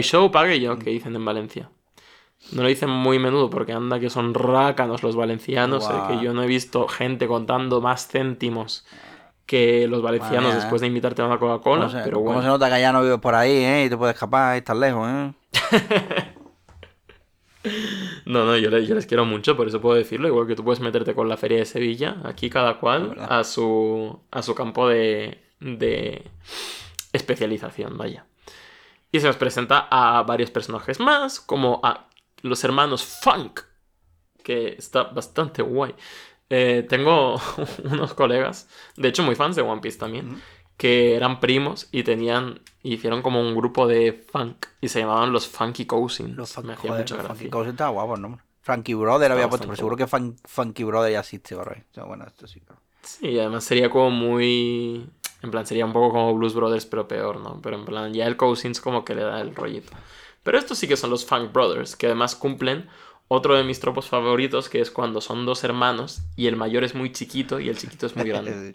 [0.00, 1.70] Show pagué yo, que dicen en Valencia.
[2.52, 5.88] No lo dicen muy menudo porque anda que son rácanos los valencianos.
[5.88, 8.84] eh, que yo no he visto gente contando más céntimos
[9.46, 10.84] que los valencianos Madre después eh.
[10.84, 11.86] de invitarte a una Coca-Cola.
[11.86, 12.42] ¿Cómo se, pero cómo bueno.
[12.42, 13.84] se nota que ya no vives por ahí, eh?
[13.84, 15.32] Y te puedes escapar y estás lejos, eh.
[18.26, 20.26] No, no, yo, le- yo les quiero mucho, por eso puedo decirlo.
[20.26, 22.16] Igual que tú puedes meterte con la Feria de Sevilla.
[22.24, 26.24] Aquí cada cual a su, a su campo de, de
[27.12, 28.26] especialización, vaya.
[29.12, 32.08] Y se nos presenta a varios personajes más, como a
[32.40, 33.60] los hermanos Funk,
[34.42, 35.94] que está bastante guay.
[36.50, 37.40] Eh, tengo
[37.84, 40.42] unos colegas, de hecho muy fans de One Piece también,
[40.76, 45.46] que eran primos y tenían, hicieron como un grupo de funk y se llamaban los
[45.46, 46.36] Funky Cousins.
[46.36, 47.36] Los fun- Me hacía joder, mucha los gracia.
[47.36, 48.42] Funky Cousins estaba guapo el nombre.
[48.62, 51.54] Frankie Brother había puesto, pero seguro que Fun- Funky Brother ya existe
[51.94, 52.80] sea, bueno, esto sí, claro.
[53.02, 55.08] Sí, y además sería como muy...
[55.42, 57.60] En plan, sería un poco como Blues Brothers, pero peor, ¿no?
[57.62, 59.92] Pero en plan, ya el Cousins como que le da el rollito.
[60.42, 62.88] Pero estos sí que son los Funk Brothers, que además cumplen
[63.28, 66.94] otro de mis tropos favoritos, que es cuando son dos hermanos y el mayor es
[66.94, 68.74] muy chiquito y el chiquito es muy grande.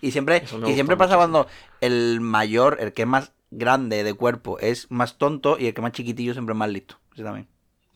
[0.00, 1.46] y siempre, y siempre pasa mucho, cuando
[1.80, 5.82] el mayor, el que es más grande de cuerpo, es más tonto y el que
[5.82, 6.96] más chiquitillo siempre es más listo.
[7.14, 7.48] Eso también.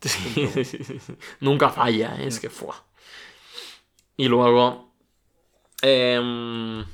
[0.02, 1.16] Sí, sí, sí, sí.
[1.40, 2.26] Nunca falla, ¿eh?
[2.26, 2.74] es que fue.
[4.16, 4.92] Y luego.
[5.82, 6.84] em,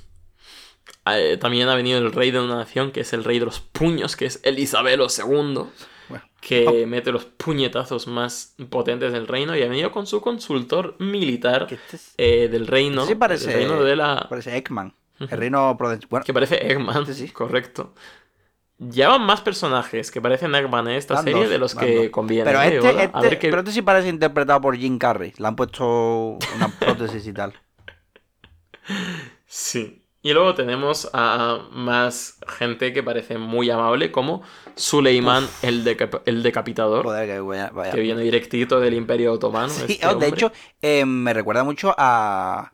[1.07, 3.61] eh, también ha venido el rey de una nación, que es el rey de los
[3.61, 5.65] puños, que es Elisabelo II,
[6.09, 6.25] Bueno.
[6.41, 11.67] que mete los puñetazos más potentes del reino y ha venido con su consultor militar
[11.71, 13.07] este es- eh, del reino.
[13.07, 14.27] Sí parece- del reino de la.
[14.29, 14.95] Parece Ekman.
[15.19, 15.77] El reino
[16.09, 17.29] Bueno, Que parece Eggman, Sí, sí.
[17.29, 17.93] correcto.
[18.79, 22.45] Ya van más personajes que parecen Eggman en esta serie de los que conviene.
[22.45, 22.77] Pero ¿eh?
[22.77, 25.35] este, este, a ver pero este sí parece interpretado por Jim Carrey.
[25.37, 27.53] Le han puesto una prótesis y tal.
[29.47, 30.00] Sí.
[30.23, 34.43] Y luego tenemos a más gente que parece muy amable, como
[34.77, 37.71] Suleiman el, deca- el decapitador, Joder, que vaya.
[37.73, 37.91] vaya.
[37.93, 39.71] que viene directito del Imperio Otomano.
[39.71, 40.53] Sí, este oh, de hecho,
[40.83, 42.71] eh, me recuerda mucho a,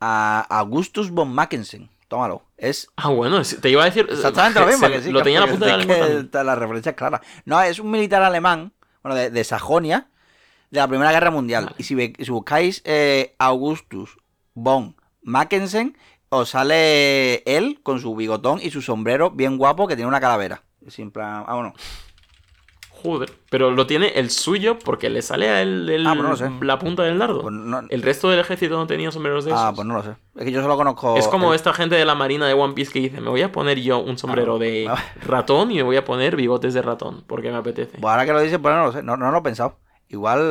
[0.00, 2.42] a Augustus von Mackensen, tómalo.
[2.58, 4.06] Es Ah, bueno, te iba a decir.
[4.10, 5.10] exactamente lo mismo, se- que sí.
[5.12, 5.86] Lo tenía en la punta de la
[6.30, 7.22] que la referencia es clara.
[7.46, 10.08] No, es un militar alemán, bueno, de, de Sajonia,
[10.70, 11.64] de la Primera Guerra Mundial.
[11.64, 11.76] Vale.
[11.78, 11.94] Y si
[12.30, 14.18] buscáis eh, Augustus
[14.52, 15.96] von Mackensen,
[16.36, 20.62] os sale él con su bigotón y su sombrero bien guapo que tiene una calavera.
[20.86, 21.72] Es en plan, ah, bueno.
[23.02, 23.30] Joder.
[23.50, 26.36] Pero lo tiene el suyo porque le sale a él el- Ah, pues no lo
[26.36, 26.50] sé.
[26.64, 27.42] la punta del dardo.
[27.42, 29.62] Pues no, El resto del ejército no tenía sombreros de esos.
[29.62, 30.16] ah, pues no lo sé.
[30.34, 31.16] Es que yo solo conozco.
[31.16, 33.42] Es como el- esta gente de la marina de One Piece que dice, me voy
[33.42, 34.96] a poner yo un sombrero Ah, de ah.
[35.24, 37.98] ratón y me voy a poner bigotes de ratón, porque me apetece.
[37.98, 39.78] Pues ahora que lo dices, pues no lo sé, no, no lo he pensado.
[40.08, 40.42] Igual,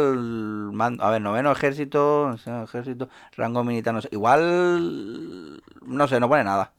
[0.73, 4.09] man- a ver, noveno ejército, no sé, ejército, rango militar, no sé.
[4.11, 5.54] Igual,
[5.85, 6.73] no sé, no pone nada.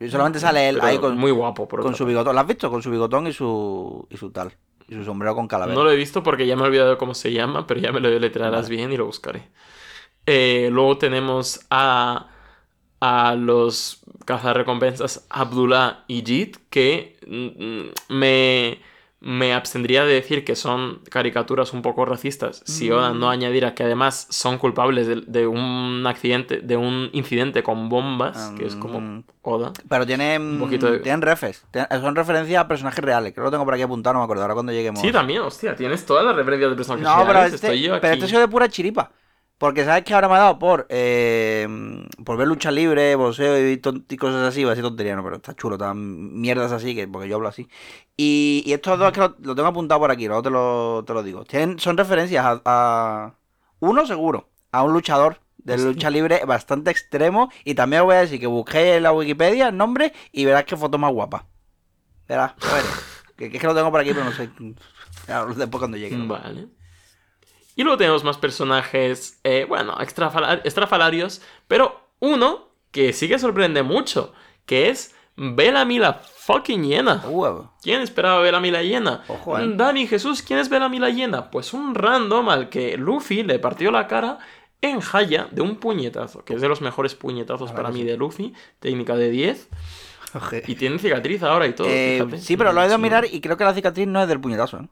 [0.00, 2.34] Y solamente sale él Pero ahí con, Muy guapo, por con su bigotón.
[2.34, 2.70] ¿Lo has visto?
[2.70, 4.52] Con su bigotón y su, y su tal.
[4.88, 5.76] Y su sombrero con calavera.
[5.76, 8.00] No lo he visto porque ya me he olvidado cómo se llama, pero ya me
[8.00, 8.76] lo deletrearás Vale.
[8.76, 9.50] bien y lo buscaré.
[10.26, 12.28] Eh, luego tenemos a,
[13.00, 18.80] a los cazarrecompensas Abdullah y Jit, que mm, me,
[19.24, 23.20] me abstendría de decir que son caricaturas un poco racistas si Oda Mm.
[23.20, 28.52] no añadiera que además son culpables de, de un accidente, de un incidente con bombas,
[28.58, 29.24] que es como Mm.
[29.42, 29.72] Oda.
[29.88, 31.64] Pero tienen, Un poquito de- tienen refes.
[32.00, 33.32] Son referencias a personajes reales.
[33.32, 34.42] Creo que lo tengo por aquí apuntado, no me acuerdo.
[34.42, 35.00] Ahora cuando lleguemos.
[35.00, 38.14] Sí, también, hostia, tienes todas las referencias de personajes No, pero este, estoy yo pero
[38.14, 39.12] este ha sido de pura chiripa.
[39.62, 41.68] Porque sabes que ahora me ha dado por eh,
[42.24, 45.36] por ver lucha libre, boxeo y, y cosas así, va a ser tontería, no, pero
[45.36, 47.68] está chulo, tan mierdas así, que porque yo hablo así.
[48.16, 51.14] Y, y estos dos que lo, lo tengo apuntado por aquí, luego te lo, te
[51.14, 51.44] lo digo.
[51.44, 53.34] Tienen, son referencias a, a-
[53.78, 57.48] uno seguro, a un luchador de lucha libre bastante extremo.
[57.64, 60.64] Y también os voy a decir que busquéis en la Wikipedia el nombre y verás
[60.64, 61.46] qué foto más guapa.
[62.28, 62.84] Verás, a ver,
[63.36, 64.50] que, que es que lo tengo por aquí, pero no sé.
[65.56, 66.16] Después cuando llegue.
[66.16, 66.66] Vale.
[67.76, 73.82] Y luego tenemos más personajes, eh, bueno, extrafala- estrafalarios, pero uno que sí que sorprende
[73.82, 74.32] mucho,
[74.66, 77.22] que es Bellamy la fucking hiena.
[77.26, 79.22] Uh, ¿Quién esperaba Bellamy la hiena?
[79.28, 79.64] Ojo, eh.
[79.74, 81.50] Dani Jesús, ¿quién es Bellamy la hiena?
[81.50, 84.38] Pues un random al que Luffy le partió la cara
[84.82, 88.52] en Haya de un puñetazo, que es de los mejores puñetazos para mí de Luffy,
[88.80, 89.68] técnica de 10,
[90.34, 90.62] Oje.
[90.66, 91.86] y tiene cicatriz ahora y todo.
[91.88, 94.28] Eh, sí, pero lo he ido a mirar y creo que la cicatriz no es
[94.28, 94.78] del puñetazo.
[94.80, 94.88] ¿eh?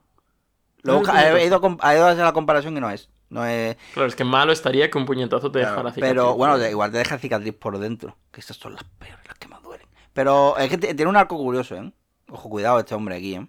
[0.83, 1.37] Lo No puñetazo.
[1.39, 3.09] ido a, com- he ido a hacer la comparación y no es.
[3.29, 6.09] No es Claro, es que malo estaría que un puñetazo te claro, dejara cicatriz.
[6.11, 8.17] pero bueno, de- igual te deja cicatriz por dentro.
[8.31, 9.87] Que estas son las peores, las que más duelen.
[10.13, 11.91] Pero es que tiene un arco curioso, ¿eh?
[12.29, 13.47] Ojo, cuidado este hombre aquí, ¿eh?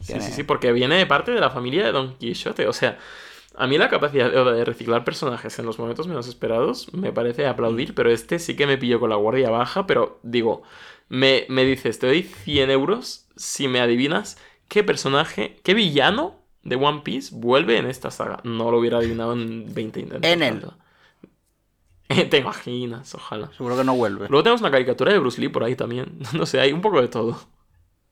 [0.00, 2.66] Sí, Tiene- sí, sí, porque viene de parte de la familia de Don Quixote.
[2.66, 2.98] O sea,
[3.54, 7.94] a mí la capacidad de reciclar personajes en los momentos menos esperados me parece aplaudir,
[7.94, 9.86] pero este sí que me pilló con la guardia baja.
[9.86, 10.62] Pero digo,
[11.08, 14.38] me, me dices, te doy 100 euros si me adivinas
[14.68, 18.40] qué personaje, qué villano de One Piece vuelve en esta saga.
[18.44, 20.30] No lo hubiera adivinado en 20 intentos.
[20.30, 20.66] En él.
[22.08, 23.50] Eh, Te imaginas, ojalá.
[23.56, 24.28] Seguro que no vuelve.
[24.28, 26.18] Luego tenemos una caricatura de Bruce Lee por ahí también.
[26.34, 27.38] No sé, hay un poco de todo.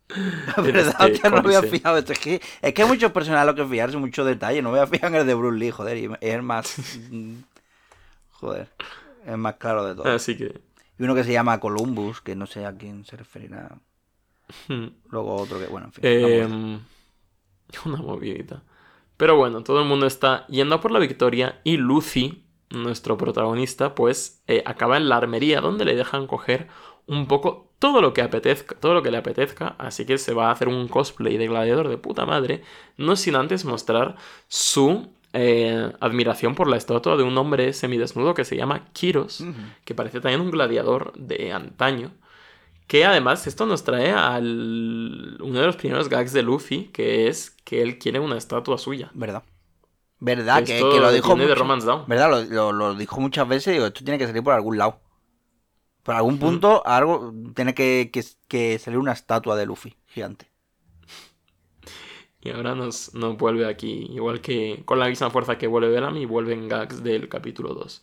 [0.09, 1.97] La verdad, este hostia, no me había fijado.
[1.99, 4.63] Esto es, que, es que hay muchos personajes a los que fijarse, muchos detalles.
[4.63, 5.97] No me voy a fijar en el de Bruce Lee, joder.
[5.97, 6.77] Y es el más.
[7.11, 7.35] mm,
[8.33, 8.69] joder.
[9.27, 10.13] Es más claro de todo.
[10.13, 10.61] Así que.
[10.99, 13.79] Y uno que se llama Columbus, que no sé a quién se referirá.
[14.69, 14.87] Hmm.
[15.11, 16.05] Luego otro que, bueno, en fin.
[16.05, 16.85] una Eh, muerte.
[17.87, 18.63] una movidita.
[19.17, 24.43] Pero bueno, todo el mundo está yendo por la victoria y Lucy, nuestro protagonista, pues
[24.49, 26.69] eh, acaba en la armería donde le dejan coger
[27.07, 30.49] un poco todo lo que apetezca, todo lo que le apetezca, así que se va
[30.49, 32.63] a hacer un cosplay de gladiador de puta madre,
[32.97, 34.17] no sin antes mostrar
[34.49, 39.45] su eh, admiración por la estatua de un hombre semidesnudo que se llama Kiros,
[39.85, 42.13] que parece también un gladiador de antaño.
[42.87, 47.51] Que además esto nos trae al uno de los primeros gags de Luffy, que es
[47.65, 49.11] que él quiere una estatua suya.
[49.15, 49.43] ¿Verdad?
[50.21, 50.65] ¿Verdad?
[50.65, 52.05] Que, lo dijo de mucho- Romance Down.
[52.07, 52.31] ¿Verdad?
[52.31, 55.01] Lo, lo- lo dijo muchas veces y digo, esto tiene que salir por algún lado.
[56.03, 60.51] Por algún punto, algo tiene que, que- que salir una estatua de Luffy gigante.
[62.43, 66.27] Y ahora nos, nos vuelve aquí, igual que con la misma fuerza que vuelve Bellamy,
[66.27, 68.03] vuelven gags del capítulo 2.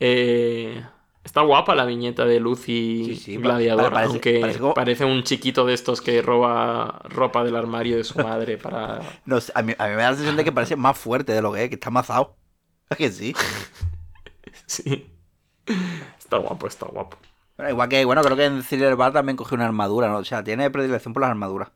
[0.00, 0.84] Eh,
[1.24, 5.64] está guapa la viñeta de Lucy Sí, sí, gladiador, pa- parece- aunque parece un chiquito
[5.66, 9.00] de estos que roba ropa del armario de su madre para...
[9.26, 11.32] No sé, a, mí, a mí me da la sensación de que parece más fuerte
[11.32, 12.36] de lo que es, que está amazado.
[12.90, 13.34] Es que sí.
[14.66, 15.06] Sí.
[16.18, 17.16] Está guapo, está guapo.
[17.56, 20.18] Bueno, igual que, bueno, creo que en Thriller Bar también cogió una armadura, ¿no?
[20.18, 21.70] O sea, tiene predilección por las armaduras.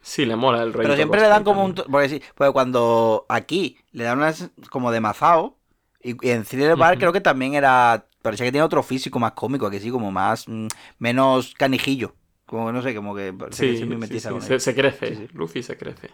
[0.00, 0.82] Sí, le mola el rollo.
[0.82, 1.74] Pero siempre le dan como un...
[1.74, 5.56] Porque sí, porque cuando aquí le dan unas como de mazao,
[6.04, 8.06] y, y en Thriller Bar creo que también era...
[8.22, 10.48] Parecía que tiene otro físico más cómico, que sí, como más...
[10.48, 10.68] mm,
[10.98, 12.16] menos canijillo.
[12.46, 13.34] Como, no sé, como que...
[13.50, 15.14] que Sí, se sí, mimetiza sí, con se, se crece.
[15.14, 15.28] Sí, sí.
[15.32, 16.10] Luffy se crece.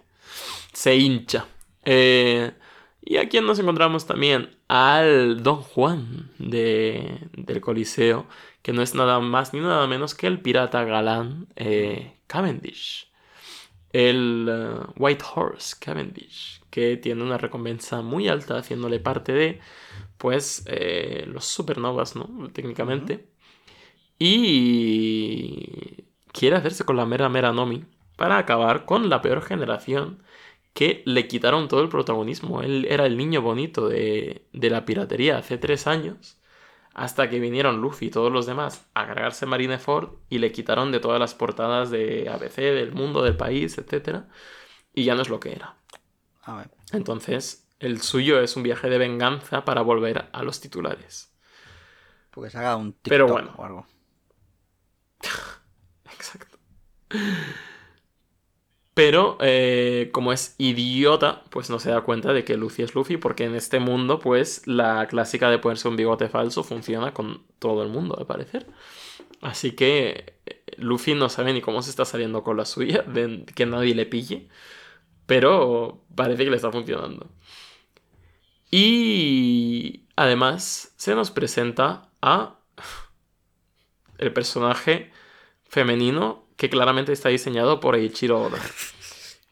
[0.72, 1.46] Se hincha.
[1.84, 2.52] Eh,
[3.02, 8.26] Y aquí nos encontramos también al Don Juan de, del Coliseo,
[8.62, 13.10] que no es nada más ni nada menos que el pirata galán eh, Cavendish.
[13.92, 19.60] El eh, White Horse Cavendish, que tiene una recompensa muy alta haciéndole parte de,
[20.20, 22.50] pues, eh, los supernovas, ¿no?
[22.52, 23.30] Técnicamente.
[24.18, 27.86] Y quiere hacerse con la mera mera Nomi
[28.16, 30.22] para acabar con la peor generación
[30.74, 32.60] que le quitaron todo el protagonismo.
[32.60, 36.38] Él era el niño bonito de, de la piratería hace tres años,
[36.92, 41.00] hasta que vinieron Luffy y todos los demás a cargarse Marineford y le quitaron de
[41.00, 44.24] todas las portadas de ABC, del mundo, del país, etc.
[44.92, 45.76] Y ya no es lo que era.
[46.42, 46.70] A ver.
[46.92, 51.34] Entonces, el suyo es un viaje de venganza para volver a los titulares.
[52.30, 53.54] Porque se haga un TikTok Pero bueno.
[53.56, 53.86] o algo.
[56.04, 56.58] Exacto.
[58.94, 63.16] Pero eh, como es idiota, pues no se da cuenta de que Luffy es Luffy,
[63.16, 67.82] porque en este mundo, pues la clásica de ponerse un bigote falso funciona con todo
[67.82, 68.66] el mundo, al parecer.
[69.40, 73.46] Así que eh, Luffy no sabe ni cómo se está saliendo con la suya, de
[73.54, 74.48] que nadie le pille,
[75.26, 77.30] pero parece que le está funcionando.
[78.70, 82.60] Y además se nos presenta a
[84.18, 85.10] el personaje
[85.64, 88.58] femenino que claramente está diseñado por Eiichiro Oda.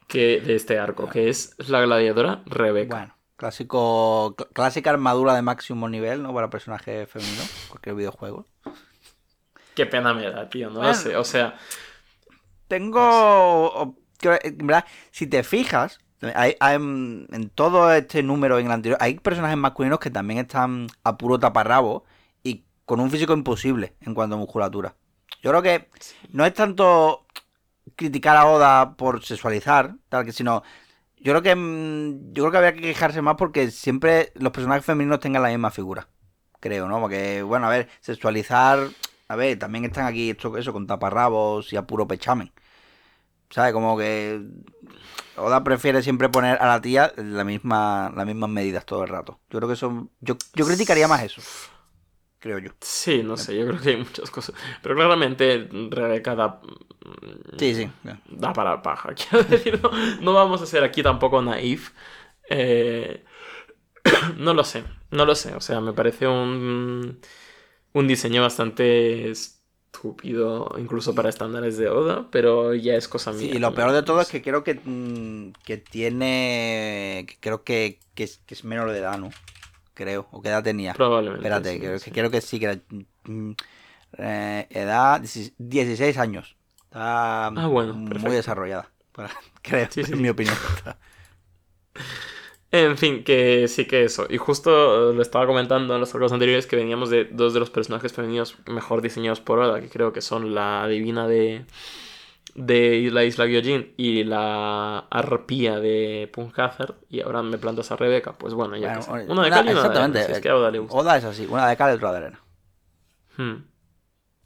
[0.07, 2.95] Que, de este arco, que es la gladiadora Rebeca.
[2.97, 6.33] Bueno, clásico, cl- clásica armadura de máximo nivel, ¿no?
[6.33, 8.45] Para personaje femenino, cualquier videojuego.
[9.75, 10.89] Qué pena me da, tío, no Bueno.
[10.89, 11.15] lo sé.
[11.15, 11.57] O sea,
[12.67, 13.95] Tengo.
[14.21, 19.19] En verdad, si te fijas, hay, mm, en todo este número en el anterior, hay
[19.19, 22.03] personajes masculinos que también están a puro taparrabo
[22.43, 24.95] y con un físico imposible en cuanto a musculatura.
[25.41, 25.89] Yo creo que
[26.31, 27.25] no es tanto
[27.95, 30.63] criticar a Oda por sexualizar, tal que sino.
[31.17, 34.85] Yo creo que mm, yo creo que habría que quejarse más porque siempre los personajes
[34.85, 36.07] femeninos tengan la misma figura.
[36.59, 36.99] Creo, ¿no?
[36.99, 38.89] Porque, bueno, a ver, sexualizar.
[39.29, 42.51] A ver, también están aquí esto, eso, con taparrabos y a puro pechamen.
[43.49, 43.73] ¿Sabes?
[43.73, 44.41] Como que
[45.39, 49.39] Oda prefiere siempre poner a la tía la misma, las mismas medidas todo el rato.
[49.49, 50.09] Yo creo que eso.
[50.21, 51.41] Yo, yo criticaría más eso.
[52.39, 52.71] Creo yo.
[52.79, 54.55] sí, no sé, yo creo que hay muchas cosas.
[54.81, 56.61] Pero claramente Rebeca da,
[57.57, 57.89] Sí, sí.
[58.29, 59.13] da para paja.
[59.15, 59.91] Quiero decir, no,
[60.21, 61.91] no vamos a ser aquí tampoco naif.
[62.49, 63.23] Eh,
[64.37, 65.55] no lo sé, no lo sé.
[65.55, 67.19] O sea, me parece un,
[67.93, 69.31] un diseño bastante
[69.93, 73.55] estúpido, incluso para estándares de Oda, pero ya es cosa Sí, mía.
[73.55, 74.33] y lo peor de todo es sé.
[74.33, 77.25] que creo que, mm, que tiene.
[77.27, 79.29] que creo que, que, es, que es menor de edad, ¿no?
[79.93, 80.27] Creo.
[80.31, 80.93] ¿O qué edad tenía?
[80.93, 81.47] Probablemente.
[81.47, 82.05] Espérate, sí, creo, sí.
[82.05, 82.79] que, creo que sí, que era.
[83.25, 83.51] mm,
[84.19, 85.21] eh, edad
[85.57, 86.55] 16 años.
[86.85, 88.31] Está Ah, bueno, muy perfecto.
[88.31, 88.89] desarrollada.
[89.61, 90.13] creo, Sí, sí.
[90.13, 90.55] en mi opinión.
[92.71, 94.27] En fin, que sí que eso.
[94.29, 97.59] Y justo eh, lo estaba comentando en los arcos anteriores que veníamos de dos de
[97.59, 101.65] los personajes femeninos mejor diseñados por Oda, que creo que son la divina de,
[102.53, 106.95] de la isla Gyojin y la arpía de Punk Hazard.
[107.09, 108.33] Y ahora me plantas a Rebeca.
[108.33, 109.31] Pues bueno, ya Bueno, que.
[109.31, 110.25] Una de cal y una de arena, exactamente.
[110.25, 110.95] si es que a Oda le gusta.
[110.95, 112.39] Oda es así, una de cal y otra de arena.
[113.37, 113.63] Hmm.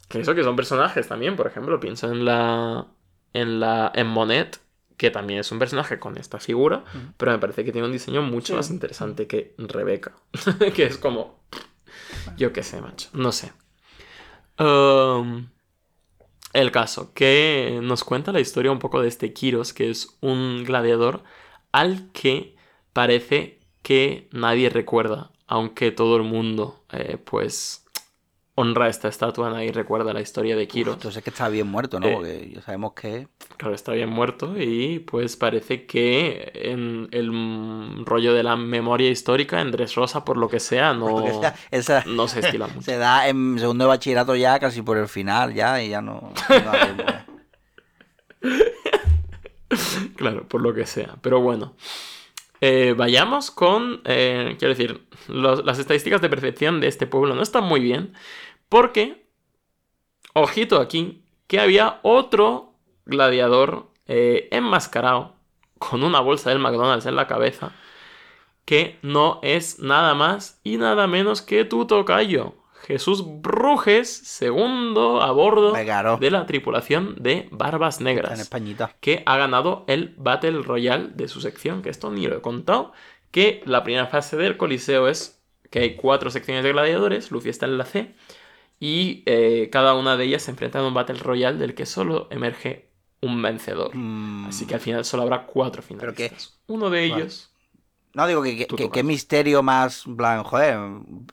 [0.08, 2.88] Que eso que son personajes también, por ejemplo, pienso en la.
[3.34, 3.92] en la.
[3.94, 4.62] en Monet,
[4.98, 6.84] que también es un personaje con esta figura,
[7.18, 8.54] pero me parece que tiene un diseño mucho Sí.
[8.54, 10.14] más interesante que Rebeca.
[10.76, 11.40] que es como.
[12.38, 13.10] Yo qué sé, macho.
[13.14, 13.52] No sé.
[14.60, 15.48] Um,
[16.54, 20.64] el caso, que nos cuenta la historia un poco de este Kiros, que es un
[20.64, 21.24] gladiador
[21.72, 22.56] al que
[22.94, 27.83] parece que nadie recuerda, aunque todo el mundo, eh, pues,
[28.56, 30.96] honra esta estatua, nadie recuerda la historia de Kiros.
[30.96, 32.08] Entonces es que está bien muerto, ¿no?
[32.08, 33.28] Eh, Porque ya sabemos que.
[33.58, 39.60] Claro, está bien muerto y pues parece que en el rollo de la memoria histórica
[39.62, 42.82] en Dressrosa, por lo que sea, no, porque esa- esa- no se estila mucho.
[42.82, 46.32] se da en segundo de bachillerato ya, casi por el final, ya, y ya no.
[50.16, 51.16] Claro, por lo que sea.
[51.22, 51.74] Pero bueno.
[52.66, 54.02] Eh, vayamos con.
[54.06, 58.14] eh, quiero decir, las estadísticas de percepción de este pueblo no están muy bien.
[58.70, 59.28] Porque.
[60.34, 61.26] Ojito aquí.
[61.48, 62.72] Que había otro
[63.06, 65.36] gladiador eh, enmascarado.
[65.78, 67.74] Con una bolsa del McDonald's en la cabeza.
[68.64, 72.56] Que no es nada más y nada menos que tu tocayo.
[72.86, 78.96] Jesús Brujes, segundo a bordo de la tripulación de Barbas Negras en Españita.
[79.00, 82.92] que ha ganado el Battle Royale de su sección, que esto ni lo he contado,
[83.32, 87.66] que la primera fase del Coliseo es que hay cuatro secciones de gladiadores, Luffy está
[87.66, 88.14] en la C,
[88.80, 92.28] y eh, cada una de ellas se enfrenta en un Battle Royale del que solo
[92.32, 92.90] emerge
[93.22, 93.96] un vencedor.
[93.96, 96.48] Mm, Así que al final solo habrá cuatro finalistas.
[96.68, 96.74] qué?
[96.74, 97.24] Uno de Vale.
[98.14, 100.78] No, digo que, que, que- misterio más, plan, joder,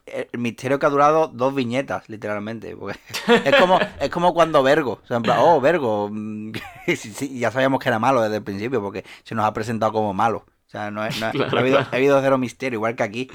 [0.07, 2.74] el misterio que ha durado dos viñetas, literalmente.
[2.74, 2.98] porque
[3.44, 6.52] es como es como cuando Vergo, o sea, en plan, oh, Vergo, mm,
[6.86, 9.93] sí, sí, ya sabíamos que era malo desde el principio, porque se nos ha presentado
[9.93, 10.47] como malo.
[10.66, 11.90] O sea, no, es- no, Claro, no ha, habido, claro.
[11.93, 13.28] ha habido cero misterio, igual que aquí.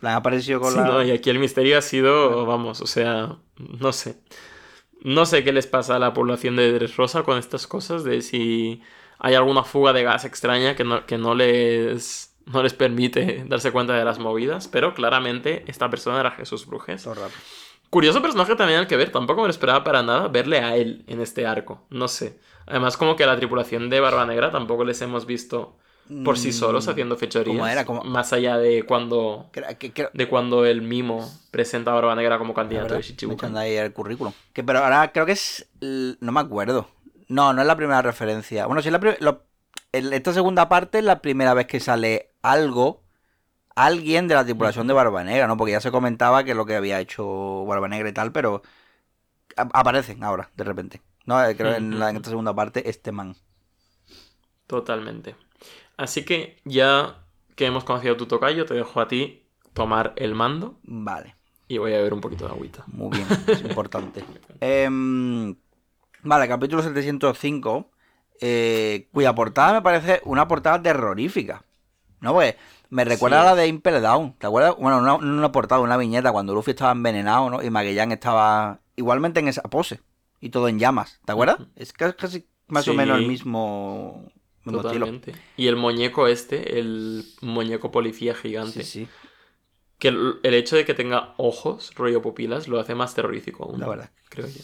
[0.00, 0.84] Plan, ha aparecido con Sí, la...
[0.84, 4.20] no, y aquí el misterio ha sido, vamos, o sea, no sé.
[5.02, 8.82] No sé qué les pasa a la población de Dressrosa con estas cosas, de si
[9.18, 13.70] hay alguna fuga de gas extraña que no, que no les, no les permite darse
[13.72, 17.06] cuenta de las movidas, pero claramente esta persona era Jesús Brujes.
[17.90, 21.04] Curioso personaje también al que ver, tampoco me lo esperaba para nada verle a él
[21.06, 22.38] en este arco, no sé.
[22.66, 25.76] Además como que a la tripulación de Barba Negra tampoco les hemos visto
[26.24, 27.56] por sí solos Mm, haciendo fechorías.
[27.56, 27.84] ¿cómo era?
[27.86, 28.02] ¿Cómo?
[28.04, 29.50] Más allá de cuando
[30.12, 34.32] de cuando el mimo presenta a Barba Negra como candidato de ahí el currículum.
[34.52, 35.66] Que, pero ahora creo que es.
[35.80, 36.88] No me acuerdo.
[37.28, 38.66] No, no es la primera referencia.
[38.66, 39.42] Bueno, sí, es la lo-
[39.92, 43.02] esta segunda parte es la primera vez que sale algo.
[43.76, 45.56] Alguien de la tripulación de Barba Negra, ¿no?
[45.56, 48.62] Porque ya se comentaba que lo que había hecho Barba Negra y tal, pero.
[49.56, 51.02] aparecen ahora, de repente.
[51.26, 53.36] No, Eh, creo que en, la- en esta segunda parte, este man.
[54.66, 55.34] Totalmente.
[55.96, 57.24] Así que ya
[57.56, 59.42] que hemos conocido a tu tocayo, te dejo a ti
[59.74, 61.36] tomar el mando Vale.
[61.68, 62.84] y voy a beber un poquito de agüita.
[62.86, 64.24] Muy bien, es importante.
[64.60, 65.56] Em,
[66.22, 67.90] vale, capítulo 705,
[68.40, 71.64] eh, cuya portada me parece una portada terrorífica.
[72.20, 72.32] ¿No?
[72.32, 72.56] Pues
[72.90, 73.46] me recuerda Sí.
[73.46, 74.34] a la de Impel Down.
[74.38, 74.74] ¿Te acuerdas?
[74.78, 77.62] Bueno, no no una portada, una viñeta cuando Luffy estaba envenenado, ¿no?
[77.62, 80.00] Y Magellan estaba igualmente en esa pose.
[80.40, 81.20] Y todo en llamas.
[81.24, 81.58] ¿Te acuerdas?
[81.76, 84.24] Es ca- casi más o menos el mismo,
[84.64, 85.06] mismo estilo.
[85.06, 85.32] Totalmente.
[85.56, 89.08] Y el muñeco este, el muñeco policía gigante, Sí, sí,
[89.98, 93.80] que el, el hecho de que tenga ojos, rollo pupilas, lo hace más terrorífico aún.
[93.80, 94.10] la verdad.
[94.28, 94.62] Creo yo.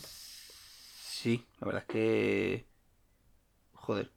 [1.00, 2.66] Sí, la verdad es que.
[3.72, 4.12] Joder.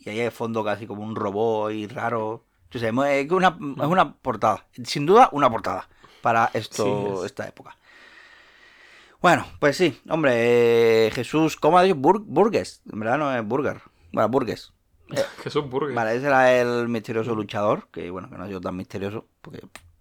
[0.00, 2.44] Y ahí de fondo casi como un robot y raro.
[2.72, 4.66] Yo sé, es una, es una portada.
[4.84, 5.88] Sin duda, una portada
[6.22, 7.26] para esto, Sí, es.
[7.26, 7.76] esta época.
[9.20, 11.96] Bueno, pues sí, hombre, eh, Jesús, ¿cómo ha dicho?
[11.96, 12.82] Bur- Burgues.
[12.92, 13.80] En verdad no es Burger.
[14.12, 14.72] Bueno, Burgues.
[15.44, 15.94] Jesús Burger.
[15.94, 19.60] Vale, ese era el misterioso luchador, que bueno, que no ha sido tan misterioso, porque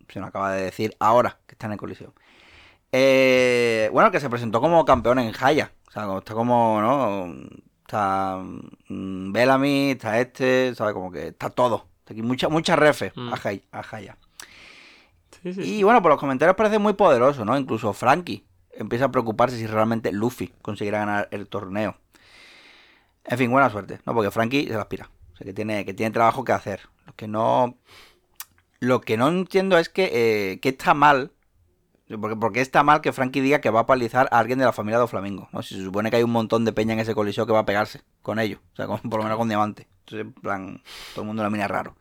[0.09, 2.13] se nos acaba de decir ahora que está en el coliseo.
[2.91, 5.71] Eh, bueno, que se presentó como campeón en Jaya.
[5.87, 7.33] O sea, está como, ¿no?
[7.81, 10.93] Está mm, Bellamy, está este, ¿sabes?
[10.93, 11.85] Como que está todo.
[12.11, 13.33] Aquí mucha, mucha refe Mm.
[13.33, 14.17] a, Jaya.
[15.43, 15.75] Sí, sí, sí.
[15.79, 17.57] Y bueno, por los comentarios parece muy poderoso, ¿no?
[17.57, 21.97] Incluso Frankie empieza a preocuparse si realmente Luffy conseguirá ganar el torneo.
[23.25, 24.13] En fin, buena suerte, ¿no?
[24.13, 25.09] Porque Frankie se la aspira.
[25.33, 26.81] O sea, que tiene, que tiene trabajo que hacer.
[27.05, 27.77] Lo que no.
[28.79, 30.09] Lo que no entiendo es que,
[30.53, 31.31] eh, que está mal.
[32.19, 34.73] Porque, porque está mal que Frankie diga que va a palizar a alguien de la
[34.73, 35.47] familia de Flamingo.
[35.53, 35.61] ¿no?
[35.61, 37.65] Si se supone que hay un montón de peña en ese coliseo que va a
[37.65, 38.59] pegarse con ellos.
[38.73, 39.87] O sea, con- por lo menos con diamante.
[40.11, 40.81] Entonces, en plan,
[41.13, 41.95] todo el mundo lo mira raro.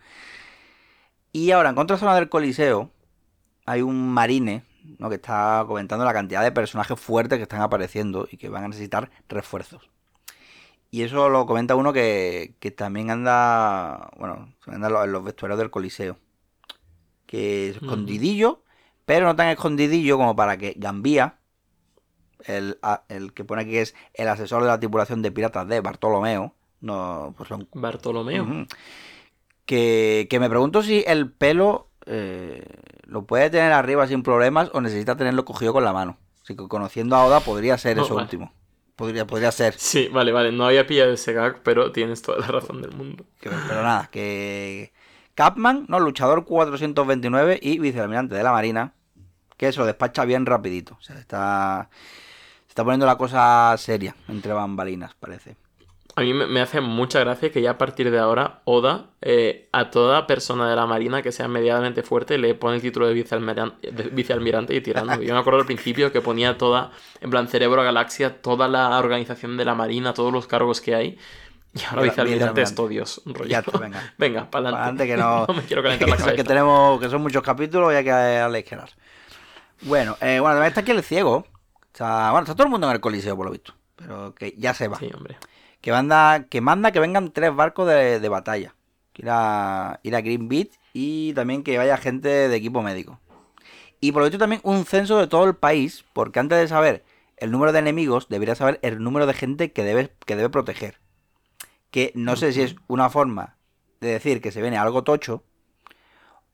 [1.33, 2.91] Y ahora, en contra zona del coliseo,
[3.67, 4.65] hay un marine
[4.99, 5.09] ¿no?
[5.09, 8.69] que está comentando la cantidad de personajes fuertes que están apareciendo y que van a
[8.69, 9.89] necesitar refuerzos.
[10.91, 15.71] Y eso lo comenta uno que, que también anda, bueno, anda en los- vestuarios del
[15.71, 16.19] Coliseo.
[17.27, 17.85] Que es Ujú.
[17.87, 18.65] escondidillo,
[19.07, 21.39] pero no tan escondidillo como para que Gambía,
[22.45, 25.81] el, el que pone aquí que es el asesor de la tripulación de piratas de
[25.81, 28.43] Bartolomeo, no, pues lo Bartolomeo.
[28.45, 28.67] Ujú.
[29.67, 32.65] que, que me pregunto si el pelo eh,
[33.05, 36.17] lo puede tener arriba sin problemas o necesita tenerlo cogido con la mano.
[36.43, 38.25] Así que conociendo a Oda podría ser No, eso vale.
[38.25, 38.53] último.
[38.97, 39.75] Podría, podría ser.
[39.79, 40.53] Sí, vale, vale.
[40.53, 43.25] No había pillado ese gag, pero tienes toda la razón del mundo.
[43.41, 44.93] Que- Pero nada, que
[45.35, 46.01] Capman, ¿no?
[46.01, 48.93] Luchador 429 y vicealmirante de la Marina,
[49.57, 50.97] que se lo despacha bien rapidito.
[50.99, 51.89] O sea, está,
[52.67, 55.57] se está poniendo la cosa seria entre bambalinas, parece.
[56.17, 59.91] A mí me, hace mucha gracia que ya a partir de ahora Oda eh, a
[59.91, 63.91] toda persona de la Marina que sea medianamente fuerte le pone el título de vicealmirante,
[63.93, 65.23] de vicealmirante y tirando.
[65.23, 69.57] Yo me acuerdo al principio que ponía toda, en plan Cerebro Galaxia, toda la organización
[69.57, 71.19] de la Marina, todos los cargos que hay.
[71.75, 73.23] Y ahora Vice- vicealmirante es todo Dios.
[73.27, 73.49] rollo.
[73.49, 74.13] Ya está, venga.
[74.19, 75.07] Venga, para adelante.
[75.07, 76.37] que no, no me quiero calentar la que, cabeza.
[76.37, 78.65] que tenemos que son muchos capítulos y hay que darle.
[79.83, 81.47] Bueno, eh, bueno, también está aquí el ciego.
[81.93, 84.75] Está, bueno, está todo el mundo en el coliseo por lo visto, pero que ya
[84.75, 84.99] se va.
[84.99, 85.37] Sí, hombre.
[85.81, 88.75] Que manda que manda que vengan tres barcos de, de batalla.
[89.13, 93.21] Que ir a, ir a Green Beach y también que vaya gente de equipo médico.
[94.01, 97.05] Y por lo visto también un censo de todo el país, porque antes de saber
[97.37, 101.01] el número de enemigos, debería saber el número de gente que debe, que debe proteger.
[101.91, 103.57] Que no sé si es una forma
[104.01, 105.45] de decir que se viene algo tocho,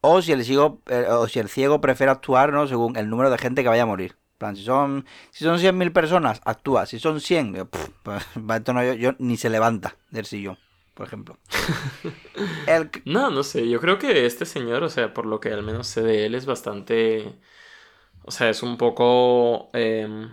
[0.01, 2.67] o si el ciego, eh, o si el ciego prefiere actuar ¿no?
[2.67, 4.17] según el número de gente que vaya a morir.
[4.39, 6.87] Plan, si son, si son 100.000 personas, actúa.
[6.87, 10.27] Si son 100, eh, pff, pues, va, esto no, yo, yo ni se levanta del
[10.27, 10.59] sillón.
[10.95, 11.39] por ejemplo.
[12.67, 12.91] El...
[13.05, 15.87] No, no sé, yo creo que este señor, o sea, por lo que al menos
[15.87, 17.39] sé de él, es bastante...
[18.25, 19.71] O sea, es un poco...
[19.73, 20.29] Eh...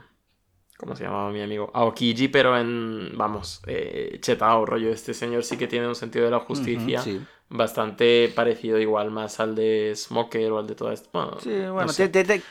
[0.78, 1.72] ¿Cómo se llamaba mi amigo?
[1.74, 4.90] Aokiji, pero en, vamos, eh, chetao, rollo.
[4.90, 7.22] Este señor sí que tiene un sentido de la justicia sí.
[7.50, 11.10] Bastante parecido igual más al de Smoker o al de todo esto.
[11.14, 12.10] Bueno, Sí, no bueno, sé.
[12.10, 12.42] tiene,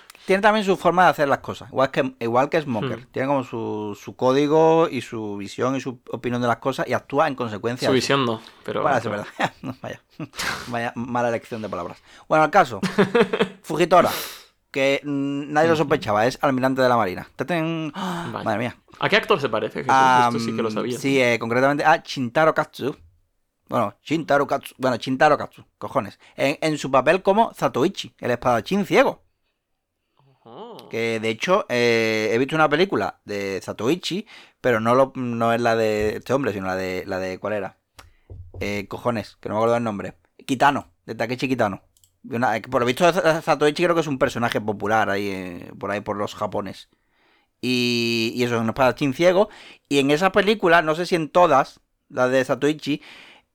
[0.40, 2.98] también su forma de hacer las cosas, igual que, igual que Smoker.
[2.98, 3.06] Hmm.
[3.10, 6.92] Tiene como su, su código y su visión y su opinión de las cosas y
[6.92, 7.88] actúa en consecuencia.
[7.88, 8.82] Su visión no, pero...
[8.82, 9.26] Bueno, es verdad.
[9.62, 10.00] No, vaya.
[10.68, 11.98] Vaya mala elección de palabras.
[12.28, 12.80] Bueno, el caso.
[13.62, 14.10] Fujitora,
[14.70, 17.28] que nadie lo sospechaba, es almirante de la marina.
[17.94, 18.76] Madre mía.
[18.98, 19.80] ¿A qué actor se parece?
[19.80, 19.92] Jesús?
[19.92, 20.98] Ah, Esto sí que lo sabía.
[20.98, 22.96] Sí, eh, concretamente a Shintaro Katsu.
[23.72, 24.74] Bueno, Shintaro Katsu.
[24.76, 26.18] Bueno, Shintaro Katsu, cojones.
[26.36, 29.22] En, en su papel como Zatoichi, el espadachín ciego.
[30.90, 34.26] Que de hecho eh, he visto una película de Zatoichi,
[34.60, 37.04] pero no, lo, no es la de este hombre, sino la de.
[37.06, 37.78] la de ¿Cuál era?
[38.60, 40.18] Eh, cojones, que no me acuerdo el nombre.
[40.46, 41.80] Kitano, de Takechi Kitano.
[42.28, 46.02] Una- por lo visto Zatoichi creo que es un personaje popular ahí, eh, por ahí
[46.02, 46.90] por los japones.
[47.62, 49.48] Y, y eso es un espadachín ciego.
[49.88, 51.80] Y en esa película, no sé si en todas,
[52.10, 53.00] las de Zatoichi,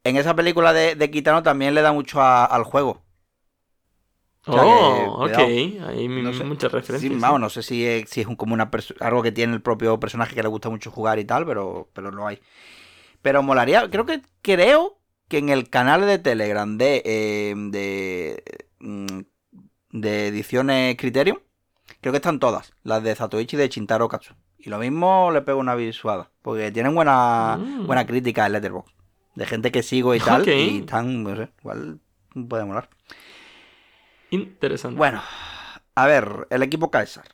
[0.03, 3.03] en esa película de, de Kitano también le da mucho a- al juego.
[4.45, 5.37] O sea que, Oh, ok.
[5.89, 6.43] Hay No sé.
[6.45, 7.11] muchas referencias.
[7.13, 8.69] Sí, vamos, no sé si es, si es un- como una
[9.01, 12.11] algo que tiene el propio personaje que le gusta mucho jugar y tal, pero, pero
[12.11, 12.39] lo hay.
[13.21, 18.43] Pero molaría, creo que creo que en el canal de Telegram de, eh, de,
[18.79, 19.19] mm,
[19.99, 21.41] de ediciones Criterion,
[21.99, 24.33] creo que están todas, las de Zatoichi y de Shintaro Katsu.
[24.57, 27.85] Y lo mismo le pego una visuada, porque tienen buena, Mm.
[27.85, 28.93] buena crítica en Letterboxd.
[29.37, 30.47] De gente que sigo y tal, Ok.
[30.47, 31.99] y están, no sé, igual
[32.49, 32.89] puede molar.
[34.31, 34.97] Interesante.
[34.97, 35.21] Bueno,
[35.93, 37.25] a ver, el equipo Caesar.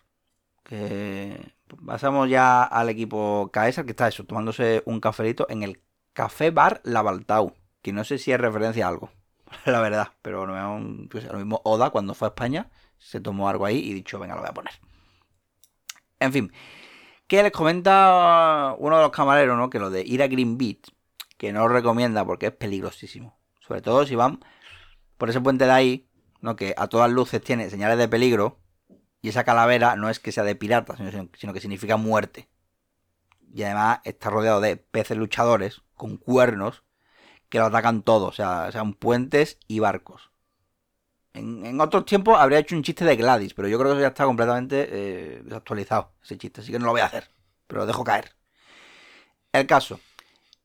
[0.63, 1.53] Que
[1.85, 5.81] pasamos ya al equipo Caesar, que está eso, tomándose un cafelito en el
[6.11, 7.55] Café Bar La Baltau.
[7.81, 9.09] Que no sé si es referencia a algo,
[9.65, 10.09] la verdad.
[10.21, 13.93] Pero no, pues, lo mismo Oda cuando fue a España se tomó algo ahí y
[13.93, 14.73] dicho, venga, lo voy a poner.
[16.19, 16.51] En fin,
[17.27, 19.69] que les comenta uno de los camareros, ¿no?
[19.69, 20.92] Que lo de ir a Green Beach,
[21.43, 23.37] que no lo recomienda porque es peligrosísimo.
[23.59, 24.39] Sobre todo si van
[25.17, 26.09] por ese puente de ahí,
[26.39, 26.55] ¿no?
[26.55, 28.61] Que a todas luces tiene señales de peligro.
[29.21, 32.47] Y esa calavera no es que sea de pirata, sino, que significa muerte.
[33.53, 36.85] Y además está rodeado de peces luchadores con cuernos
[37.49, 40.31] que lo atacan todo, o sea, sean puentes y barcos.
[41.33, 44.01] En, en otros tiempos habría hecho un chiste de Gladys, pero yo creo que eso
[44.01, 47.29] ya está completamente eh, desactualizado, ese chiste, así que no lo voy a hacer,
[47.67, 48.33] pero lo dejo caer.
[49.51, 49.99] El caso,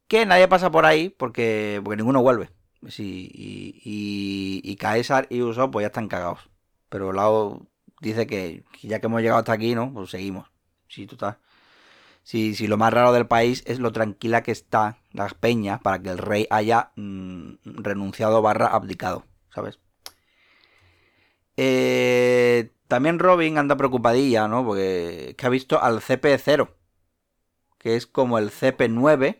[0.08, 2.50] que nadie pasa por ahí porque, porque ninguno vuelve.
[2.88, 6.48] Sí, y, y, y Caesar y Usopp pues ya están cagados.
[6.88, 7.66] Pero Lao
[8.00, 9.92] dice que, ya que hemos llegado hasta aquí, ¿no?
[9.92, 10.50] Pues seguimos.
[10.88, 11.38] Sí, total.
[12.22, 16.10] Si, lo más raro del país es lo tranquila que está las peñas para que
[16.10, 19.24] el rey haya mm, renunciado barra abdicado,
[19.54, 19.78] ¿sabes?
[21.56, 24.64] Eh, también Robin anda preocupadilla, ¿no?
[24.64, 26.68] Porque que ha visto al CP0,
[27.78, 29.38] que es como el CP9,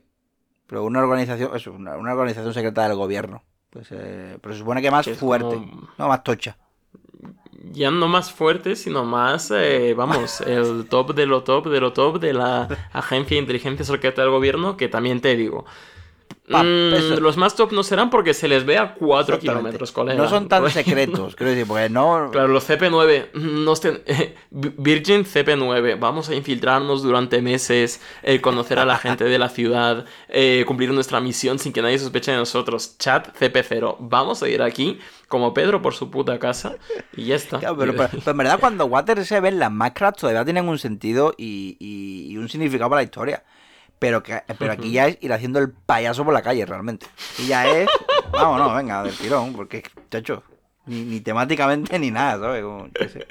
[0.69, 3.43] pero una organización, eso, una, una organización secreta del gobierno.
[3.71, 6.57] Pues, eh, pero se supone que más Que fuerte, como- no más tocha.
[7.73, 11.93] Ya no más fuerte, sino más, eh, vamos, el top de lo top de lo
[11.93, 15.65] top de la agencia de inteligencia secreta del gobierno, que también te digo.
[16.51, 19.41] Pa- mm, los más top no serán porque se les ve a 4 Exactamente.
[19.61, 20.23] kilómetros, colega.
[20.23, 22.31] No son tan Porque- secretos, quiero decir, porque no.
[22.33, 28.79] Claro, los CP9, no estén- eh, Virgin CP9, vamos a infiltrarnos durante meses, eh, conocer
[28.79, 32.39] a la gente de la ciudad, eh, cumplir nuestra misión sin que nadie sospeche de
[32.39, 32.97] nosotros.
[32.99, 34.99] Chat CP0, vamos a ir aquí
[35.29, 36.77] como Pedro por su puta casa
[37.15, 37.59] y ya está.
[37.59, 40.79] Claro, pero, pero- pero en verdad, cuando Water se ven las máscaras, todavía tienen un
[40.79, 43.45] sentido y, y- y un significado para la historia.
[43.99, 47.07] Pero, que, pero aquí ya es ir haciendo el payaso por la calle, realmente.
[47.39, 47.89] Y ya es.
[48.33, 50.43] Vamos, no, venga, del tirón, porque, chacho,
[50.87, 52.63] ni, ni temáticamente ni nada, ¿sabes?
[52.63, 53.27] Como, yo sé.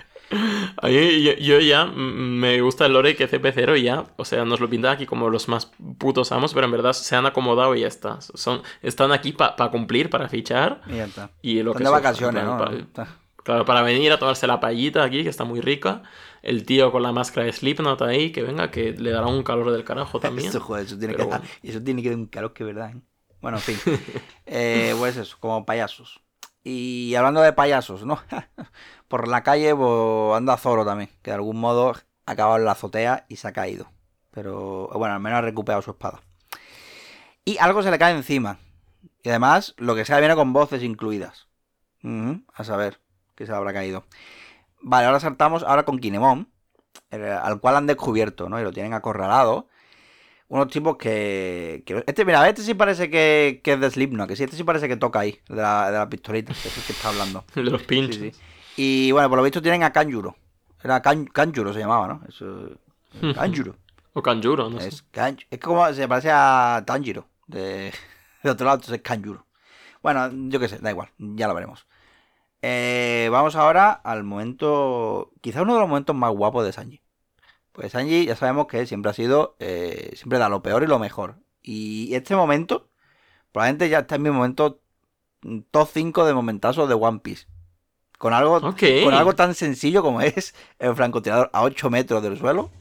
[0.82, 4.60] A mí, yo, yo ya me gusta el lore que CP0 ya, o sea, nos
[4.60, 7.82] lo pintan aquí como los más putos amos, pero en verdad se han acomodado y
[7.82, 8.20] ya está.
[8.20, 11.30] Son, están aquí para cumplir, para fichar Y ya está.
[11.42, 12.58] y lo Son que de vacaciones, ¿no?
[12.58, 16.04] plan, pa- Está- Claro, para venir a tomarse la payita aquí, que está muy rica.
[16.42, 19.72] El tío con la máscara de Slipknot ahí, que venga, que le dará un calor
[19.72, 20.50] del carajo también.
[20.50, 21.56] Eso, joder, eso tiene, Pero que dar, bueno.
[21.64, 22.92] eso tiene que dar un calor que verdad.
[22.92, 23.02] ¿eh?
[23.42, 23.78] Bueno, en fin.
[24.50, 26.22] Eh, pues eso, como payasos.
[26.64, 28.22] Y hablando de payasos, ¿no?
[29.10, 31.96] Por la calle pues, anda Zoro también, que de algún modo
[32.26, 33.92] ha acabado en la azotea y se ha caído.
[34.32, 36.22] Pero bueno, al menos ha recuperado su espada.
[37.44, 38.58] Y algo se le cae encima.
[39.24, 41.48] Y además, lo que sea viene con voces incluidas.
[42.54, 43.00] A saber
[43.36, 44.06] que se le habrá caído.
[44.82, 46.50] Vale, ahora saltamos ahora con Kinemon,
[47.12, 48.60] al cual han descubierto, ¿no?
[48.60, 49.68] Y lo tienen acorralado.
[50.50, 54.36] unos tipos que, que- Este, mira, este sí parece que, que es de Slipknot, que
[54.38, 56.84] sí, este sí parece que toca ahí, de la, de la pistolita, que es el
[56.84, 57.44] que está hablando.
[57.56, 57.82] De los.
[57.82, 58.32] Sí, sí.
[58.78, 60.38] Y bueno, por lo visto tienen a Kanjuro.
[60.84, 62.22] Era Kan- Kanjuro se llamaba, ¿no?
[62.30, 62.70] Eso...
[63.36, 63.76] Kanjuro.
[64.14, 64.88] O Kanjuro, no sé.
[64.88, 67.92] Es, Kan- es como se parece a Tanjiro de,
[68.44, 69.46] de otro lado, entonces es Kanjuro.
[70.02, 71.86] Bueno, yo qué sé, da igual, ya lo veremos.
[72.62, 77.02] Eh, vamos ahora al momento, quizá uno de los momentos más guapos de Sanji.
[77.74, 81.00] Pues Sanji ya sabemos que siempre ha sido, eh, siempre da lo peor y lo
[81.00, 81.38] mejor.
[81.64, 82.90] Y este momento,
[83.54, 84.82] probablemente ya está en mi momento
[85.72, 87.48] top 5 de momentazos de One Piece.
[88.20, 88.62] Con algo,
[89.02, 92.72] con algo tan sencillo como es el francotirador a 8 metros del suelo.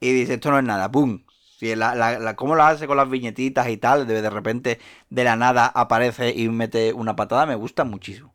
[0.00, 1.24] Y dice, esto no es nada, ¡pum!
[1.58, 4.78] Si la, la, la- cómo lo hace con las viñetitas y tal, de, de repente
[5.10, 8.34] de la nada aparece y mete una patada, me gusta muchísimo.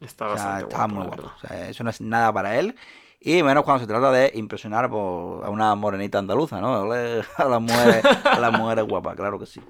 [0.00, 1.32] Está O sea, bastante está guapo, muy guapo.
[1.36, 2.74] O sea, eso no es nada para él.
[3.20, 6.92] Y menos cuando se trata de impresionar por- a una morenita andaluza, ¿no?
[7.38, 9.60] A las mujeres, a las mujeres guapas, claro que sí.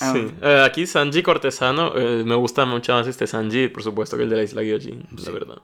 [0.00, 0.12] Ah.
[0.14, 0.34] Sí.
[0.42, 4.30] Eh, aquí Sanji Cortesano, eh, me gusta mucho más este Sanji, por supuesto, que el
[4.30, 5.24] de la isla Gyojin, Sí.
[5.26, 5.56] la verdad.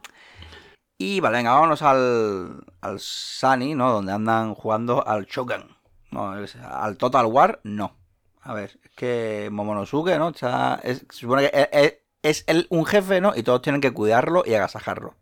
[0.98, 3.93] Y vale, venga, vámonos al, al Sunny, ¿no?
[3.93, 5.77] Donde andan jugando al Shogun.
[6.10, 7.94] No, es- al Total War, no.
[8.43, 10.31] A ver, es que Momonosuke, ¿no?
[10.31, 11.94] Está- es, se supone que es,
[12.28, 13.32] es- él un jefe, ¿no?
[13.36, 15.15] Y todos tienen que cuidarlo y agasajarlo.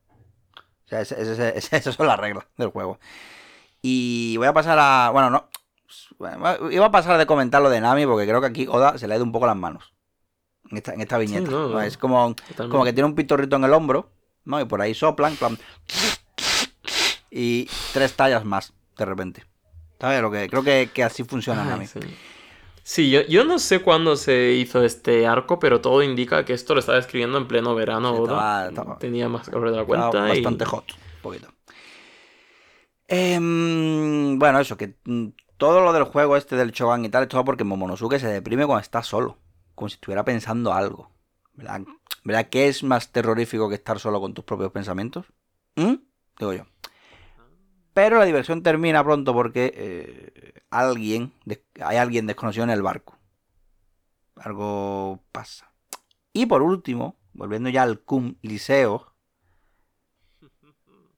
[0.87, 2.99] O sea, esas son las reglas del juego.
[3.83, 5.11] Y voy a pasar a...
[5.11, 5.49] Bueno, no.
[6.19, 9.07] Bueno, Iba a pasar de comentar lo de Nami porque creo que aquí Oda se
[9.07, 9.93] le ha ido un poco las manos.
[10.71, 11.51] En esta, en esta viñeta.
[11.51, 11.75] no, ¿no?
[11.75, 11.81] no.
[11.83, 14.11] Es como, como que tiene un pitorrito en el hombro,
[14.45, 14.61] ¿no?
[14.61, 15.59] Y por ahí soplan, plan,
[17.31, 19.45] y tres tallas más, de repente.
[20.01, 20.23] ¿Sabes?
[20.23, 21.87] Lo que, creo que, que así funciona Ay, Nami.
[21.87, 22.01] sí.
[22.87, 26.75] Sí, yo, yo no sé cuándo se hizo este arco, pero todo indica que esto
[26.75, 28.15] lo estaba escribiendo en pleno verano.
[28.23, 30.27] Estaba- estaba- Tenía más calor de la cuenta.
[30.27, 31.49] y- bastante hot, un poquito.
[33.09, 37.29] Em, bueno, eso, que mm, todo lo del juego este del Shogun y tal es
[37.29, 39.39] todo porque Momonosuke se deprime cuando está solo.
[39.75, 41.11] Como si estuviera pensando algo.
[41.55, 41.83] ¿Verdad?
[42.25, 45.27] ¿Verdad qué es más terrorífico que estar solo con tus propios pensamientos?
[45.77, 45.95] ¿Mm?
[46.39, 46.65] Digo yo.
[47.93, 51.33] Pero la diversión termina pronto porque eh, alguien,
[51.81, 53.17] hay alguien desconocido en el barco.
[54.37, 55.71] Algo pasa.
[56.33, 59.15] Y por último, volviendo ya al cum liceo,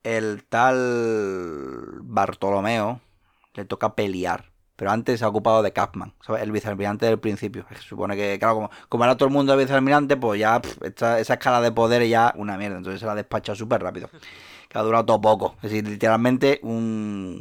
[0.02, 3.00] el tal Bartolomeo
[3.54, 4.52] le toca pelear.
[4.76, 6.12] Pero antes se ha ocupado de Capman.
[6.38, 7.64] El vicealmirante del principio.
[7.74, 11.72] Se supone que, claro, como, ahora todo el mundo vicealmirante, pues ya esa escala de
[11.72, 12.76] poder es ya una mierda.
[12.76, 14.10] Entonces se la ha despachado súper rápido.
[14.68, 15.54] Que ha durado todo poco.
[15.56, 17.40] Es decir, literalmente un.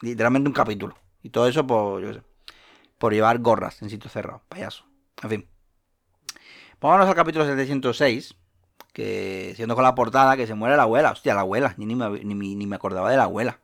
[0.00, 0.94] Literalmente un capítulo.
[1.22, 2.22] Y todo eso por, yo qué sé,
[2.98, 4.42] por llevar gorras en sitios cerrados.
[4.48, 4.84] Payaso.
[5.22, 5.48] En fin.
[6.80, 8.34] Vámonos al capítulo 706.
[8.92, 11.12] Que siendo con la portada que se muere la abuela.
[11.12, 11.74] Hostia, la abuela.
[11.76, 13.60] Ni, ni, me, ni, me- ni me acordaba de la abuela.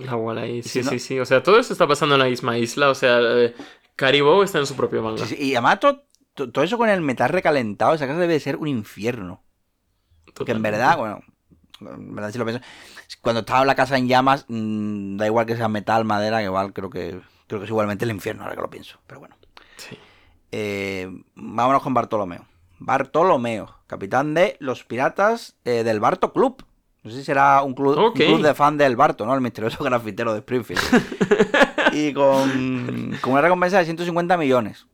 [0.00, 1.18] La abuela ahí, sí, no- sí, sí.
[1.18, 2.90] O sea, todo esto está pasando en la misma isla.
[2.90, 3.54] O sea, eh,
[3.96, 5.24] Caribou está en su propio manga.
[5.26, 6.02] Sí, sí, Y además to-
[6.34, 9.42] to- todo, eso con el metal recalentado, esa casa debe de ser un infierno.
[10.24, 10.70] Que en Totalmente.
[10.70, 11.34] verdad, bueno, en
[11.80, 12.62] verdad si lo pienso,
[13.20, 16.72] cuando estaba la casa en llamas, mm, da igual que sea metal, madera, que igual
[16.72, 18.98] creo que creo que es igualmente el infierno, ahora que lo pienso.
[19.06, 19.36] Pero bueno.
[19.76, 19.96] Sí.
[20.52, 22.44] Eh, vámonos con Bartolomeo.
[22.78, 26.64] Bartolomeo, capitán de los piratas eh, del Barto Club.
[27.02, 28.16] No sé si será un club, un Ok.
[28.16, 29.34] club de fan del Barto, ¿no?
[29.34, 30.82] El misterioso grafitero de Springfield.
[31.92, 34.86] y con, con una recompensa de 150 millones.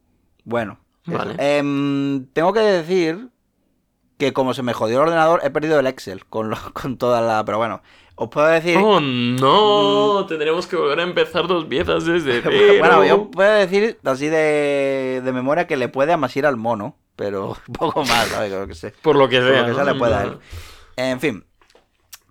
[0.44, 0.78] Bueno.
[1.06, 1.34] Vale.
[1.38, 3.28] Em, tengo que decir
[4.18, 7.20] que como se me jodió el ordenador, he perdido el Excel con, lo- con toda
[7.20, 7.44] la...
[7.44, 7.82] Pero bueno,
[8.14, 8.78] os puedo decir...
[8.78, 10.26] Oh, no.
[10.26, 12.74] Tendremos que volver a empezar dos piezas desde cero.
[12.78, 17.56] Bueno, yo puedo decir así de, de memoria que le puede amasir al mono, pero
[17.78, 18.50] poco más, ¿sabes?
[18.52, 18.94] Creo que sé.
[19.02, 19.60] Por lo que Por sea.
[19.62, 19.92] lo que sea ¿no?
[19.92, 20.38] le puede a él.
[20.96, 21.44] En fin.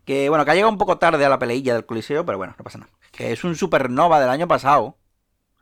[0.06, 2.54] Que bueno, que ha llegado un poco tarde a la peleilla del Coliseo, pero bueno,
[2.58, 2.92] no pasa nada.
[3.12, 4.98] Que es un supernova del año pasado.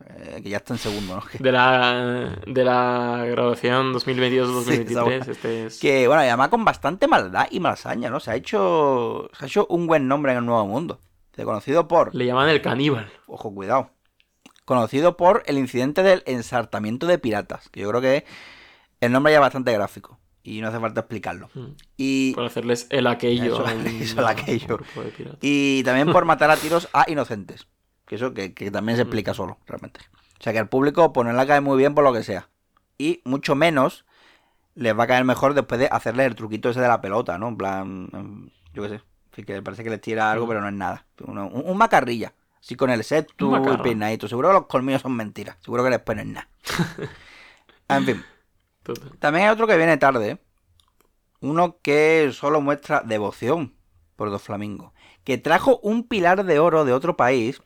[0.08, 1.24] Eh, que ya está en segundo, ¿no?
[1.40, 5.24] De la, de la graduación 2022-2023.
[5.24, 5.80] Sí, este es.
[5.80, 8.20] que, bueno, y además con bastante maldad y malasaña, ¿no?
[8.20, 9.30] Se ha hecho.
[9.38, 11.00] Se ha hecho un buen nombre en el nuevo mundo.
[11.44, 12.14] Conocido por.
[12.14, 13.12] Le llaman el caníbal.
[13.28, 13.90] Ojo, cuidado.
[14.66, 17.70] Conocido por el incidente del ensartamiento de piratas.
[17.70, 18.26] Que yo creo que
[19.02, 20.20] el nombre ya es bastante gráfico.
[20.44, 21.50] Y no hace falta explicarlo.
[21.54, 21.68] Mm.
[21.98, 23.66] Y, Por hacerles el aquello.
[23.66, 24.80] Eso, el aquello.
[25.42, 27.68] y también por matar a tiros a inocentes.
[28.06, 30.00] Que eso que, que también se explica solo, realmente.
[30.40, 32.50] O sea que al público pues, no le cae muy bien por lo que sea.
[32.98, 34.06] Y mucho menos
[34.76, 37.48] les va a caer mejor después de hacerles el truquito ese de la pelota, ¿no?
[37.50, 39.02] En plan, mm, yo qué sé.
[39.44, 40.50] Que parece que les tira algo, Mm.
[40.50, 41.06] pero no es nada.
[41.26, 42.34] Uno- un, un macarrilla.
[42.60, 44.28] Así con el septu Un y peinadito.
[44.28, 45.58] Seguro que los colmillos son mentiras.
[45.62, 46.48] Seguro que les ponen nada.
[47.90, 48.24] en fin.
[49.20, 50.40] También hay otro que viene tarde.
[51.42, 53.74] Uno que solo muestra devoción.
[54.16, 54.94] por Doflamingo,
[55.24, 57.62] que trajo un pilar de oro de otro país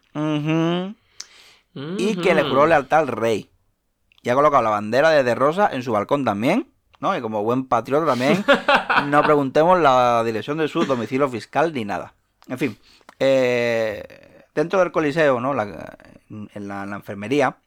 [1.97, 3.49] y que le juró lealtad al rey.
[4.23, 6.67] Y ha colocado la bandera de, de Rosa en su balcón también,
[6.99, 7.15] ¿no?
[7.15, 8.43] Y como buen patriota también,
[9.07, 12.13] no preguntemos la dirección de su domicilio fiscal ni nada.
[12.47, 12.77] En fin,
[13.19, 15.53] eh, dentro del coliseo, ¿no?
[15.53, 15.97] La-
[16.29, 17.57] en la, en la enfermería,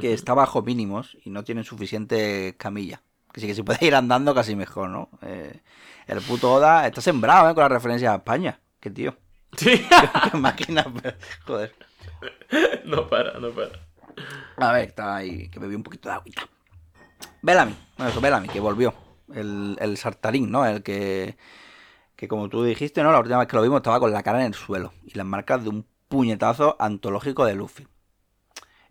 [0.00, 3.02] que está bajo mínimos y no tienen suficiente camilla.
[3.32, 5.08] Que sí que se puede ir andando casi mejor, ¿no?
[5.22, 5.60] Eh,
[6.06, 7.54] el puto Oda está sembrado, ¿eh?
[7.54, 8.60] Con las referencias a España.
[8.80, 9.16] Qué tío.
[9.56, 9.86] Sí.
[10.30, 10.84] Qué máquina.
[11.46, 11.74] Joder.
[12.84, 13.86] no para, no para.
[14.56, 16.48] A ver, está ahí, que bebí un poquito de agüita.
[17.42, 18.94] Bellamy, bueno, eso, Bellamy, que volvió.
[19.34, 20.64] El, el sartarín, ¿no?
[20.64, 21.36] El que,
[22.14, 23.12] que como tú dijiste, ¿no?
[23.12, 25.26] La última vez que lo vimos estaba con la cara en el suelo y las
[25.26, 27.86] marcas de un puñetazo antológico de Luffy.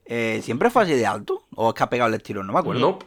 [0.06, 1.44] Eh, ¿Siempre fue así de alto?
[1.56, 2.46] ¿O es que ha pegado el estirón?
[2.48, 2.82] No me acuerdo.
[2.82, 3.06] Nope.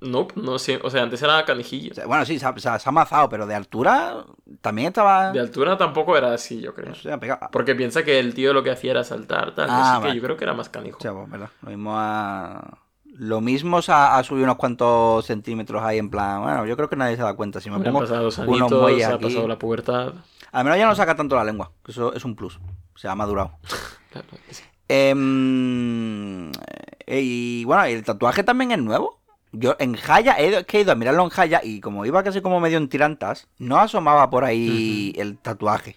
[0.00, 0.78] Nope, no sé.
[0.82, 1.92] O sea, antes era canijillo.
[1.92, 4.24] O sea, bueno, sí, se ha, se ha- amazado, pero de altura
[4.60, 5.32] también estaba...
[5.32, 6.94] De altura tampoco era así, yo creo.
[6.94, 7.10] Se.
[7.50, 9.68] Porque piensa que el tío lo que hacía era saltar, tal.
[9.70, 10.98] Ah, así que yo creo que era más canijo.
[10.98, 11.50] O sea, pues, ¿verdad?
[11.62, 12.78] Lo mismo ha...
[13.18, 16.42] Lo mismo ha, subido unos cuantos centímetros ahí en plan...
[16.42, 17.60] Bueno, yo creo que nadie se da cuenta.
[17.62, 19.24] Si me Me han pongo pasado los unos muelles ha aquí...
[19.24, 20.12] pasado la pubertad.
[20.52, 22.60] Al menos ya no saca tanto la lengua, que eso es un plus.
[22.94, 23.52] Se ha madurado.
[24.10, 24.62] Claro que sí.
[24.88, 26.50] Em,
[27.06, 29.20] eh, y bueno, el tatuaje también es nuevo.
[29.58, 32.40] Yo en Jaya, he que he ido a mirarlo en Jaya y como iba casi
[32.40, 35.96] como medio en tirantas, no asomaba por ahí el tatuaje.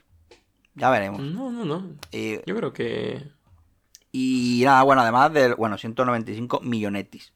[0.75, 1.19] Ya veremos.
[1.19, 1.83] No, no, no.
[2.11, 3.21] Eh, Yo creo que.
[4.11, 7.33] y nada, bueno, además del, bueno, 195 millonetis.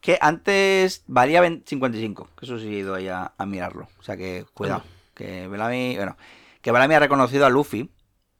[0.00, 3.88] Que antes valía 20 55, que eso sí he ido ahí a, a mirarlo.
[3.98, 4.84] O sea que, cuidado.
[5.14, 6.16] Que Bellamy, bueno,
[6.62, 7.90] que Bellamy ha reconocido a Luffy.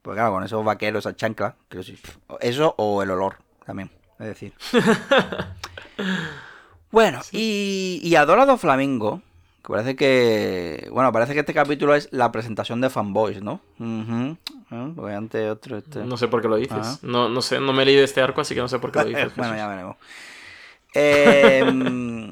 [0.03, 1.57] Pues claro, con esos vaqueros, esa chancla.
[1.69, 1.99] Que sí,
[2.41, 3.91] eso o el olor también.
[4.21, 4.55] Es decir.
[6.91, 9.23] bueno, y, y Adorado Flamingo.
[9.63, 10.89] Que parece que.
[10.93, 13.61] Bueno, parece que este capítulo es la presentación de fanboys, ¿no?
[13.81, 14.93] ¿Eh?
[14.95, 15.79] Porque antes otro.
[15.79, 16.05] Este...
[16.05, 16.79] No sé por qué lo dices.
[16.79, 16.99] Ajá.
[17.03, 19.01] No, no sé, no me he leído este arco, así que no sé por qué
[19.01, 19.35] lo dices.
[19.37, 19.97] bueno, ya veremos.
[20.95, 21.63] Eh,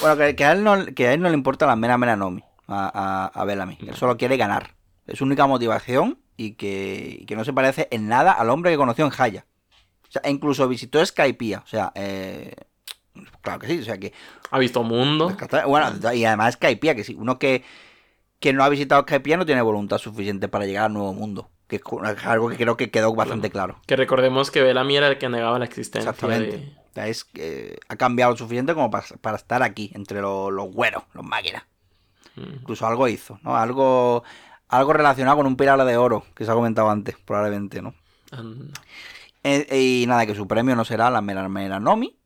[0.00, 2.16] bueno, que, que a él no, que a él no le importa la mera mera
[2.16, 3.78] Nomi, a, a, a Bellamy.
[3.86, 4.74] Él solo quiere ganar.
[5.06, 8.70] Es su única motivación y que, y que no se parece en nada al hombre
[8.72, 9.46] que conoció en Jaya.
[10.08, 11.60] O sea, e incluso visitó Skypiea.
[11.64, 12.54] O sea, eh,
[13.42, 13.78] claro que sí.
[13.80, 14.12] O sea, que
[14.50, 15.36] Ha visto mundo.
[15.66, 17.64] bueno, y además Skypiea, que sí, uno que,
[18.40, 21.50] que no ha visitado Skypiea no tiene voluntad suficiente para llegar al nuevo mundo.
[21.66, 23.80] Que es algo que creo que quedó bastante claro.
[23.86, 26.58] Que recordemos que Bellamy era el que negaba la existencia Exactamente.
[26.58, 26.76] de...
[26.90, 30.52] O sea, es, eh, ha cambiado lo suficiente como para, para estar aquí, entre los,
[30.52, 31.64] los güeros, los máquinas.
[32.36, 32.60] Mm.
[32.60, 33.56] Incluso algo hizo, ¿no?
[33.56, 34.22] Algo,
[34.68, 37.94] algo relacionado con un pilar de oro, que se ha comentado antes, probablemente, ¿no?
[39.42, 42.16] Eh, y nada, que su premio no será la mera, mera Nomi,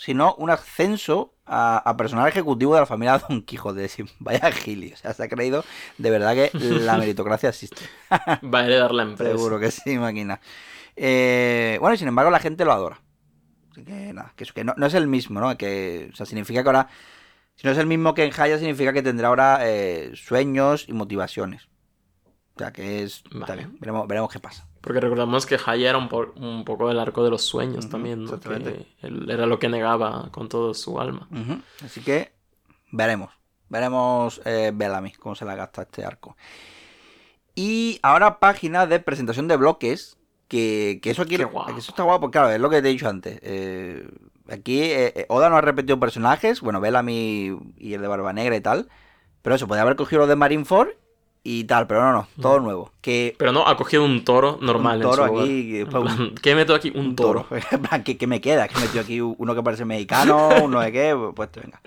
[0.00, 3.86] sino un ascenso a, a personal ejecutivo de la familia Don Quijote.
[4.18, 5.62] Vaya gili, o sea, se ha creído
[5.98, 7.82] de verdad que la meritocracia existe.
[8.10, 9.36] Va a heredar la empresa.
[9.36, 10.40] Seguro que sí, máquina.
[10.96, 13.02] Eh, bueno, y sin embargo la gente lo adora.
[13.72, 15.54] Así que nada, que, que no, no es el mismo, ¿no?
[15.58, 16.88] Que, o sea, significa que ahora,
[17.56, 20.94] si no es el mismo que en Haya, significa que tendrá ahora eh, sueños y
[20.94, 21.68] motivaciones.
[22.56, 23.22] O sea, que es...
[23.26, 23.56] Está Vale.
[23.56, 24.66] bien, veremos, veremos qué pasa.
[24.80, 28.20] Porque recordamos que Haya era un, po- un poco el arco de los sueños también,
[28.20, 28.24] ¿no?
[28.24, 28.86] exactamente.
[29.00, 31.28] Que él era lo que negaba con todo su alma.
[31.84, 32.32] Así que
[32.90, 33.30] veremos.
[33.68, 36.36] Veremos eh, Bellamy, cómo se la gasta este arco.
[37.54, 40.16] Y ahora página de presentación de bloques.
[40.48, 41.70] Que, que eso aquí Qué guapo.
[41.78, 43.38] eso está guapo, claro, es lo que te he dicho antes.
[43.42, 44.08] Eh,
[44.48, 48.56] aquí eh, eh, Oda no ha repetido personajes, bueno, Bellamy y el de Barba Negra
[48.56, 48.88] y tal.
[49.42, 50.88] Pero eso, podría haber cogido los de Marineford
[51.42, 52.92] y tal, pero no, no, todo nuevo.
[53.00, 55.44] Que Pero no, ha cogido un toro normal un en toro su lugar.
[55.44, 56.90] aquí, En plan, ¿Qué meto aquí?
[56.94, 57.46] Un, un toro.
[57.48, 57.60] toro.
[57.92, 58.68] En ¿Qué, qué me queda?
[58.68, 61.80] Que metió aquí uno que parece mexicano, uno de qué, pues pues, venga.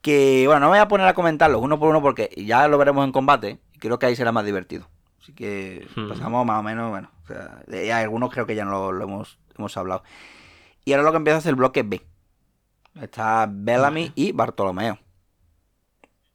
[0.00, 2.76] Que bueno, no me voy a poner a comentarlos uno por uno porque ya lo
[2.78, 4.88] veremos en combate y creo que ahí será más divertido.
[5.22, 6.08] Así que Hmm.
[6.08, 9.04] pasamos más o menos, bueno, o sea, de- algunos creo que ya no lo, lo
[9.04, 10.02] hemos, hemos hablado.
[10.84, 12.02] Y ahora lo que empieza es el bloque B.
[13.00, 14.12] Está Bellamy Vale.
[14.16, 14.98] y Bartolomeo.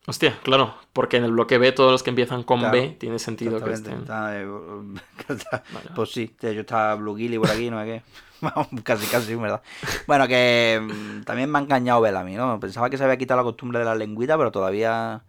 [0.10, 3.20] Hostia, claro, porque en el bloque B todos los que empiezan con Claro, B tiene
[3.20, 4.00] sentido que estén.
[4.00, 4.48] está, eh,
[5.28, 5.90] está- Vale.
[5.96, 8.04] Pues sí, yo estaba Blue Gilly por aquí, no sé qué.
[8.84, 9.62] Casi, casi, ¿verdad?
[10.06, 12.60] Bueno, que mm, también me ha engañado Bellamy, ¿no?
[12.60, 15.24] Pensaba que se había quitado la costumbre de la lengüita, pero todavía.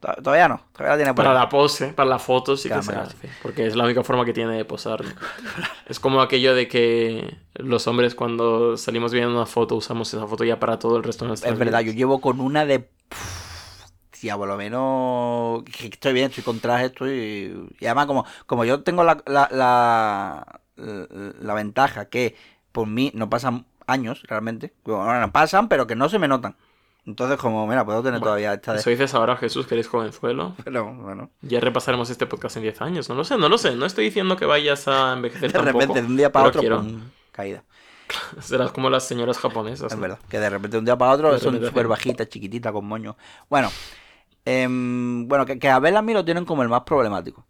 [0.00, 1.44] to- Todavía no, todavía la tiene por Para ahí.
[1.44, 3.28] la pose, para la foto sí que se Cámara, hace.
[3.42, 5.04] Porque es la única forma que tiene de posar.
[5.86, 10.42] es como aquello de que los hombres cuando salimos viendo una foto usamos esa foto
[10.42, 11.96] ya para todo el resto de nuestras Es verdad, yo vidas.
[11.96, 12.88] llevo con una de.
[14.20, 15.62] Tía, por lo menos.
[15.64, 17.68] que Estoy bien, estoy con traje, estoy.
[17.80, 22.36] Y además, como, como yo tengo la, la, la, la ventaja que
[22.72, 24.74] por mí no pasan años realmente.
[24.84, 26.56] Bueno, no pasan, pero que no se me notan.
[27.06, 28.80] Entonces, como, mira, puedo tener Bueno, todavía esta de...
[28.80, 30.56] Eso dices ahora, Jesús, que eres jovenzuelo.
[30.64, 33.08] Pero, bueno, Ya repasaremos este podcast en 10 años.
[33.08, 33.76] No lo sé, no lo sé.
[33.76, 35.78] No estoy diciendo que vayas a envejecer de tampoco.
[35.78, 36.78] repente, de un día para otro, quiero.
[36.80, 37.62] pum, caída.
[38.40, 39.92] Serás como las señoras japonesas.
[39.92, 40.02] Es ¿no?
[40.02, 42.84] verdad, que de repente de un día para otro De son súper bajitas, chiquititas, con
[42.84, 43.16] moño.
[43.48, 43.70] Bueno,
[44.46, 47.44] em, bueno, que, que a Bellamy lo tienen como el más problemático.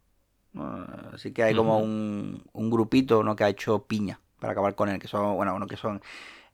[0.52, 0.84] ¿no?
[1.12, 3.36] Así que hay como un, un grupito, ¿no?
[3.36, 6.02] Que ha hecho piña para acabar con él, que son, bueno, uno que son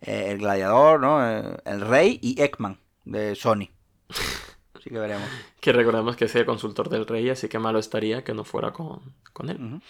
[0.00, 1.26] eh, el gladiador, ¿no?
[1.26, 3.68] Eh, el rey y Ekman de Sony.
[4.74, 5.28] Así que veremos.
[5.60, 8.72] Que recordemos que es el consultor del rey, así que malo estaría que no fuera
[8.72, 9.00] con,
[9.32, 9.80] con él.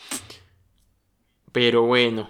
[1.51, 2.29] Pero bueno.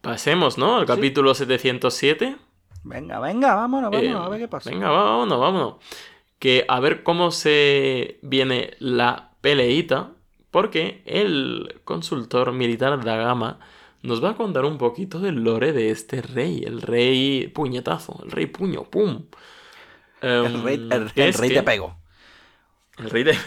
[0.00, 0.76] Pasemos, ¿no?
[0.76, 0.92] Al Sí.
[0.94, 2.36] capítulo 707.
[2.84, 4.70] Venga, venga, vámonos, vámonos, Eh, a ver qué pasa.
[4.70, 5.74] Venga, vámonos, vámonos.
[6.38, 10.10] Que a ver cómo se viene la peleita.
[10.50, 13.58] Porque el consultor militar da Gama
[14.02, 16.62] nos va a contar un poquito del lore de este rey.
[16.64, 19.24] El rey puñetazo, el rey puño, pum.
[20.22, 21.96] El Em, rey, el, rey que- te pego.
[22.98, 23.38] El rey te,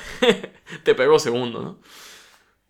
[0.83, 1.79] te pegó segundo, ¿no?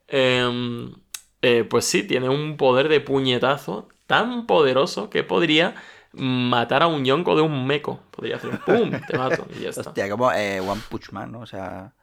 [0.07, 0.93] Em,
[1.41, 5.75] eh, pues sí, tiene un poder de puñetazo tan poderoso que podría
[6.17, 7.99] matar a un yonko de un meco.
[8.11, 8.91] Podría hacer ¡pum!
[9.07, 9.81] Te mato y ya está.
[9.81, 11.39] Hostia, como eh, One Punch Man, ¿no?
[11.41, 11.93] O sea,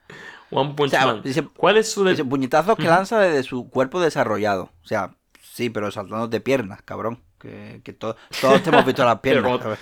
[0.51, 1.23] One Punch O sea, Man.
[1.23, 4.70] dice- ¿Cuál es su de- Dice, puñetazos que lanza desde su cuerpo desarrollado.
[4.82, 7.20] O sea, sí, pero saltando de piernas, cabrón.
[7.39, 9.59] Que, que to- todos te hemos visto las piernas.
[9.61, 9.77] como-.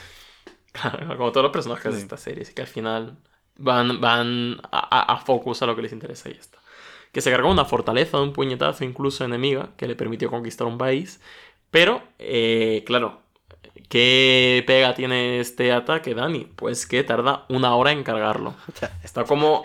[0.72, 3.18] Claro, como todos los personajes de esta serie, así que al final
[3.56, 6.58] van, van a, a- a focus a lo que les interesa y ya está.
[7.12, 10.78] Que se cargó una fortaleza de un puñetazo incluso enemiga que le permitió conquistar un
[10.78, 11.20] país.
[11.70, 13.20] Pero, eh, claro,
[13.88, 16.46] ¿qué pega tiene este ataque, Dani?
[16.56, 18.54] Pues que tarda una hora en cargarlo.
[19.04, 19.62] Está como...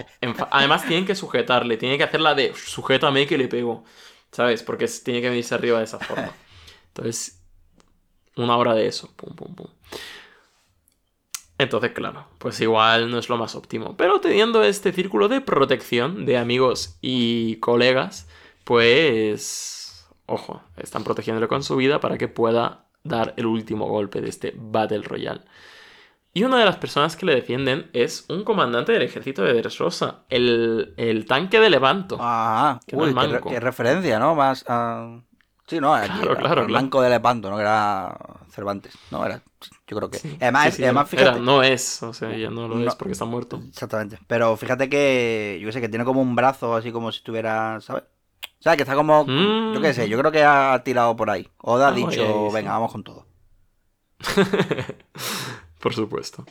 [0.52, 3.86] Además tienen que sujetarle, tiene que hacer la de sujétame que le pego.
[4.32, 4.64] ¿Sabes?
[4.64, 6.32] Porque tiene que venirse arriba de esa forma.
[6.90, 7.42] Entonces,
[8.36, 9.10] una hora de eso.
[9.16, 9.68] Pum, pum, pum.
[11.60, 13.98] Entonces, claro, pues igual no es lo más óptimo.
[13.98, 18.28] Pero teniendo este círculo de protección de amigos y colegas,
[18.64, 20.06] pues...
[20.26, 24.54] Ojo, están protegiéndole con su vida para que pueda dar el último golpe de este
[24.56, 25.42] Battle Royale.
[26.34, 30.20] Y una de las personas que le defienden es un comandante del ejército de Dressrosa,
[30.30, 32.18] el, el tanque de Levanto.
[32.20, 34.36] Ah, Que uy, qué, re- qué referencia, ¿no?
[34.36, 35.20] Más a...
[35.66, 36.70] Sí, no, aquí, Claro, claro, al claro.
[36.70, 37.56] Manco de Lepanto, ¿no?
[37.58, 38.16] Que era
[38.52, 38.94] Cervantes.
[39.12, 39.42] No, era...
[39.88, 40.20] Yo creo que...
[40.20, 41.30] Sí, además, sí, es- sí, además fíjate...
[41.30, 42.88] era, no es, o sea, ya no lo No.
[42.88, 43.60] es porque está muerto.
[43.68, 44.20] Exactamente.
[44.28, 47.82] Pero fíjate que, yo qué sé, que tiene como un brazo así como si estuviera,
[47.82, 48.04] ¿sabes?
[48.60, 49.74] O sea, que está como, Mm.
[49.76, 51.48] yo qué sé, yo creo que ha tirado por ahí.
[51.62, 53.26] Oda ha Ah, dicho, venga, vamos con todo.
[55.80, 56.44] Por supuesto.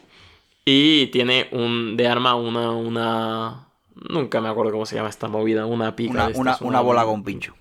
[0.65, 3.69] Y tiene un de arma una una
[4.11, 7.05] nunca me acuerdo cómo se llama esta movida, una pica Una, de una, una bola
[7.05, 7.55] con pincho.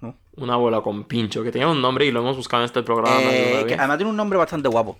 [0.00, 0.14] ¿no?
[0.36, 3.20] una bola con pincho que tenía un nombre y lo hemos buscado en este programa
[3.20, 4.98] Eh, que además tiene un nombre bastante guapo.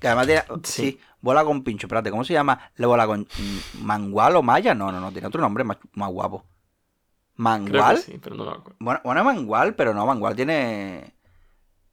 [0.00, 0.82] Que además tiene, sí.
[0.92, 1.00] Sí.
[1.20, 1.86] bola con pincho.
[1.86, 2.70] Espérate, ¿cómo se llama?
[2.76, 4.74] ¿La bola con mm, mangual o maya?
[4.74, 6.44] No, no, no, tiene otro nombre más, más guapo.
[7.42, 7.96] Creo ¿Mangual?
[7.96, 8.76] que sí, pero no me acuerdo.
[8.80, 11.14] Bueno, bueno, mangual, pero no, mangual tiene...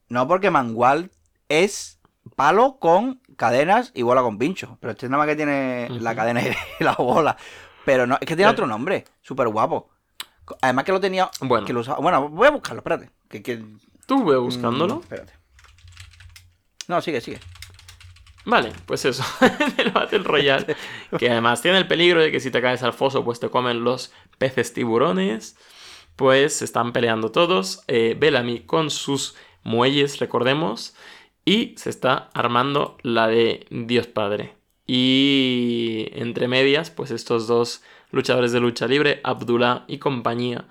[0.09, 1.09] No, porque mangual
[1.47, 1.99] es
[2.35, 4.77] palo con cadenas y bola con pincho.
[4.81, 6.53] Pero este nada más que tiene la cadena y
[6.83, 7.37] la bola.
[7.85, 9.89] Pero no, es que tiene otro nombre, súper guapo.
[10.61, 11.29] Además que lo tenía...
[11.39, 11.65] Bueno.
[11.65, 13.09] Que lo usaba- Bueno, voy a buscarlo, espérate.
[13.29, 13.63] Que, que-
[14.05, 14.97] Tú ve buscándolo.
[14.97, 15.33] Mm, espérate.
[16.87, 17.39] No, sigue, sigue.
[18.45, 19.25] Vale, pues eso,
[19.77, 20.77] el Battle Royale,
[21.19, 23.83] que además tiene el peligro de que si te caes al foso, pues te comen
[23.83, 25.57] los peces tiburones.
[26.15, 27.83] Pues están peleando todos.
[27.87, 30.95] Eh, Bellamy con sus muelles, recordemos.
[31.45, 34.55] Y se está armando la de Dios Padre.
[34.85, 37.81] Y entre medias, pues estos dos
[38.11, 40.65] luchadores de lucha libre, Abdullah y compañía,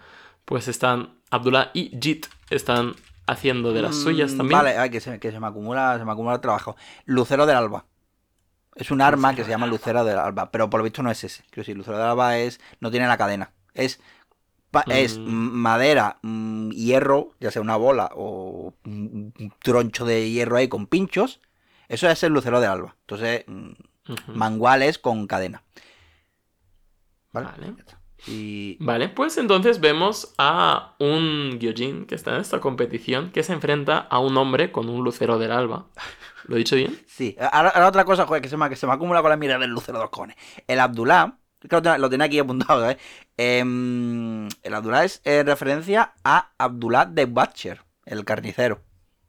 [0.44, 2.94] pues están, Abdullah y Jit están
[3.26, 4.58] haciendo de las suyas Mm, también.
[4.58, 6.76] Vale, ay, que, se, que se me acumula, se me acumula el trabajo.
[7.04, 7.84] Lucero del alba.
[8.74, 11.24] Es un arma que se llama Lucero del alba, pero por lo visto no es
[11.24, 11.42] ese.
[11.44, 13.52] Quiero decir, Lucero del alba es no tiene la cadena.
[13.76, 14.00] Es
[14.90, 19.32] es madera, mm, hierro, ya sea una bola o un
[19.62, 21.40] troncho de hierro ahí con pinchos.
[21.88, 22.96] Eso es el lucero del alba.
[23.00, 23.70] Entonces, mm,
[24.08, 24.32] Ujú.
[24.34, 25.62] mangual es con cadena.
[27.32, 27.48] ¿Vale?
[27.48, 27.74] Vale.
[28.28, 28.78] Y
[29.14, 34.18] pues entonces vemos a un Gyojin que está en esta competición que se enfrenta a
[34.18, 35.86] un hombre con un lucero del alba.
[36.44, 36.98] ¿Lo he dicho bien?
[37.06, 39.36] Sí, ahora, ahora otra cosa, joder, que se me, que se me acumula con la
[39.36, 40.36] mirada del lucero de los cojones.
[40.66, 41.38] El Abdullah,
[41.68, 42.98] que lo, tenía- lo tenía aquí apuntado, ¿eh?
[43.36, 48.80] Em, el Abdullah es eh, referencia a Abdullah de Butcher, el carnicero,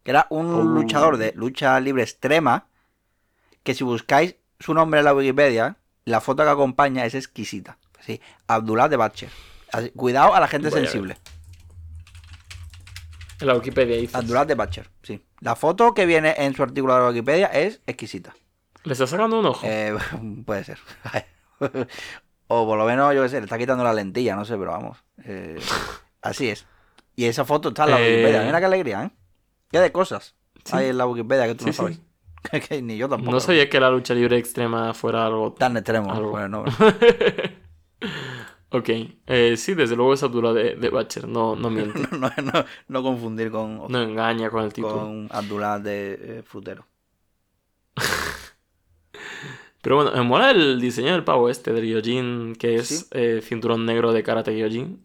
[0.04, 0.62] que era un Oh.
[0.64, 2.68] luchador de lucha libre extrema,
[3.64, 7.78] que si buscáis su nombre en la Wikipedia, la foto que acompaña es exquisita.
[8.06, 9.30] Sí, Abdullah de Butcher.
[9.74, 11.18] Así- cuidado a la gente Voy sensible.
[13.40, 14.16] En la Wikipedia dice.
[14.18, 15.22] Abdullah de Butcher, sí.
[15.42, 18.36] La foto que viene en su artículo de la Wikipedia es exquisita.
[18.84, 19.68] ¿Le está sacando un ojo?
[19.68, 19.96] Eh,
[20.46, 20.80] puede ser.
[22.48, 24.72] o por lo menos, yo qué sé, le está quitando la lentilla, no sé, pero
[24.72, 24.98] vamos.
[25.24, 25.60] eh,
[26.22, 26.65] así es.
[27.15, 28.44] Y esa foto está en la Eh, Wikipedia.
[28.44, 29.11] Mira qué alegría, ¿eh?
[29.72, 30.76] Qué de cosas Sí.
[30.76, 31.78] hay en la Wikipedia que tú Sí, no sí.
[31.78, 31.99] sabes.
[32.69, 33.32] que ni yo tampoco.
[33.32, 36.11] No sabía que la lucha libre extrema fuera algo Tan extremo.
[36.14, 36.32] Algo.
[36.32, 36.65] Bueno, no.
[38.69, 38.90] Ok,
[39.28, 42.65] eh, sí, desde luego es Abdullah de, de Butcher, no, no miente, no, no, no,
[42.90, 44.94] no confundir con, no engaña con el título.
[44.99, 46.86] con Abdullah de eh, Frutero.
[49.82, 53.06] Pero bueno, me mola el diseño del pavo este, del Gyojin, que es Sí.
[53.12, 54.99] eh, cinturón negro de Karate Gyojin,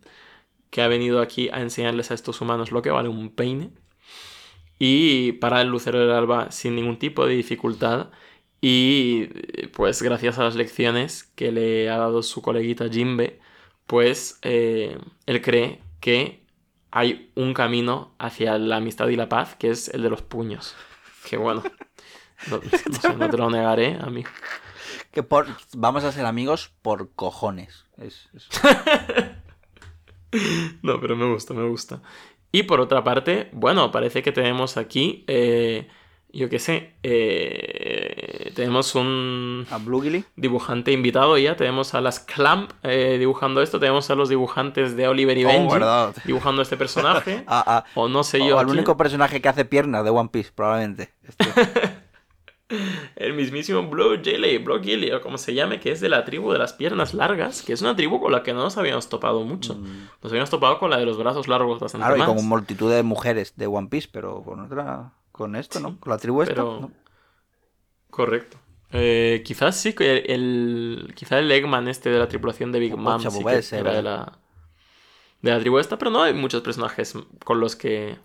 [0.70, 3.70] que ha venido aquí a enseñarles a estos humanos lo que vale un peine.
[4.78, 8.10] Y para el Lucero del Alba sin ningún tipo de dificultad.
[8.60, 9.26] Y
[9.72, 13.40] pues gracias a las lecciones que le ha dado su coleguita Jimbe,
[13.86, 14.96] pues eh,
[15.26, 16.42] él cree que
[16.90, 20.74] hay un camino hacia la amistad y la paz, que es el de los puños.
[21.28, 21.62] Que bueno,
[22.50, 24.30] no, no sé, no te lo negaré, amigo.
[25.10, 27.84] Que por, vamos a ser amigos por cojones.
[27.98, 28.48] Es, es-
[30.82, 32.00] No, pero me gusta, me gusta.
[32.50, 35.88] Y por otra parte, bueno, parece que tenemos aquí, eh,
[36.32, 40.24] yo qué sé, eh, tenemos un A Blue Gilly.
[40.36, 45.06] dibujante invitado ya, tenemos a las Clamp eh, dibujando esto, tenemos a los dibujantes de
[45.08, 46.14] Oliver y Oh, Benji verdad.
[46.24, 49.66] dibujando este personaje, A- a- o no sé o yo, al único personaje que hace
[49.66, 51.12] piernas de One Piece, probablemente.
[51.28, 51.44] Este.
[53.16, 56.52] el mismísimo Blue Jelly, Blue Gilly, o como se llame, que es de la tribu
[56.52, 59.42] de las piernas largas, que es una tribu con la que no nos habíamos topado
[59.44, 59.74] mucho.
[60.22, 62.08] Nos habíamos topado con la de los brazos largos bastante Mm.
[62.08, 62.28] Claro, y más.
[62.36, 65.12] con multitud de mujeres de One Piece, pero con otra.
[65.32, 65.98] Con esto, ¿no?
[65.98, 66.54] Con la tribu esta.
[66.54, 66.90] pero- ¿no?
[68.10, 68.58] Correcto.
[68.92, 72.94] Eh, quizás sí que el, el- quizá el Eggman este de la tripulación de Big
[72.96, 74.38] Mom sí que ser, era de la
[75.40, 78.16] de la tribu esta, pero no hay muchos personajes con los que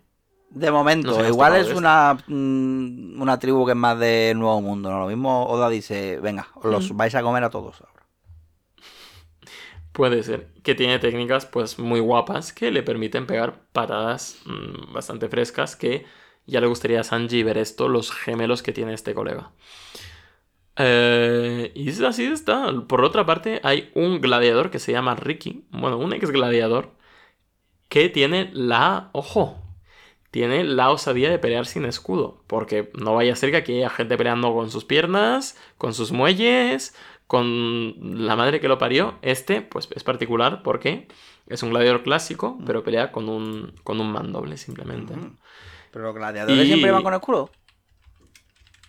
[0.49, 5.02] De momento, igual es una, mm, una tribu que es más de Nuevo Mundo, ¿no?
[5.02, 6.98] Lo mismo Oda dice, venga, os los Mm.
[6.98, 7.94] vais a comer a todos ahora.
[9.91, 15.28] puede ser que tiene técnicas pues muy guapas que le permiten pegar patadas mm, bastante
[15.30, 16.06] frescas que
[16.45, 19.52] ya le gustaría a Sanji ver esto, los gemelos que tiene este colega.
[20.76, 22.72] Eh, y es así está.
[22.88, 26.91] Por otra parte, hay un gladiador que se llama Ricky, bueno, un ex gladiador,
[27.90, 29.57] que tiene la, ojo,
[30.32, 33.90] tiene la osadía de pelear sin escudo, porque no vaya a ser que aquí haya
[33.90, 36.95] gente peleando con sus piernas, con sus muelles,
[37.28, 39.16] con la madre que lo parió.
[39.22, 41.08] Este, pues es particular porque
[41.48, 45.14] es un gladiador clásico, pero pelea con un, con un mandoble simplemente.
[45.91, 47.49] Pero los gladiadores Y- siempre van con escudo.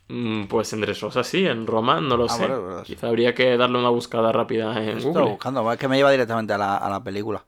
[0.09, 2.47] Mm, Pues en Dressrosa sí, en Roma no lo Ah, sé.
[2.47, 2.83] bueno.
[2.83, 5.31] Quizá habría que darle una buscada rápida en Estoy Google.
[5.31, 7.45] buscando, es que me lleva directamente a la, a la película.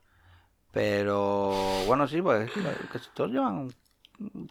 [0.73, 1.53] Pero
[1.87, 2.51] bueno, sí, pues
[2.93, 3.73] casi todos llevan.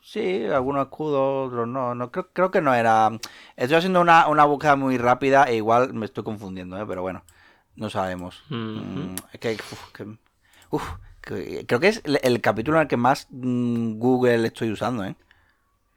[0.03, 1.93] Sí, algunos escudos, otros no.
[1.95, 3.11] no creo, creo que no era.
[3.55, 6.85] Estoy haciendo una, una búsqueda muy rápida e igual me estoy confundiendo, ¿eh?
[6.87, 7.23] pero bueno,
[7.75, 8.43] no sabemos.
[8.49, 10.17] Mm, es que, uf, que-
[10.71, 10.83] uf,
[11.21, 15.05] que- creo que es el, el capítulo en el que más mm, Google estoy usando,
[15.05, 15.15] ¿eh?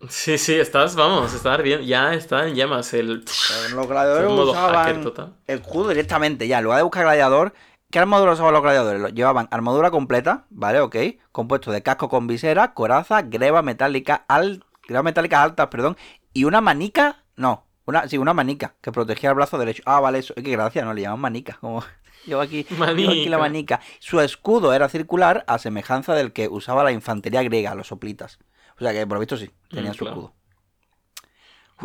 [0.08, 3.24] Sí, sí, estás, vamos, está ardiendo, ya está en llamas el...
[3.24, 5.34] Los el gladiadores usaban total.
[5.46, 6.58] escudo directamente ya.
[6.58, 7.54] En lugar de buscar gladiador,
[7.92, 9.14] ¿qué armadura usaban los gladiadores?
[9.14, 10.80] Llevaban armadura completa, ¿vale?
[10.80, 10.96] Ok.
[11.30, 14.64] Compuesto de casco con visera, coraza, greba metálica, al...
[14.88, 15.96] greba metálicas altas, perdón,
[16.32, 17.22] y una manica.
[17.36, 19.82] No, una, sí, una manica que protegía el brazo derecho.
[19.86, 20.34] Ah, vale, eso.
[20.34, 20.92] Qué gracia, ¿no?
[20.94, 21.58] Le llaman manica.
[21.60, 21.84] Como...
[22.26, 23.38] Llevo aquí, llevo aquí la Manica.
[23.38, 23.80] manica.
[23.98, 28.38] Su escudo era circular a semejanza del que usaba la infantería griega, los soplitas.
[28.76, 30.20] O sea que, por lo visto, sí, tenían Mm, su claro.
[30.20, 30.34] escudo.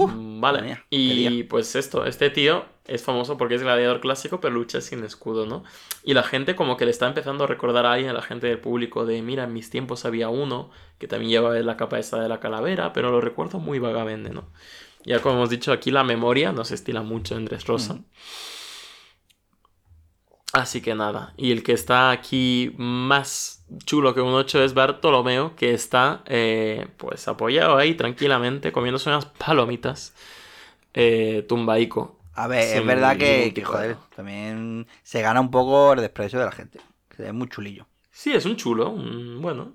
[0.05, 4.53] Mm, Vale, mía, y pues esto, este tío es famoso porque es gladiador clásico, pero
[4.53, 5.63] lucha sin escudo, ¿no?
[6.03, 8.47] Y la gente como que le está empezando a recordar a alguien, a la gente
[8.47, 10.69] del público, de mira, en mis tiempos había uno
[10.99, 14.45] que también llevaba la capa esta de la calavera, pero lo recuerdo muy vagamente, ¿no?
[15.03, 17.93] Ya como hemos dicho aquí, la memoria nos estila mucho en Dressrosa.
[17.95, 18.03] Ujú.
[20.53, 25.55] Así que nada, y el que está aquí más chulo que un 8 es Bartolomeo,
[25.55, 30.15] que está eh, pues apoyado ahí tranquilamente, comiéndose unas palomitas,
[30.93, 32.17] eh, tumbaico.
[32.33, 36.51] A ver, es verdad que, joder, también se gana un poco el desprecio de la
[36.51, 36.79] gente.
[37.09, 37.85] Que es muy chulillo.
[38.11, 39.73] Sí, es un chulo, un, bueno,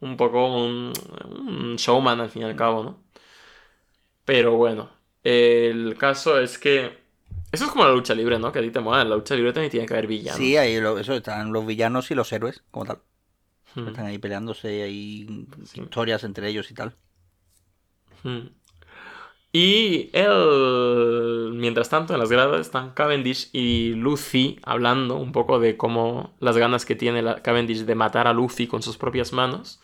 [0.00, 0.92] un poco un,
[1.28, 2.98] un showman al fin y al cabo, ¿no?
[4.24, 4.90] Pero bueno,
[5.24, 6.99] el caso es que...
[7.52, 8.52] Eso es como la lucha libre, ¿no?
[8.52, 10.38] Que a ti te mola, en la lucha libre también tiene que haber villanos.
[10.38, 12.98] Sí, ahí lo- eso están los villanos y los héroes, como tal.
[13.74, 13.88] Hmm.
[13.88, 15.26] Están ahí peleándose, hay
[15.64, 15.80] Sí.
[15.82, 16.96] historias entre ellos y tal.
[18.22, 18.48] Mm.
[19.52, 25.76] Y él, mientras tanto, en las gradas están Cavendish y Lucy hablando un poco de
[25.76, 29.80] cómo las ganas que tiene la Cavendish de matar a Lucy con sus propias manos.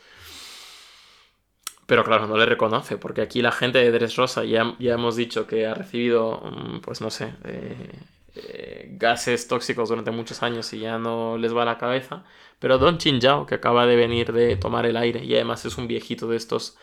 [1.86, 5.46] Pero claro, no le reconoce, porque aquí la gente de Dressrosa ya, ya hemos dicho
[5.46, 7.92] que ha recibido, mm, pues no sé, eh,
[8.34, 12.24] eh, gases tóxicos durante muchos años y ya no les va la cabeza.
[12.58, 15.86] Pero Don Chinjao, que acaba de venir de tomar el aire y además es un
[15.86, 16.76] viejito de estos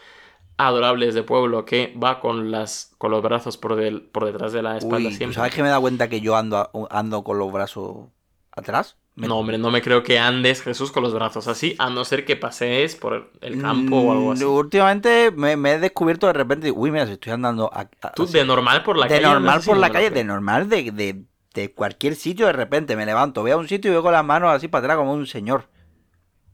[0.57, 4.61] adorables de pueblo que va con las con los brazos por, del, por detrás de
[4.61, 5.35] la espalda Uy, siempre.
[5.35, 8.07] ¿sabes que me da cuenta que yo ando, ando con los brazos
[8.51, 8.97] atrás?
[9.15, 12.03] Me- No, hombre, no me creo que andes Jesús con los brazos así, a no
[12.03, 14.43] ser que pasees por el campo o algo así.
[14.43, 18.11] Mm, Últimamente me, me he descubierto de repente, uy, mira, si estoy andando a- a-
[18.13, 18.33] Tú así.
[18.33, 19.21] de normal por la de calle.
[19.23, 21.23] normal andas así, por no la me lo calle, de normal de, de,
[21.53, 24.25] de cualquier sitio, de repente me levanto, voy a un sitio y veo con las
[24.25, 25.69] manos así para atrás como un señor.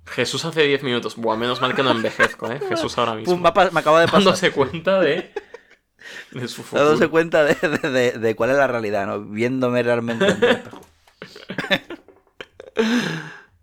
[0.06, 1.16] Jesús hace 10 minutos.
[1.16, 2.60] Buah, menos mal que no envejezco, ¿eh?
[2.68, 3.34] Jesús ahora mismo.
[3.36, 4.24] Pum, va pa- me acaba de pasar.
[4.24, 5.32] dándose cuenta de,
[6.32, 6.84] de su futuro.
[6.84, 9.22] dándose cuenta de, de- de- de cuál es la realidad, ¿no?
[9.22, 10.82] Viéndome realmente en el espejo.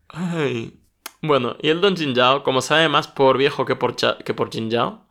[0.08, 0.80] Ay.
[1.22, 4.50] Bueno, y el Don Jinjao, como sabe más por viejo que por, cha- que por
[4.52, 5.06] Jinjao,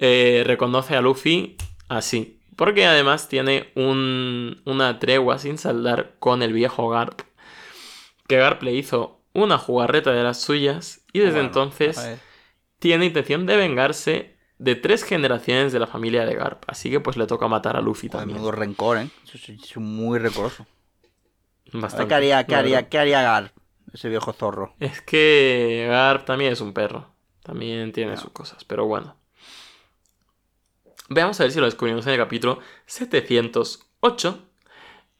[0.00, 1.56] eh, reconoce a Luffy
[1.88, 2.40] así.
[2.56, 7.20] Porque además tiene un- una tregua sin saldar con el viejo Garp.
[8.26, 11.96] Que Garp le hizo una jugarreta de las suyas y desde Bueno, entonces
[12.78, 16.64] tiene intención de vengarse de tres generaciones de la familia de Garp.
[16.66, 18.36] Así que pues le toca matar a Luffy Joder, también.
[18.38, 19.08] menudo rencor, ¿eh?
[19.62, 20.66] Es muy rencoroso.
[21.72, 23.52] Bastante, ¿Qué haría, qué haría, qué haría Gar,
[23.92, 24.74] ese viejo zorro?
[24.80, 27.14] Es que Garp también es un perro.
[27.42, 29.16] También tiene sus cosas, pero bueno.
[31.08, 34.46] Veamos a ver si lo descubrimos en el capítulo 708,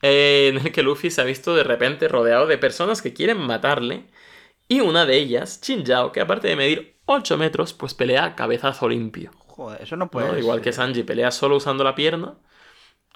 [0.02, 3.38] eh, en el que Luffy se ha visto de repente rodeado de personas que quieren
[3.38, 4.06] matarle.
[4.68, 8.88] Y una de ellas, Chinjao, que aparte de medir 8 metros, pues pelea a cabezazo
[8.88, 9.30] limpio.
[9.46, 10.10] Joder, eso no ¿no?
[10.10, 10.64] puede Igual ser.
[10.64, 12.38] que Sanji pelea solo usando la pierna.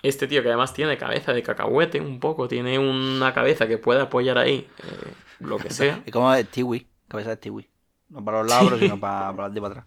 [0.03, 4.01] Este tío que además tiene cabeza de cacahuete un poco, tiene una cabeza que puede
[4.01, 6.03] apoyar ahí eh, lo que sea.
[6.07, 7.69] Y como de Tiwi, cabeza de Tiwi.
[8.09, 9.85] No para los lados, sino para, para para atrás.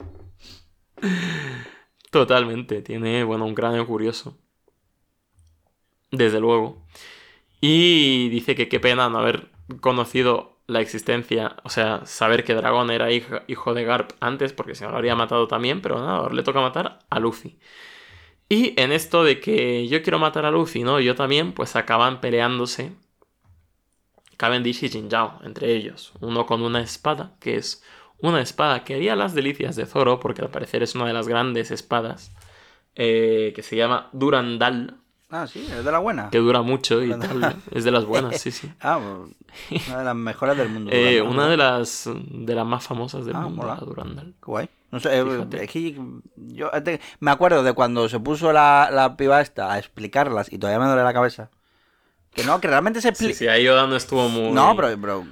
[2.12, 4.38] Totalmente, tiene, bueno, un cráneo curioso.
[6.12, 6.86] Desde luego.
[7.62, 9.50] Y dice que qué pena no haber
[9.82, 14.76] conocido la existencia, o sea, saber que Dragón era hija- hijo de Garp antes, porque
[14.76, 17.60] si no lo habría matado también, pero nada, ahora le toca matar a Luffy.
[18.48, 21.00] Y en esto de que yo quiero matar a Luffy, ¿no?
[21.00, 22.92] Yo también, pues acaban peleándose
[24.38, 26.14] Cavendish y Jinjao, entre ellos.
[26.22, 27.84] Uno con una espada, que es
[28.20, 31.28] una espada que haría las delicias de Zoro, porque al parecer es una de las
[31.28, 32.32] grandes espadas,
[32.96, 34.98] eh, que se llama Durandal,
[35.30, 36.30] Ah, sí, es de la buena.
[36.30, 37.56] que dura mucho y tal.
[37.72, 38.72] Es de las buenas, sí, sí.
[38.80, 39.00] Ah,
[39.70, 40.92] pues, una de las mejores del mundo.
[40.94, 43.76] Eh, una de las, de las más famosas del Ah, mundo, mola.
[43.76, 44.34] la Durandal.
[44.42, 44.70] Guay.
[44.92, 45.64] No sé, eh, Fíjate.
[45.66, 45.98] es que
[46.36, 50.58] yo te- me acuerdo de cuando se puso la, la piba esta a explicarlas y
[50.60, 51.50] todavía me duele la cabeza.
[52.32, 53.36] Que no, que realmente se Sí, explica.
[53.38, 54.52] sí, ahí Oda no estuvo muy...
[54.52, 55.26] No, pero, pero,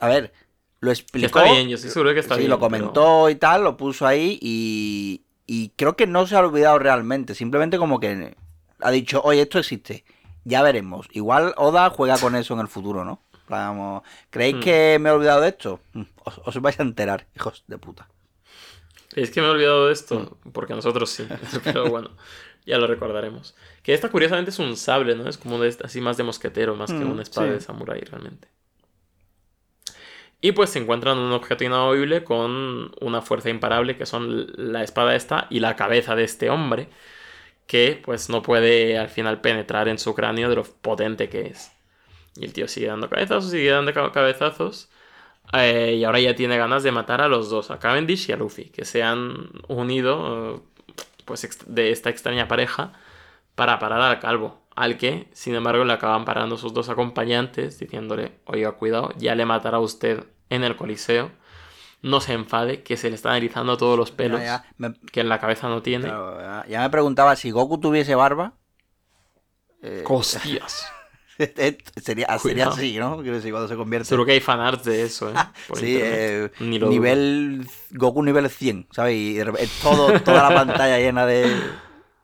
[0.00, 0.32] a ver,
[0.80, 1.26] lo Que explicó.
[1.40, 2.50] está bien, yo estoy seguro que está sí, bien.
[2.50, 6.40] lo pero- comentó y tal, lo puso ahí y, y creo que no se ha
[6.40, 7.34] olvidado realmente.
[7.34, 8.36] Simplemente como que
[8.82, 10.04] ha dicho, oye, esto existe.
[10.44, 11.06] Ya veremos.
[11.12, 13.22] Igual Oda juega con eso en el futuro, ¿no?
[13.48, 14.60] Vamos, ¿creéis Hmm.
[14.60, 15.80] que me he olvidado de esto?
[15.92, 18.08] Mm, Os, os vais a enterar, hijos de puta.
[19.14, 20.50] Es que me he olvidado de esto, Mm.
[20.52, 21.26] porque nosotros sí,
[21.64, 22.10] pero bueno,
[22.64, 23.54] ya lo recordaremos.
[23.82, 25.28] Que esta curiosamente es un sable, ¿no?
[25.28, 27.54] Es como de, así más de mosquetero, más que una espada sí.
[27.54, 28.48] de samurái realmente.
[30.42, 35.14] Y pues se encuentran un objeto inamovible con una fuerza imparable, que son la espada
[35.14, 36.88] esta y la cabeza de este hombre,
[37.70, 41.72] que pues no puede al final penetrar en su cráneo de lo potente que es.
[42.36, 44.90] Y el tío sigue dando cabezazos, sigue dando ca- cabezazos.
[45.52, 48.36] Eh, y ahora ya tiene ganas de matar a los dos, a Cavendish y a
[48.36, 50.60] Luffy, que se han unido eh,
[51.26, 52.92] pues de esta extraña pareja
[53.54, 58.32] para parar al calvo, al que, sin embargo, le acaban parando sus dos acompañantes, diciéndole,
[58.46, 61.30] oiga, cuidado, ya le matará a usted en el coliseo,
[62.02, 65.20] no se enfade, que se le están erizando todos los pelos, Ya, ya, me, que
[65.20, 66.06] en la cabeza no tiene.
[66.06, 68.54] claro, ya- ya me preguntaba si Goku tuviese barba.
[69.82, 70.86] eh, ¡Hostias!
[71.96, 73.18] sería, sería así, ¿no?
[73.22, 74.08] Quiero decir, cuando se convierte.
[74.08, 75.34] Seguro que hay fanarts de eso, ¿eh?
[75.68, 76.94] Por Sí, eh, Ni lo dudo.
[76.94, 79.14] nivel Goku nivel 100, ¿sabes?
[79.16, 81.72] Y de repente, todo, toda la pantalla llena de,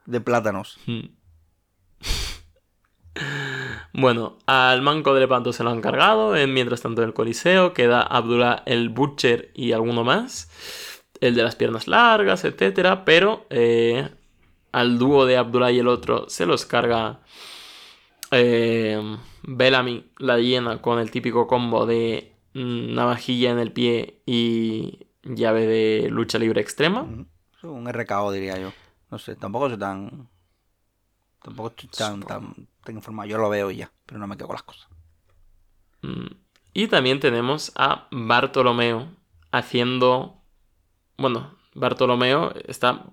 [0.05, 0.79] de plátanos.
[3.93, 6.37] Bueno, al manco de Lepanto se lo han cargado.
[6.37, 10.51] En, mientras tanto, en el Coliseo queda Abdullah el Butcher y alguno más.
[11.21, 13.05] El de las piernas largas, etcétera.
[13.05, 14.09] Pero eh,
[14.73, 17.21] al dúo de Abdullah y el otro se los carga
[18.31, 25.67] eh, Bellamy, la hiena, con el típico combo de navajilla en el pie y llave
[25.67, 27.07] de lucha libre extrema.
[27.57, 28.73] Es Un RKO, diría yo.
[29.11, 30.29] No sé, tampoco soy tan.
[31.43, 33.29] Tampoco estoy tan, tan, tan informado.
[33.29, 34.89] Yo lo veo y ya, pero no me quedo con las cosas.
[36.03, 36.27] Mm.
[36.73, 39.09] Y también tenemos a Bartolomeo
[39.53, 40.41] haciendo.
[41.19, 43.05] Bueno, Bartolomeo está.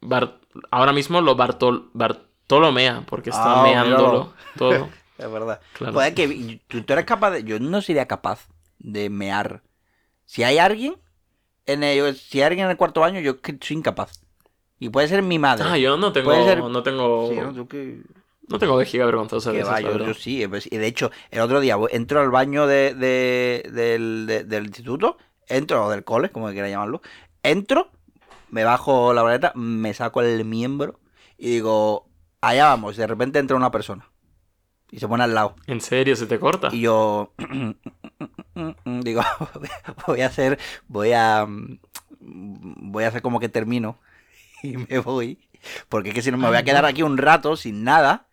[0.00, 1.90] Bar- Ahora mismo lo Bartol...
[1.94, 4.88] Bartolomea, porque está Ah, meándolo todo.
[5.16, 5.60] Es verdad.
[5.74, 5.92] Claro.
[5.94, 7.44] Pues es que tú, tú eres capaz de.
[7.44, 8.48] Yo no sería capaz
[8.80, 9.62] de mear.
[10.24, 10.96] Si hay alguien.
[11.66, 14.20] En el, si hay alguien en el cuarto baño, yo soy incapaz.
[14.80, 15.64] Y puede ser mi madre.
[15.68, 16.32] Ah, yo no tengo.
[16.44, 17.28] Ser- No tengo.
[17.30, 17.52] Sí, ¿no?
[17.54, 18.02] Tú que-
[18.48, 20.46] No tengo vejiga vergonzosa de que va, yo, sí.
[20.48, 24.44] pues, y de hecho, el otro día voy- entro al baño de, de- del, de-
[24.44, 25.16] del instituto.
[25.48, 27.02] Entro, o del cole, como quiera llamarlo.
[27.42, 27.90] Entro,
[28.50, 31.00] me bajo la boleta, me saco el miembro.
[31.38, 32.08] Y digo,
[32.40, 32.96] allá vamos.
[32.96, 34.08] De repente entra una persona.
[34.90, 35.56] Y se pone al lado.
[35.66, 36.68] ¿En serio se te corta?
[36.72, 37.32] Y yo
[39.02, 39.22] digo,
[40.06, 41.46] voy a hacer, voy a
[42.20, 43.98] voy a hacer como que termino
[44.62, 45.38] y me voy,
[45.88, 48.28] porque es que si no me voy a quedar aquí un rato sin nada,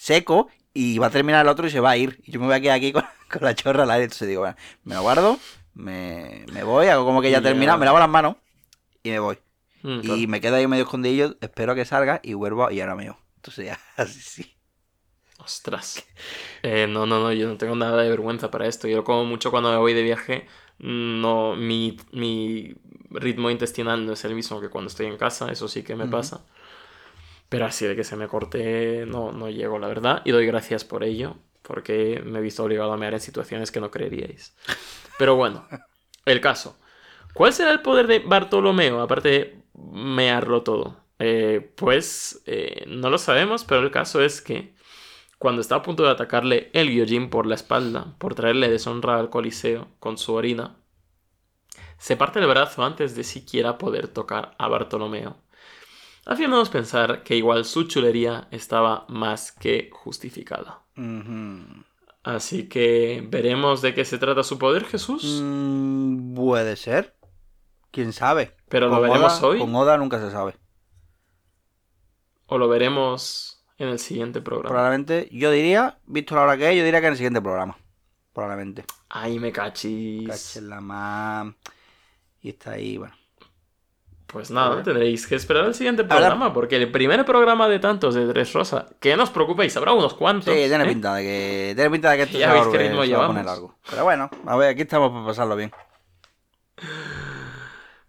[0.00, 2.46] seco y va a terminar el otro y se va a ir y yo me
[2.46, 5.02] voy a quedar aquí con, con la chorra al aire, entonces digo, bueno, me lo
[5.02, 5.38] guardo,
[5.74, 8.36] me, me voy, hago como que ya he terminado, me lavo las manos
[9.02, 9.38] y me voy.
[9.82, 10.28] Mm, Y claro.
[10.28, 13.18] me quedo ahí medio escondidillo, espero a que salga y vuelvo y ahora me voy.
[13.36, 14.56] Entonces ya, así sí.
[15.38, 16.04] Ostras.
[16.62, 18.88] Eh, no, no, no, yo no tengo nada de vergüenza para esto.
[18.88, 20.46] Yo como mucho cuando me voy de viaje.
[20.78, 22.74] No, mi, mi
[23.10, 26.08] ritmo intestinal no es el mismo que cuando estoy en casa, eso sí que me
[26.08, 26.44] pasa.
[27.50, 30.22] Pero así de que se me corte, no, no llego, la verdad.
[30.24, 33.80] Y doy gracias por ello, porque me he visto obligado a mear en situaciones que
[33.80, 34.56] no creeríais.
[35.18, 35.68] Pero bueno,
[36.24, 36.78] el caso.
[37.34, 41.04] ¿Cuál será el poder de Bartolomeo, aparte de mearlo todo?
[41.18, 44.74] Eh, pues eh, no lo sabemos, pero el caso es que
[45.38, 49.30] cuando está a punto de atacarle el Gyojin por la espalda, por traerle deshonra al
[49.30, 50.76] Coliseo con su orina,
[51.98, 55.36] se parte el brazo antes de siquiera poder tocar a Bartolomeo,
[56.30, 60.82] haciéndonos pensar que igual su chulería estaba más que justificada.
[62.22, 65.40] Así que veremos de qué se trata su poder, Jesús.
[65.42, 67.16] Mm, puede ser.
[67.90, 68.56] ¿Quién sabe?
[68.68, 70.54] Pero lo veremos Oda- hoy Con Oda nunca se sabe.
[72.46, 74.68] o lo veremos en el siguiente programa.
[74.70, 77.76] Probablemente, yo diría, visto la hora que es, yo diría que en el siguiente programa.
[78.32, 78.84] Probablemente.
[79.08, 80.28] Ay, me cachis.
[80.28, 81.54] Cachen la más.
[82.42, 83.14] Y está ahí, bueno.
[84.32, 88.14] Pues nada, tendréis que esperar al siguiente Ahora- programa, porque el primer programa de tantos
[88.14, 90.54] de Tres Rosa, que no os preocupéis, habrá unos cuantos.
[90.54, 90.86] Sí, tiene ¿eh?
[90.86, 91.72] pinta de que.
[91.74, 93.46] Tiene pinta de que esto Ya veis qué ritmo se va a poner llevamos.
[93.46, 93.74] largo.
[93.90, 95.72] Pero bueno, a ver, aquí estamos para pasarlo bien.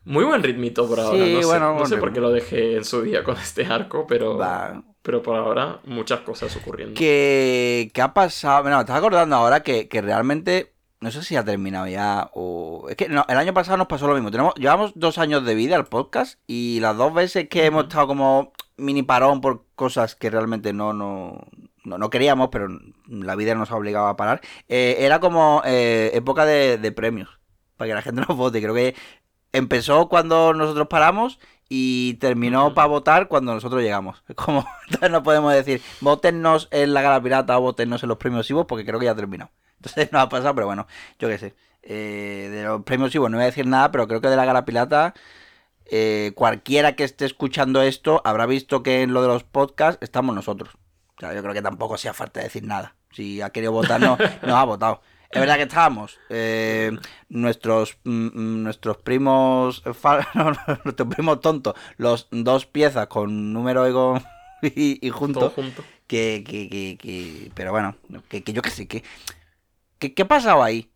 [0.03, 1.17] Muy buen ritmito por ahora.
[1.23, 3.65] Sí, no sé, bueno, no sé por qué lo dejé en su día con este
[3.65, 4.81] arco, pero, Va.
[5.01, 6.95] pero por ahora muchas cosas ocurriendo.
[6.97, 8.63] Que, que ha pasado.
[8.63, 10.73] Bueno, me estás acordando ahora que, que realmente.
[11.01, 12.85] No sé si ha terminado ya o...
[12.87, 14.29] Es que no, el año pasado nos pasó lo mismo.
[14.29, 18.05] Tenemos, llevamos dos años de vida al podcast y las dos veces que hemos estado
[18.05, 21.47] como mini parón por cosas que realmente no, no,
[21.83, 22.67] no, no queríamos, pero
[23.07, 27.39] la vida nos ha obligado a parar, eh, era como eh, época de, de premios,
[27.77, 28.61] para que la gente nos vote.
[28.61, 28.95] Creo que
[29.53, 34.23] empezó cuando nosotros paramos y terminó para votar cuando nosotros llegamos.
[34.27, 38.17] Es como, entonces no podemos decir, votennos en la gala pirata o votennos en los
[38.17, 39.51] premios Ivo porque creo que ya ha terminado.
[39.81, 40.85] Entonces no ha pasado, pero bueno,
[41.19, 41.55] yo qué sé.
[41.83, 44.45] Eh, de los premios Ivo no voy a decir nada, pero creo que de la
[44.45, 45.15] gala pirata,
[45.85, 50.35] eh, cualquiera que esté escuchando esto habrá visto que en lo de los podcasts estamos
[50.35, 50.75] nosotros.
[51.17, 52.95] O sea, yo creo que tampoco hacía falta decir nada.
[53.11, 55.01] Si ha querido votar, no, nos ha votado.
[55.31, 56.19] Es verdad que estábamos.
[56.29, 56.91] eh,
[57.29, 59.81] nuestros mm, mm, nuestros primos
[60.85, 64.23] nuestros primos tontos, los dos piezas con número y con
[64.61, 65.53] y, y Todo juntos.
[65.53, 65.83] junto.
[66.05, 67.95] Que, que, que, que- pero bueno,
[68.27, 69.01] que, que yo qué sé, que,
[70.09, 70.89] ¿qué ha pasado ahí?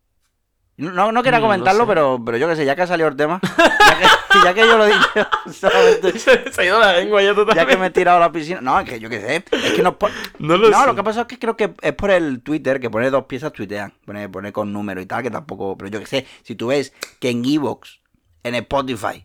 [0.78, 1.88] No, no quería Mm, no comentarlo, sé.
[1.88, 4.04] pero, pero yo qué sé, ya que ha salido el tema, ya que,
[4.44, 6.18] ya que yo lo dicho, solamente,
[6.52, 7.72] Se ha ido la lengua ya ya totalmente.
[7.72, 9.82] que me he tirado a la piscina, no, es que yo qué sé, es que
[9.92, 10.86] pon- No lo no, sé.
[10.86, 13.54] lo que pasa es que creo que es por el Twitter, que pone dos piezas,
[13.54, 13.94] tuitean.
[14.04, 15.78] Pone, pone con número y tal, que tampoco.
[15.78, 18.00] Pero yo que sé, si tú ves que en Evox,
[18.42, 19.24] en Spotify,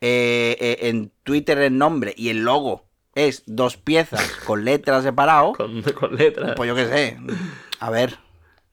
[0.00, 2.84] eh, eh, en Twitter el nombre y el logo
[3.16, 6.52] es dos piezas con letras separados, Con, con letras.
[6.56, 7.18] pues yo qué sé.
[7.80, 8.18] A ver,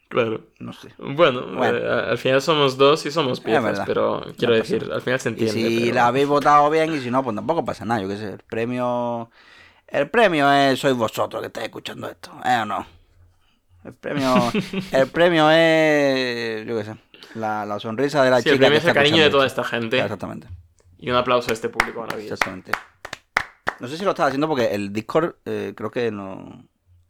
[0.09, 0.41] Claro.
[0.59, 0.89] no sé.
[0.97, 1.77] Bueno, Bueno.
[1.77, 5.29] eh, al final somos dos y somos piezas, pero quiero No decir, al final se
[5.29, 5.53] Y entiende.
[5.53, 8.01] si pero- la habéis votado bien y si no, pues tampoco pasa nada.
[8.01, 9.29] Yo qué sé, el premio.
[9.87, 10.79] El premio es.
[10.79, 12.85] Sois vosotros que estáis escuchando esto, ¿eh o no?
[13.85, 14.33] El premio.
[14.91, 16.65] el premio es.
[16.67, 16.95] Yo qué sé.
[17.35, 18.53] La, la sonrisa de la Sí, chica.
[18.53, 19.99] el premio que es el cariño de toda esta gente.
[19.99, 20.47] Exactamente.
[20.97, 22.33] Y un aplauso a este público maravilloso.
[22.33, 22.71] Exactamente.
[23.79, 26.65] No sé si lo estaba haciendo porque el Discord eh, creo que no.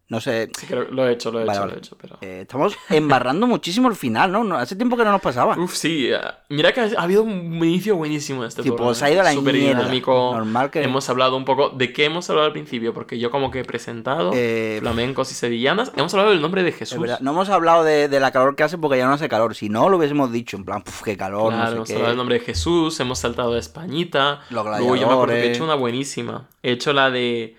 [0.09, 0.49] No sé.
[0.57, 1.71] Sí, creo, lo he hecho, lo he Vale, hecho, vale.
[1.71, 2.17] lo he hecho, pero...
[2.21, 4.55] eh, estamos embarrando muchísimo el final, ¿no?
[4.57, 5.55] Hace tiempo que no nos pasaba.
[5.55, 6.07] Uf, sí.
[6.11, 6.17] eh,
[6.49, 8.89] Mira que ha ha habido un inicio buenísimo este Sí, programa.
[8.89, 9.81] pues ha ido a la Súper mierda.
[9.81, 10.31] dinámico.
[10.33, 11.69] Normal que- Hemos hablado un poco...
[11.69, 12.91] ¿De qué hemos hablado al principio?
[12.91, 15.91] Porque yo como que he presentado Eh, flamencos y sevillanas.
[15.95, 17.07] Hemos hablado del nombre de Es Jesús.
[17.21, 19.53] No hemos hablado de, de la calor que hace porque ya no hace calor.
[19.53, 20.57] Si no, lo hubiésemos dicho.
[20.57, 23.53] En plan, puf, qué calor, Claro, no hemos hablado del nombre de Jesús, hemos saltado
[23.53, 24.41] de Españita.
[24.49, 26.47] Los Luego yo me acuerdo que he hecho una buenísima.
[26.63, 27.55] He hecho la de.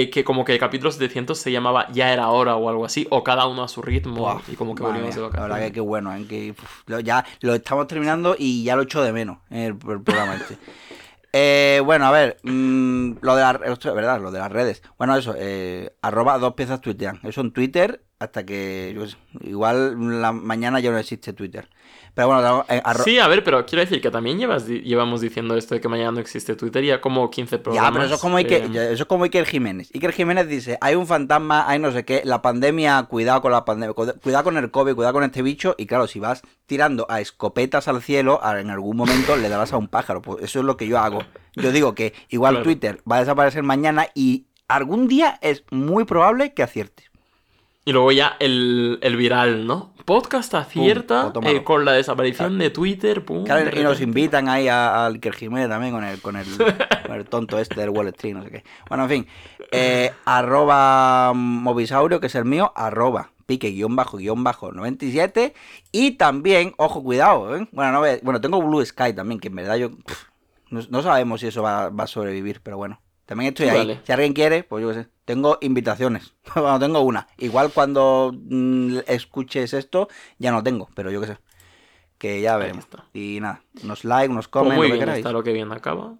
[0.00, 3.06] Eh, que como que el capítulo 700 se llamaba Ya era hora o algo así,
[3.10, 4.40] o cada uno a su ritmo.
[4.48, 5.72] Y como que volvimos de mía, La verdad que vacaciones.
[5.72, 6.26] qué bueno, ¿eh?
[6.28, 9.70] que uf, lo- ya lo estamos terminando y ya lo echo de menos en el,
[9.72, 10.56] el programa este.
[11.34, 14.82] Eh, bueno, a ver, mm, lo de las verdad, lo de las redes.
[14.98, 17.20] Bueno, eso, eh, arroba dos piezas tuitean.
[17.22, 19.04] Eso en Twitter hasta que yo
[19.40, 21.70] igual la mañana ya no existe Twitter.
[22.14, 25.74] Pero bueno, eh, Sí, a ver, pero quiero decir que también llevas, llevamos diciendo esto
[25.74, 27.88] de que mañana no existe Twitter ya como 15 programas.
[27.88, 29.90] Ya, pero eso es como Iker, eh, eso es como Iker Jiménez.
[29.94, 33.64] Iker Jiménez dice, hay un fantasma, hay no sé qué, la pandemia, cuidado con la
[33.64, 37.06] pandemia, cu- cuidado con el COVID, cuidado con este bicho, y claro, si vas tirando
[37.08, 40.20] a escopetas al cielo, en algún momento le darás a un pájaro.
[40.20, 41.20] Pues eso es lo que yo hago.
[41.56, 42.64] Yo digo que igual Claro.
[42.64, 47.04] Twitter va a desaparecer mañana y algún día es muy probable que acierte.
[47.84, 49.91] Y luego ya el, el viral, ¿no?
[50.04, 53.24] Podcast acierta Pum, eh, con la desaparición de Twitter.
[53.24, 56.36] Pum, Claro, de y nos invitan ahí a- al Iker Jiménez también con el, con
[56.36, 56.46] el,
[57.06, 58.64] con el tonto este del Wall Street, no sé qué.
[58.88, 59.26] Bueno, en fin,
[59.70, 65.54] eh, arroba Movisaurio, que es el mío, arroba pique guion bajo guion bajo 97
[65.90, 67.68] y también, ojo, cuidado, ¿eh?
[67.72, 70.24] Bueno, no ve- bueno, tengo Blue Sky también, que en verdad yo pff,
[70.70, 73.00] no, no sabemos si eso va, va a sobrevivir, pero bueno.
[73.26, 73.78] También estoy ahí.
[73.78, 74.00] Vale.
[74.04, 75.08] Si alguien quiere, pues yo qué sé.
[75.32, 76.34] Tengo invitaciones.
[76.54, 77.26] bueno, tengo una.
[77.38, 81.38] Igual cuando mm, escuches esto, ya no tengo, pero yo qué sé.
[82.18, 82.86] Que ya veremos.
[83.14, 85.72] Y nada, unos likes, unos Pues comments, muy lo que bien, está lo que bien
[85.72, 86.16] acaba.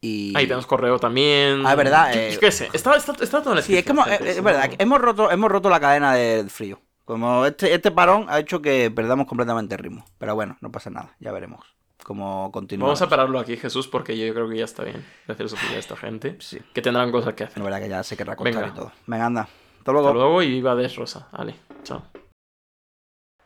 [0.00, 0.32] Y...
[0.36, 1.66] Ahí tenemos correo también.
[1.66, 3.84] Ah, es verdad, eh, yo qué sé, está, está, está todo en la Sí, es
[3.84, 6.80] que hemos- es, es verdad, que hemos roto, hemos roto la cadena del frío.
[7.04, 10.04] Como este, este parón ha hecho que perdamos completamente el ritmo.
[10.18, 12.88] Pero bueno, no pasa nada, ya veremos cómo no- continuamos.
[12.98, 15.56] Vamos a pararlo aquí, Jesús, porque yo creo que ya está bien de hacer su
[15.56, 16.36] a esta gente.
[16.40, 16.58] Sí.
[16.74, 17.58] Que tendrán cosas que hacer.
[17.58, 18.68] La verdad que ya se querrá acostar Venga.
[18.74, 18.92] y todo.
[19.06, 19.48] Venga, anda.
[19.78, 20.08] Hasta luego.
[20.08, 21.28] Hasta luego y viva Desrosa.
[21.32, 22.02] Vale, chao.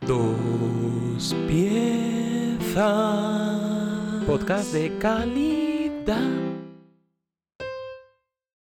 [0.01, 2.81] Dos piezas.
[4.25, 6.60] Podcast de calidad.